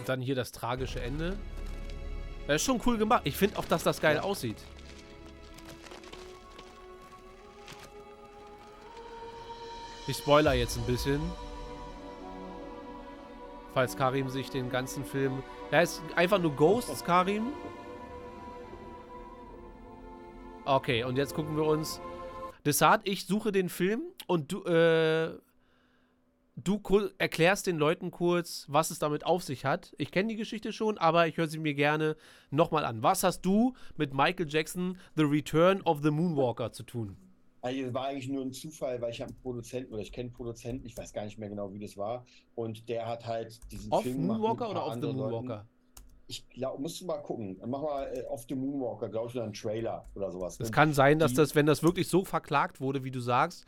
[0.07, 1.39] Dann hier das tragische Ende.
[2.47, 3.23] Das ist schon cool gemacht.
[3.25, 4.57] Ich finde auch, dass das geil aussieht.
[10.07, 11.21] Ich spoiler jetzt ein bisschen.
[13.73, 15.43] Falls Karim sich den ganzen Film.
[15.71, 17.53] Da ist einfach nur Ghosts, Karim.
[20.65, 22.01] Okay, und jetzt gucken wir uns.
[22.65, 25.39] Desart, ich suche den Film und du, äh,
[26.57, 26.81] du
[27.19, 29.95] erklärst den Leuten kurz, was es damit auf sich hat.
[29.99, 32.17] Ich kenne die Geschichte schon, aber ich höre sie mir gerne
[32.51, 33.03] nochmal an.
[33.03, 37.17] Was hast du mit Michael Jackson The Return of the Moonwalker zu tun?
[37.63, 40.27] Also es war eigentlich nur ein Zufall, weil ich habe einen Produzenten oder ich kenne
[40.27, 42.25] einen Produzenten, ich weiß gar nicht mehr genau, wie das war.
[42.57, 45.31] Und der hat halt diesen Off Film mit Moonwalker oder Off the anderen Leuten.
[45.33, 45.67] Moonwalker?
[46.27, 47.61] Ich glaube, musst du mal gucken.
[47.65, 50.59] Mach mal äh, Off the Moonwalker, glaube ich, oder einen Trailer oder sowas.
[50.59, 53.65] Es kann sein, dass das, wenn das wirklich so verklagt wurde, wie du sagst,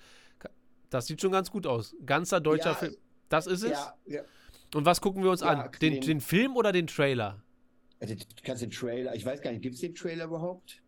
[0.94, 1.94] das sieht schon ganz gut aus.
[2.06, 2.96] Ganzer deutscher Ja, Film.
[3.28, 3.70] Das ist es?
[3.72, 4.22] Ja, ja.
[4.74, 5.70] Und was gucken wir uns Ja, an?
[5.80, 7.42] Den, den- Film oder den Trailer?
[8.00, 10.80] Also, du kannst den Trailer, ich weiß gar nicht, gibt es den Trailer überhaupt?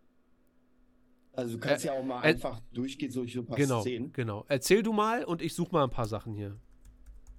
[1.33, 3.81] Also du kannst Äh, ja auch mal äh, einfach durchgehen durch so ein paar Genau,
[3.83, 4.13] Szenen.
[4.13, 4.45] genau.
[4.49, 6.57] Erzähl du mal und ich suche mal ein paar Sachen hier.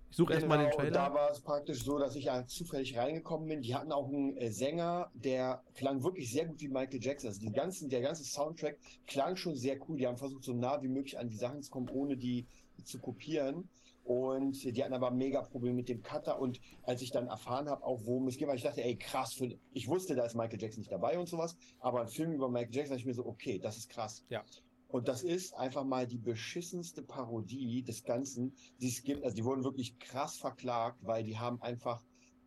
[0.09, 1.13] Ich suche erstmal den Genau, und da Trailer.
[1.15, 3.61] war es praktisch so, dass ich zufällig reingekommen bin.
[3.61, 7.27] Die hatten auch einen äh, Sänger, der klang wirklich sehr gut wie Michael Jackson.
[7.29, 9.97] Also die ganzen, der ganze Soundtrack klang schon sehr cool.
[9.97, 12.47] Die haben versucht, so nah wie möglich an die Sachen zu kommen, ohne die
[12.83, 13.69] zu kopieren.
[14.05, 16.39] Und die hatten aber mega Probleme mit dem Cutter.
[16.39, 19.33] Und als ich dann erfahren habe, auch worum es geht, weil ich dachte, ey, krass,
[19.33, 21.57] für, ich wusste, da ist Michael Jackson nicht dabei und sowas.
[21.79, 24.23] Aber ein Film über Michael Jackson, dachte ich mir so, okay, das ist krass.
[24.29, 24.45] Ja.
[24.89, 29.23] Und das ist einfach mal die beschissenste Parodie des Ganzen, die es gibt.
[29.23, 32.01] Also die wurden wirklich krass verklagt, weil die haben einfach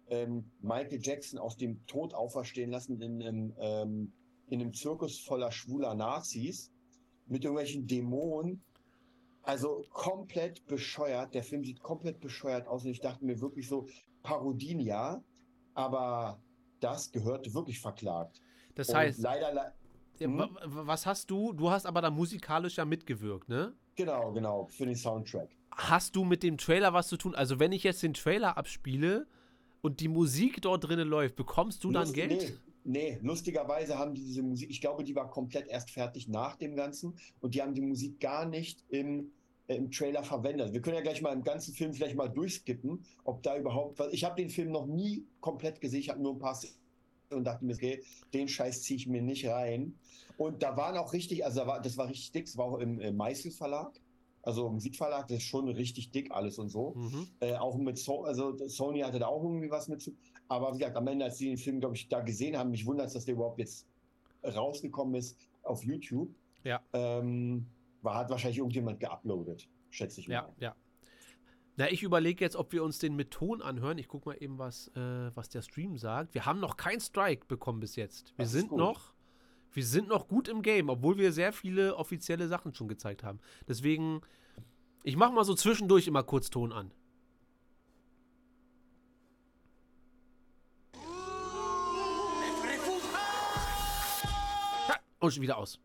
[0.08, 4.12] ähm, Michael Jackson aus dem Tod auferstehen lassen in einem, ähm,
[4.48, 6.72] in einem Zirkus voller schwuler Nazis
[7.26, 8.62] mit irgendwelchen Dämonen.
[9.42, 11.34] Also komplett bescheuert.
[11.34, 13.86] Der Film sieht komplett bescheuert aus und ich dachte mir wirklich so,
[14.22, 15.22] Parodien ja,
[15.74, 16.42] aber
[16.80, 18.42] das gehörte wirklich verklagt.
[18.74, 19.72] Das Und heißt, leider, le- ja,
[20.28, 20.38] Hm?
[20.38, 21.52] wa- wa- was hast du?
[21.52, 23.72] Du hast aber da musikalisch ja mitgewirkt, ne?
[23.96, 25.48] genau, genau, für den Soundtrack.
[25.72, 27.34] Hast du mit dem Trailer was zu tun?
[27.34, 29.26] Also, wenn ich jetzt den Trailer abspiele
[29.82, 32.58] und die Musik dort drinnen läuft, bekommst du dann Lust- Geld?
[32.84, 36.56] Nee, nee, lustigerweise haben die diese Musik, ich glaube, die war komplett erst fertig nach
[36.56, 39.30] dem Ganzen und die haben die Musik gar nicht im,
[39.68, 40.72] äh, im Trailer verwendet.
[40.72, 44.12] Wir können ja gleich mal im ganzen Film vielleicht mal durchskippen, ob da überhaupt was.
[44.12, 46.58] Ich habe den Film noch nie komplett gesehen, ich habe nur ein paar
[47.36, 48.02] und dachte mir, okay,
[48.32, 49.94] den Scheiß ziehe ich mir nicht rein.
[50.36, 52.78] Und da waren auch richtig, also da war, das war richtig dick, es war auch
[52.78, 54.00] im äh, Meißel Verlag.
[54.42, 56.94] Also im Musikverlag, das ist schon richtig dick alles und so.
[56.94, 57.28] Mhm.
[57.40, 60.16] Äh, auch mit so also Sony hatte da auch irgendwie was mit zu.
[60.48, 62.86] Aber wie gesagt, am Ende, als sie den Film, glaube ich, da gesehen haben, mich
[62.86, 63.86] wundert es, dass der überhaupt jetzt
[64.42, 66.30] rausgekommen ist auf YouTube.
[66.64, 66.80] Ja.
[66.94, 67.66] Ähm,
[68.00, 70.34] war, hat wahrscheinlich irgendjemand geuploadet, schätze ich mal.
[70.34, 70.76] Ja, ja.
[71.80, 73.96] Na, ich überlege jetzt, ob wir uns den mit Ton anhören.
[73.96, 76.34] Ich gucke mal eben, was, äh, was der Stream sagt.
[76.34, 78.34] Wir haben noch keinen Strike bekommen bis jetzt.
[78.36, 79.14] Wir Das sind noch,
[79.72, 83.40] wir sind noch gut im Game, obwohl wir sehr viele offizielle Sachen schon gezeigt haben.
[83.66, 84.20] Deswegen,
[85.04, 86.92] ich mache mal so zwischendurch immer kurz Ton an.
[95.18, 95.80] Und schon wieder aus.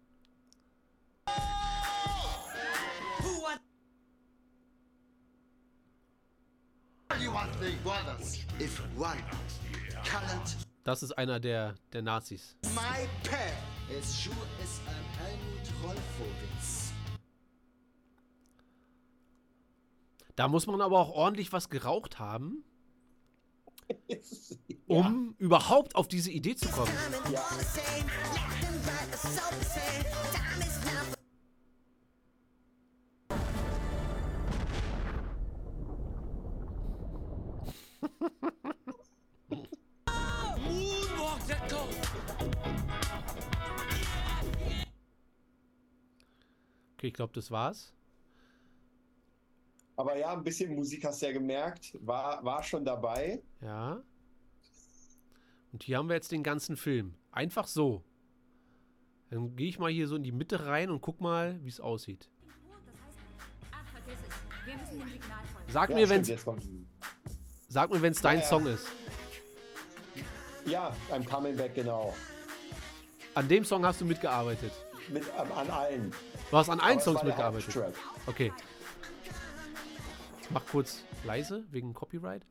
[7.85, 8.39] Brothers?
[8.59, 9.21] If one
[10.03, 12.57] cannot, Das ist einer der, der Nazis.
[12.73, 13.53] my pair
[13.97, 16.91] as sure as ein Helmut Rollvogels.
[20.35, 22.63] Da muss man aber auch ordentlich was geraucht haben,
[24.87, 26.91] um überhaupt auf diese Idee zu kommen.
[28.61, 30.44] Moonwalk
[47.05, 47.93] Okay, ich glaube, das war's.
[49.95, 53.43] Aber ja, ein bisschen Musik hast du ja gemerkt, war, war schon dabei.
[53.61, 54.01] Ja.
[55.71, 57.13] Und hier haben wir jetzt den ganzen Film.
[57.31, 58.03] Einfach so.
[59.29, 61.79] Dann gehe ich mal hier so in die Mitte rein und guck mal, wie es
[61.79, 62.27] aussieht.
[65.67, 65.73] Es.
[65.73, 66.07] Sag Ja, mir,
[66.43, 66.67] kommt
[67.67, 68.49] sag mir, wenn's dein Ja, ja.
[68.49, 68.87] Song ist.
[70.65, 72.15] Ja, I'm coming back, genau.
[73.35, 74.71] An dem Song hast du mitgearbeitet.
[75.09, 76.13] Mit, an, an allen.
[76.49, 77.77] Du hast an allen Songs mitgearbeitet.
[78.27, 78.53] Okay.
[80.41, 82.43] Ich mach kurz leise wegen Copyright.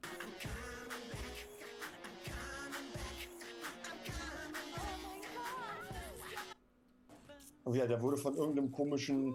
[7.65, 9.35] Und ja, der wurde von irgendeinem komischen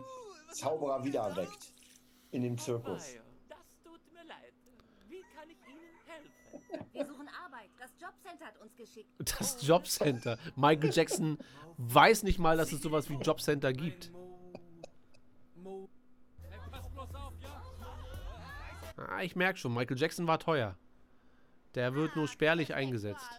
[0.52, 1.74] Zauberer wieder erweckt.
[2.30, 3.16] In dem Zirkus.
[3.50, 4.54] Das tut mir leid.
[5.08, 6.86] Wie kann ich Ihnen helfen?
[6.94, 7.72] Wir suchen Arbeit.
[7.80, 9.10] Das Jobcenter hat uns geschickt.
[9.40, 10.38] Das Jobcenter.
[10.56, 11.38] Michael Jackson
[11.78, 14.12] weiß nicht mal, dass es sowas wie Jobcenter gibt.
[18.98, 20.78] Ah, ich merke schon, Michael Jackson war teuer.
[21.76, 23.30] Der wird nur spärlich eingesetzt.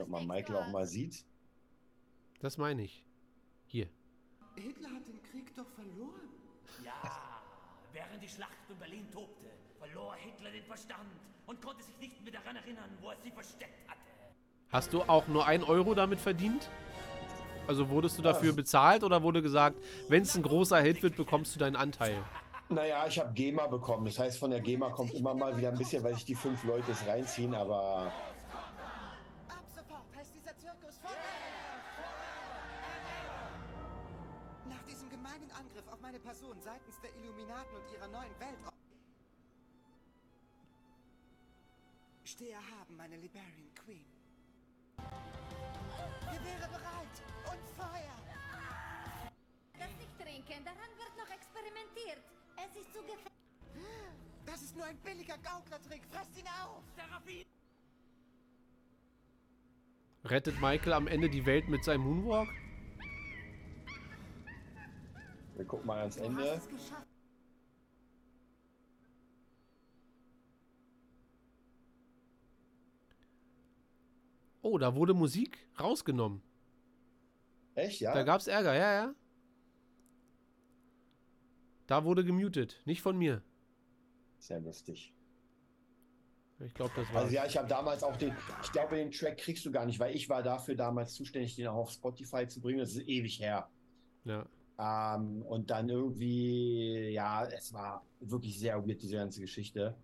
[0.00, 1.24] Ob man Michael auch mal sieht.
[2.40, 3.04] Das meine ich.
[3.66, 3.88] Hier.
[4.56, 6.41] Hitler hat den Krieg doch verloren.
[6.84, 6.92] Ja,
[7.92, 9.46] während die Schlacht um Berlin tobte,
[9.78, 11.10] verlor Hitler den Verstand
[11.46, 14.00] und konnte sich nicht mehr daran erinnern, wo er sie versteckt hatte.
[14.70, 16.70] Hast du auch nur ein Euro damit verdient?
[17.66, 19.76] Also wurdest du dafür bezahlt oder wurde gesagt,
[20.08, 22.16] wenn es ein großer Hit wird, bekommst du deinen Anteil?
[22.68, 24.06] Naja, ich habe GEMA bekommen.
[24.06, 26.64] Das heißt, von der GEMA kommt immer mal wieder ein bisschen, weil sich die fünf
[26.64, 28.10] Leute es reinziehen, aber
[36.12, 38.58] Meine Person seitens der Illuminaten und ihrer neuen Welt
[42.22, 44.04] stehe erhaben, meine Liberian Queen.
[44.98, 47.16] Gewehre bereit
[47.50, 48.18] und Feuer!
[49.78, 52.22] Das nicht trinken, daran wird noch experimentiert.
[52.58, 53.32] Es ist zu gefährlich.
[54.44, 56.04] Das ist nur ein billiger Gauklertrick.
[56.10, 56.82] Fresst ihn auf!
[60.26, 62.61] Rettet Michael am Ende die Welt mit seinem Moonwalk?
[65.56, 66.60] Wir gucken mal ans Ende.
[74.62, 76.40] Oh, da wurde Musik rausgenommen.
[77.74, 78.14] Echt, ja?
[78.14, 79.14] Da gab's Ärger, ja, ja.
[81.86, 83.42] Da wurde gemutet, nicht von mir.
[84.38, 85.12] Sehr lustig.
[86.60, 87.22] Ich glaube, das war.
[87.22, 89.98] Also ja, ich habe damals auch den, ich glaube, den Track kriegst du gar nicht,
[89.98, 92.78] weil ich war dafür damals zuständig, den auch auf Spotify zu bringen.
[92.78, 93.68] Das ist ewig her.
[94.24, 94.46] Ja.
[94.78, 99.94] Ähm, und dann irgendwie, ja, es war wirklich sehr weird, diese ganze Geschichte.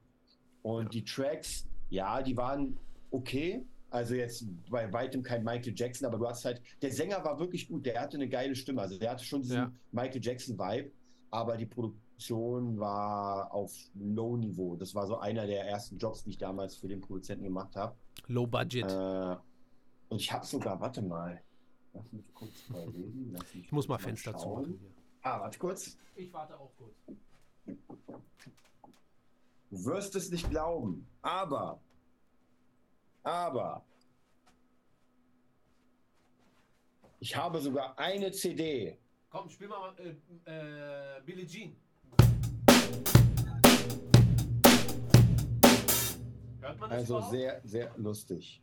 [0.63, 2.77] Und die Tracks, ja, die waren
[3.11, 3.65] okay.
[3.91, 7.69] Also jetzt bei weitem kein Michael Jackson, aber du hast halt, der Sänger war wirklich
[7.69, 8.83] gut, der hatte eine geile Stimme.
[8.83, 9.73] Also der hatte schon diesen Ja.
[9.93, 10.91] Michael Jackson-Vibe,
[11.31, 14.77] aber die Produktion war auf Low-Niveau.
[14.77, 17.97] Das war so einer der ersten Jobs, die ich damals für den Produzenten gemacht habe.
[18.27, 18.85] Low Budget.
[18.85, 19.37] Äh,
[20.11, 21.41] und ich habe sogar, warte mal.
[21.93, 23.31] Lass mich kurz mal reden.
[23.33, 24.79] Lass mich ich muss mal Fenster zumachen.
[24.79, 24.91] Hier.
[25.23, 25.97] Ah, warte kurz.
[26.15, 26.95] Ich warte auch kurz.
[29.71, 31.79] Du wirst es nicht glauben, aber,
[33.23, 33.85] aber,
[37.21, 38.97] ich habe sogar eine CD.
[39.29, 41.77] Komm, spiel mal äh, äh, Billie Jean.
[46.61, 47.33] Hört man das Also überhaupt?
[47.33, 48.63] sehr, sehr lustig.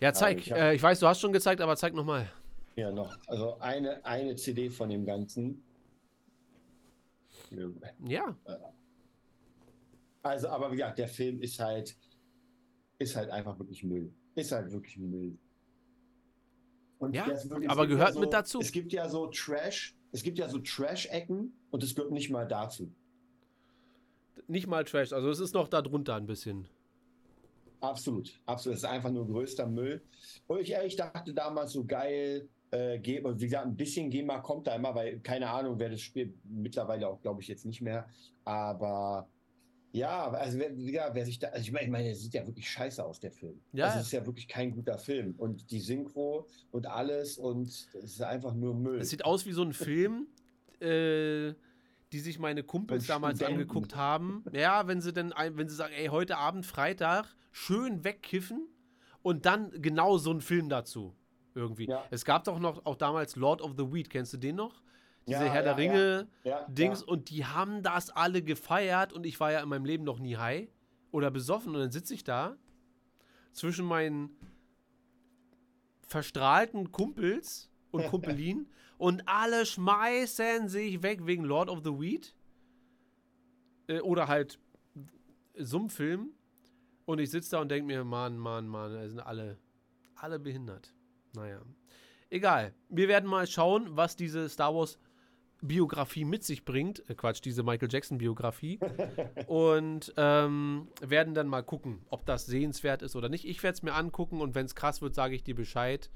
[0.00, 0.38] Ja, zeig.
[0.38, 2.30] ich hab- äh, ich weiß, du hast schon gezeigt, aber zeig nochmal.
[2.76, 3.16] Ja, noch.
[3.26, 5.62] Also eine, eine CD von dem Ganzen.
[8.06, 8.36] Ja.
[10.22, 11.96] Also, aber wie gesagt, der Film ist halt,
[12.98, 14.12] ist halt einfach wirklich Müll.
[14.34, 15.36] Ist halt wirklich Müll.
[16.98, 18.60] Und Ja, wirklich- aber gehört so, mit dazu.
[18.60, 22.46] Es gibt ja so Trash, es gibt ja so Trash-Ecken und es gehört nicht mal
[22.46, 22.92] dazu.
[24.46, 26.68] Nicht mal Trash, also es ist noch da drunter ein bisschen.
[27.80, 28.76] Absolut, absolut.
[28.76, 30.02] Es ist einfach nur größter Müll.
[30.46, 34.66] Und ich ehrlich dachte damals so geil, äh, Ge- wie gesagt, ein bisschen GEMA kommt
[34.66, 38.06] da immer, weil keine Ahnung, wer das spielt, mittlerweile auch, glaube ich, jetzt nicht mehr.
[38.44, 39.28] Aber
[39.92, 42.46] ja, also wer, gesagt, wer sich da, also ich meine, ich meine, der sieht ja
[42.46, 43.60] wirklich scheiße aus, der Film.
[43.72, 43.86] Ja.
[43.86, 45.34] Also es ist ja wirklich kein guter Film.
[45.36, 49.00] Und die Synchro und alles und es ist einfach nur Müll.
[49.00, 50.28] Es sieht aus wie so ein Film,
[50.80, 51.54] äh,
[52.12, 53.62] die sich meine Kumpels damals Studenten.
[53.62, 54.44] angeguckt haben.
[54.52, 58.68] Ja, wenn sie dann, wenn sie sagen, ey, heute Abend Freitag, schön wegkiffen
[59.22, 61.14] und dann genau so ein Film dazu.
[61.54, 61.88] Irgendwie.
[61.88, 62.04] Ja.
[62.10, 64.82] Es gab doch noch auch damals Lord of the Weed, kennst du den noch?
[65.26, 66.50] Diese Ja, Herr der ja, Ringe ja.
[66.50, 67.06] Ja, Dings ja.
[67.08, 70.36] und die haben das alle gefeiert und ich war ja in meinem Leben noch nie
[70.36, 70.68] high
[71.10, 72.56] oder besoffen und dann sitze ich da
[73.52, 74.30] zwischen meinen
[76.06, 78.68] verstrahlten Kumpels und Kumpelin
[78.98, 82.34] und alle schmeißen sich weg wegen Lord of the Weed
[83.88, 84.58] äh, oder halt
[85.56, 86.30] Summfilm
[87.10, 89.58] und ich sitze da und denke mir, Mann, Mann, Mann, da sind alle,
[90.14, 90.94] alle behindert.
[91.34, 91.60] Naja,
[92.30, 92.72] egal.
[92.88, 94.96] Wir werden mal schauen, was diese Star Wars
[95.60, 97.02] Biografie mit sich bringt.
[97.10, 98.78] Äh, Quatsch, diese Michael Jackson Biografie.
[99.48, 103.44] und ähm, werden dann mal gucken, ob das sehenswert ist oder nicht.
[103.44, 106.10] Ich werde es mir angucken und wenn es krass wird, sage ich dir Bescheid.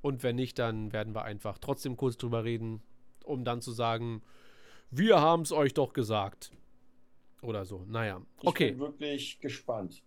[0.00, 2.82] Und wenn nicht, dann werden wir einfach trotzdem kurz drüber reden,
[3.24, 4.22] um dann zu sagen,
[4.90, 6.50] wir haben es euch doch gesagt.
[7.42, 7.84] Oder so.
[7.86, 8.70] Naja, Ich okay.
[8.70, 10.02] bin wirklich gespannt.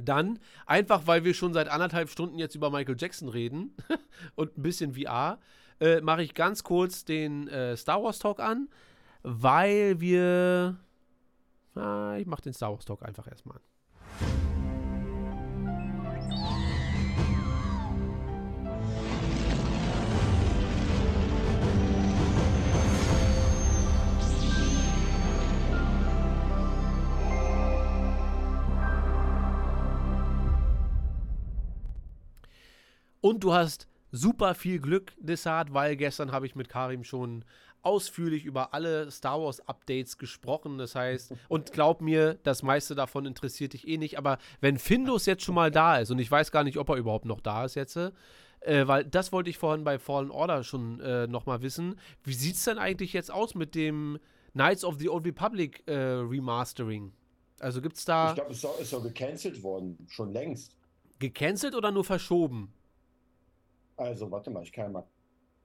[0.00, 3.74] Dann, einfach weil wir schon seit anderthalb Stunden jetzt über Michael Jackson reden
[4.34, 5.38] und ein bisschen VR,
[5.80, 8.68] äh, mache ich ganz kurz den äh, Star Wars Talk an,
[9.22, 10.76] weil wir.
[11.74, 14.49] Ah, ich mache den Star Wars Talk einfach erstmal an.
[33.20, 37.44] Und du hast super viel Glück, Desart, weil gestern habe ich mit Karim schon
[37.82, 40.78] ausführlich über alle Star Wars Updates gesprochen.
[40.78, 44.18] Das heißt, und glaub mir, das meiste davon interessiert dich eh nicht.
[44.18, 46.96] Aber wenn Findus jetzt schon mal da ist, und ich weiß gar nicht, ob er
[46.96, 51.00] überhaupt noch da ist jetzt, äh, weil das wollte ich vorhin bei Fallen Order schon
[51.00, 51.98] äh, noch mal wissen.
[52.24, 54.18] Wie sieht es denn eigentlich jetzt aus mit dem
[54.52, 57.12] Knights of the Old Republic äh, Remastering?
[57.60, 58.30] Also gibt es da.
[58.30, 60.76] Ich glaube, es ist doch gecancelt worden, schon längst.
[61.18, 62.72] Gecancelt oder nur verschoben?
[64.00, 65.06] Also, warte mal, ich kann ja mal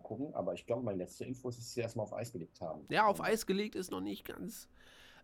[0.03, 2.85] gucken, aber ich glaube, meine letzte Info ist, dass sie erstmal auf Eis gelegt haben.
[2.89, 4.67] Ja, auf Eis gelegt ist noch nicht ganz.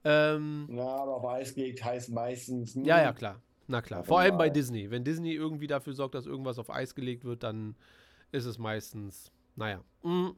[0.06, 2.74] Ähm, ja, aber auf Eis gelegt heißt meistens.
[2.76, 3.42] Ja, ja, klar.
[3.68, 4.06] Na klar.
[4.06, 4.90] Vor allem bei Disney.
[4.90, 7.76] Wenn Disney irgendwie dafür sorgt, dass irgendwas auf Eis gelegt wird, dann
[8.32, 9.84] ist es meistens, naja.
[10.04, 10.36] Mhm.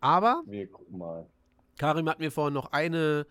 [0.00, 0.42] Aber.
[0.44, 1.30] Wir gucken mal.
[1.78, 3.26] Karim hat mir vorhin noch eine,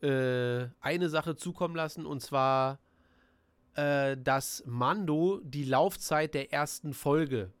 [0.00, 2.78] äh, eine Sache zukommen lassen und zwar,
[3.74, 7.52] äh, dass Mando die Laufzeit der ersten Folge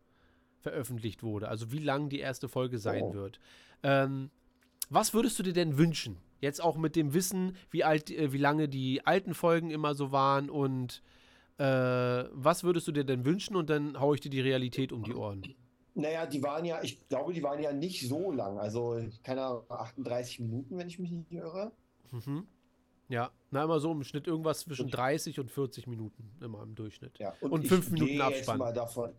[0.60, 1.48] veröffentlicht wurde.
[1.48, 3.14] Also wie lang die erste Folge sein oh.
[3.14, 3.40] wird.
[3.82, 4.30] Ähm,
[4.88, 6.18] was würdest du dir denn wünschen?
[6.40, 10.12] Jetzt auch mit dem Wissen, wie alt, äh, wie lange die alten Folgen immer so
[10.12, 11.02] waren und
[11.58, 11.64] äh,
[12.32, 13.54] was würdest du dir denn wünschen?
[13.56, 15.42] Und dann haue ich dir die Realität um die Ohren.
[15.94, 18.58] Naja, die waren ja, ich glaube, die waren ja nicht so lang.
[18.58, 21.72] Also, keine Ahnung, 38 Minuten, wenn ich mich nicht irre.
[22.10, 22.46] Mhm.
[23.08, 27.18] Ja, na immer so im Schnitt irgendwas zwischen 30 und 40 Minuten immer im Durchschnitt.
[27.18, 28.58] Ja, und, und fünf Minuten Abspann.
[28.58, 29.10] Mal davon,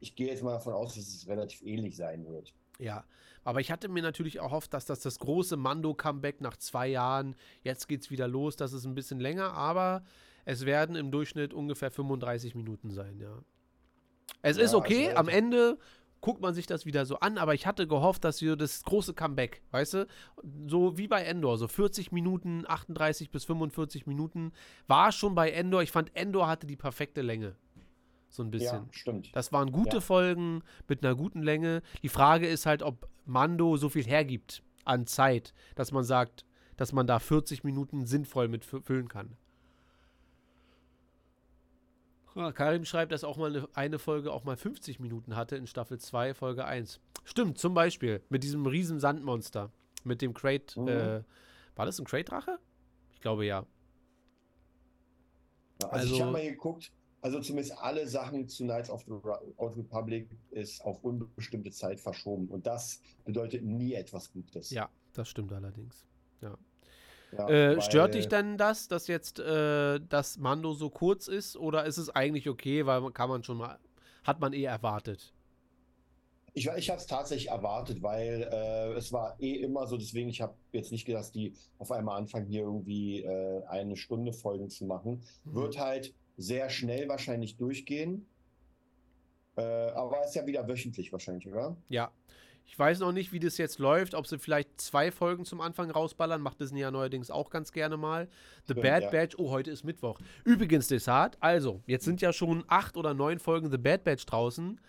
[0.00, 2.52] ich gehe jetzt mal davon aus, dass es relativ ähnlich sein wird.
[2.78, 3.04] Ja,
[3.44, 7.88] aber ich hatte mir natürlich erhofft, dass das das große Mando-Comeback nach zwei Jahren, jetzt
[7.88, 10.02] geht es wieder los, das ist ein bisschen länger, aber
[10.44, 13.38] es werden im Durchschnitt ungefähr 35 Minuten sein, ja.
[14.42, 15.78] Es ja, ist okay, also am Ende
[16.20, 19.14] guckt man sich das wieder so an, aber ich hatte gehofft, dass wir das große
[19.14, 20.06] Comeback, weißt du,
[20.66, 24.52] so wie bei Endor, so 40 Minuten, 38 bis 45 Minuten,
[24.86, 25.82] war schon bei Endor.
[25.82, 27.56] Ich fand, Endor hatte die perfekte Länge.
[28.30, 28.84] So ein bisschen.
[28.84, 29.34] Ja, stimmt.
[29.34, 30.00] Das waren gute ja.
[30.00, 31.82] Folgen mit einer guten Länge.
[32.02, 36.44] Die Frage ist halt, ob Mando so viel hergibt an Zeit, dass man sagt,
[36.76, 39.36] dass man da 40 Minuten sinnvoll mit füllen kann.
[42.36, 45.66] Ja, Karim schreibt, dass auch mal eine, eine, Folge auch mal 50 Minuten hatte in
[45.66, 47.00] Staffel 2, Folge 1.
[47.24, 49.72] Stimmt, zum Beispiel mit diesem riesen Sandmonster.
[50.04, 50.80] Mit dem Crate.
[50.80, 50.88] Mhm.
[50.88, 51.22] Äh,
[51.74, 52.58] war das ein Crate-Drache?
[53.12, 53.66] Ich glaube ja.
[55.82, 59.12] ja also, also, ich habe mal geguckt, also zumindest alle Sachen zu Knights of the
[59.56, 62.48] Old Republic ist auf unbestimmte Zeit verschoben.
[62.48, 64.70] Und das bedeutet nie etwas Gutes.
[64.70, 66.06] Ja, das stimmt allerdings.
[66.40, 66.56] Ja.
[67.32, 71.56] ja äh, stört dich denn das, dass jetzt äh, das Mando so kurz ist?
[71.56, 73.78] Oder ist es eigentlich okay, weil kann man schon mal,
[74.24, 75.34] hat man eh erwartet?
[76.52, 80.40] Ich, ich habe es tatsächlich erwartet, weil äh, es war eh immer so, deswegen ich
[80.40, 84.68] habe jetzt nicht gedacht, dass die auf einmal anfangen, hier irgendwie äh, eine Stunde Folgen
[84.68, 85.22] zu machen.
[85.44, 85.54] Mhm.
[85.54, 88.26] Wird halt sehr schnell wahrscheinlich durchgehen.
[89.56, 91.76] Äh, aber ist ja wieder wöchentlich wahrscheinlich, oder?
[91.88, 92.10] Ja.
[92.66, 95.90] Ich weiß noch nicht, wie das jetzt läuft, ob sie vielleicht zwei Folgen zum Anfang
[95.90, 96.40] rausballern.
[96.40, 98.28] Macht Disney ja neuerdings auch ganz gerne mal.
[98.66, 99.10] The Stimmt, Bad ja.
[99.10, 100.20] Batch, oh, heute ist Mittwoch.
[100.44, 104.80] Übrigens, Desart, also, jetzt sind ja schon acht oder neun Folgen The Bad Batch draußen.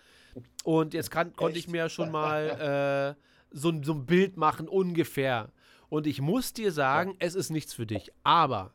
[0.64, 4.68] Und jetzt kann, konnte ich mir ja schon mal äh, so, so ein Bild machen,
[4.68, 5.50] ungefähr.
[5.88, 7.16] Und ich muss dir sagen, ja.
[7.18, 8.12] es ist nichts für dich.
[8.22, 8.72] Aber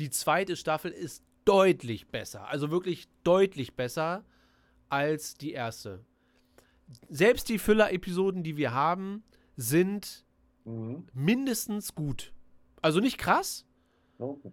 [0.00, 2.48] die zweite Staffel ist deutlich besser.
[2.48, 4.24] Also wirklich deutlich besser
[4.88, 6.04] als die erste.
[7.08, 9.22] Selbst die Füller-Episoden, die wir haben,
[9.56, 10.24] sind
[10.64, 11.06] mhm.
[11.12, 12.32] mindestens gut.
[12.82, 13.66] Also nicht krass.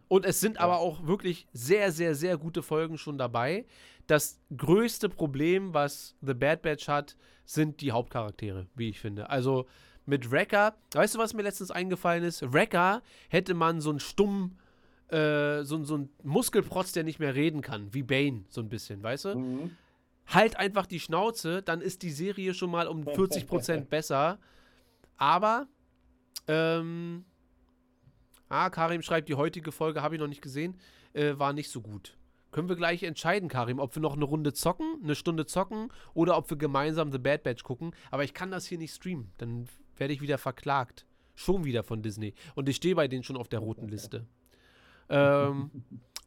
[0.07, 0.61] Und es sind ja.
[0.61, 3.65] aber auch wirklich sehr, sehr, sehr gute Folgen schon dabei.
[4.05, 9.29] Das größte Problem, was The Bad Batch hat, sind die Hauptcharaktere, wie ich finde.
[9.29, 9.67] Also
[10.05, 12.53] mit Wrecker, weißt du, was mir letztens eingefallen ist?
[12.53, 14.57] Wrecker hätte man so einen stummen
[15.09, 19.01] äh, so, so ein Muskelprotz, der nicht mehr reden kann, wie Bane, so ein bisschen,
[19.03, 19.39] weißt du?
[19.39, 19.71] Mhm.
[20.27, 24.39] Halt einfach die Schnauze, dann ist die Serie schon mal um 40% besser.
[25.15, 25.67] Aber,
[26.47, 27.23] ähm,
[28.49, 30.75] ah, Karim schreibt, die heutige Folge habe ich noch nicht gesehen,
[31.13, 32.17] äh, war nicht so gut.
[32.51, 36.37] Können wir gleich entscheiden, Karim, ob wir noch eine Runde zocken, eine Stunde zocken oder
[36.37, 37.91] ob wir gemeinsam The Bad Batch gucken.
[38.09, 39.31] Aber ich kann das hier nicht streamen.
[39.37, 39.67] Dann
[39.97, 41.05] werde ich wieder verklagt.
[41.35, 42.33] Schon wieder von Disney.
[42.55, 44.25] Und ich stehe bei denen schon auf der roten Liste.
[45.09, 45.71] Ähm,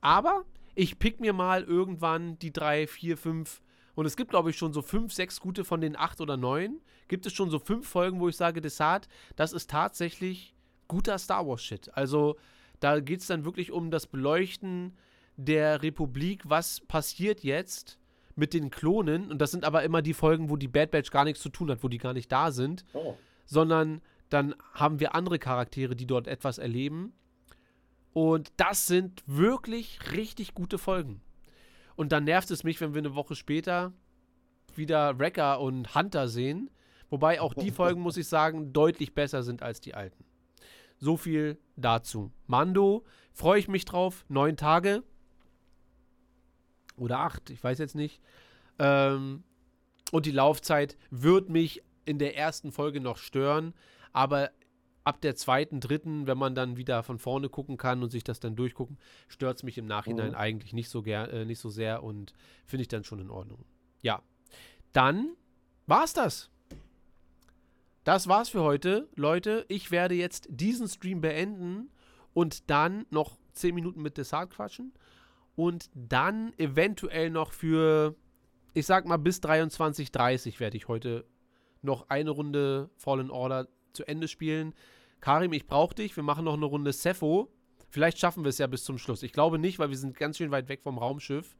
[0.00, 0.44] aber
[0.74, 3.60] ich pick mir mal irgendwann die drei, vier, fünf
[3.94, 6.80] und es gibt, glaube ich, schon so fünf, sechs gute von den acht oder neun.
[7.08, 10.54] Gibt es schon so fünf Folgen, wo ich sage, Desart, das ist tatsächlich
[10.88, 11.94] guter Star Wars-Shit.
[11.94, 12.36] Also
[12.78, 14.96] da geht es dann wirklich um das Beleuchten
[15.36, 16.42] der Republik.
[16.44, 17.98] Was passiert jetzt
[18.36, 19.30] mit den Klonen?
[19.30, 21.70] Und das sind aber immer die Folgen, wo die Bad Batch gar nichts zu tun
[21.70, 22.84] hat, wo die gar nicht da sind.
[22.94, 23.16] Oh.
[23.44, 24.00] Sondern
[24.30, 27.12] dann haben wir andere Charaktere, die dort etwas erleben.
[28.12, 31.20] Und das sind wirklich richtig gute Folgen.
[31.96, 33.92] Und dann nervt es mich, wenn wir eine Woche später
[34.74, 36.70] wieder Wrecker und Hunter sehen.
[37.08, 40.24] Wobei auch die Folgen, muss ich sagen, deutlich besser sind als die alten.
[40.98, 42.30] So viel dazu.
[42.46, 44.24] Mando, freue ich mich drauf.
[44.28, 45.02] Neun Tage.
[46.96, 48.20] Oder acht, ich weiß jetzt nicht.
[48.78, 49.42] Ähm,
[50.12, 53.74] und die Laufzeit wird mich in der ersten Folge noch stören.
[54.12, 54.50] Aber
[55.04, 58.40] ab der zweiten, dritten, wenn man dann wieder von vorne gucken kann und sich das
[58.40, 58.98] dann durchgucken,
[59.28, 60.36] stört es mich im Nachhinein Mhm.
[60.36, 62.34] eigentlich nicht so, ger äh, nicht so sehr und
[62.66, 63.64] finde ich dann schon in Ordnung.
[64.02, 64.22] Ja.
[64.92, 65.30] Dann
[65.86, 66.50] war's das.
[68.04, 69.64] Das war's für heute, Leute.
[69.68, 71.90] Ich werde jetzt diesen Stream beenden
[72.32, 74.92] und dann noch 10 Minuten mit Dessert quatschen
[75.56, 78.14] und dann eventuell noch für,
[78.74, 81.24] ich sag mal, bis 23.30 werde ich heute
[81.82, 84.74] noch eine Runde Fallen Order zu Ende spielen.
[85.20, 86.16] Karim, ich brauche dich.
[86.16, 87.48] Wir machen noch eine Runde Cepho.
[87.88, 89.22] Vielleicht schaffen wir es ja bis zum Schluss.
[89.22, 91.56] Ich glaube nicht, weil wir sind ganz schön weit weg vom Raumschiff.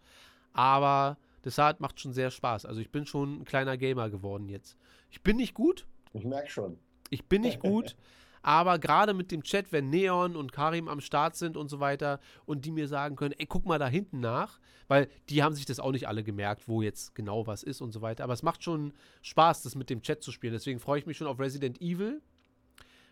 [0.53, 2.67] Aber Desart macht schon sehr Spaß.
[2.67, 4.77] Also ich bin schon ein kleiner Gamer geworden jetzt.
[5.11, 5.87] Ich bin nicht gut.
[6.13, 6.79] Ich merke schon.
[7.11, 7.97] Ich bin nicht gut.
[8.43, 12.21] Aber gerade mit dem Chat, wenn Neon und Karim am Start sind und so weiter
[12.47, 15.67] und die mir sagen können, ey, guck mal da hinten nach, weil die haben sich
[15.67, 18.25] das auch nicht alle gemerkt, wo jetzt genau was ist und so weiter.
[18.25, 18.93] Aber es macht schon
[19.23, 20.55] Spaß, das mit dem Chat zu spielen.
[20.55, 22.23] Deswegen freue ich mich schon auf Resident Evil,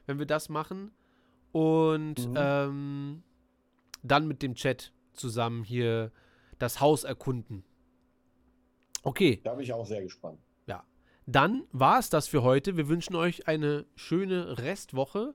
[0.06, 0.92] wenn wir das machen.
[1.52, 2.34] Und Mhm.
[2.36, 3.22] ähm,
[4.02, 6.10] dann mit dem Chat zusammen hier
[6.58, 7.64] das Haus erkunden.
[9.02, 9.40] Okay.
[9.44, 10.40] Da bin ich auch sehr gespannt.
[11.30, 12.78] Dann war es das für heute.
[12.78, 15.34] Wir wünschen euch eine schöne Restwoche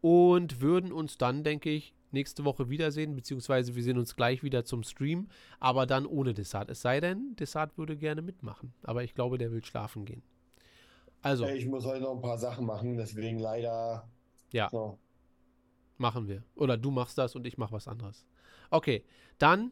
[0.00, 4.64] und würden uns dann, denke ich, nächste Woche wiedersehen, beziehungsweise wir sehen uns gleich wieder
[4.64, 5.28] zum Stream,
[5.60, 6.68] aber dann ohne Desart.
[6.70, 10.24] Es sei denn, Desart würde gerne mitmachen, aber ich glaube, der will schlafen gehen.
[11.22, 14.08] Also, Ich muss heute noch ein paar Sachen machen, deswegen leider.
[14.50, 14.98] ja, So.
[15.98, 16.42] machen wir.
[16.56, 18.26] Oder du machst das und ich mach was anderes.
[18.70, 19.04] Okay,
[19.38, 19.70] dann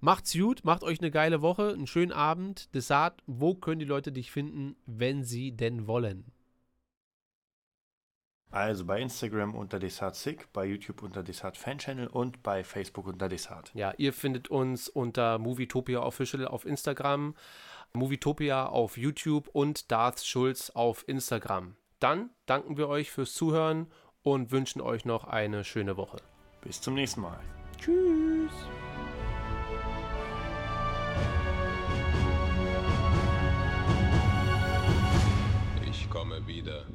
[0.00, 2.74] macht's gut, macht euch eine geile Woche, einen schönen Abend.
[2.74, 6.32] Desart, wo können die Leute dich finden, wenn sie denn wollen?
[8.50, 13.28] Also bei Instagram unter DesartSick, bei YouTube unter Desart Fan Channel und bei Facebook unter
[13.28, 13.70] Desart.
[13.74, 17.36] Ja, ihr findet uns unter Movietopia Official auf Instagram,
[17.92, 21.76] Movietopia auf YouTube und Darth Schulz auf Instagram.
[22.00, 23.86] Dann danken wir euch fürs Zuhören
[24.22, 26.16] und wünschen euch noch eine schöne Woche.
[26.62, 27.38] Bis zum nächsten Mal.
[27.78, 28.19] Tschüss.
[36.46, 36.86] wieder.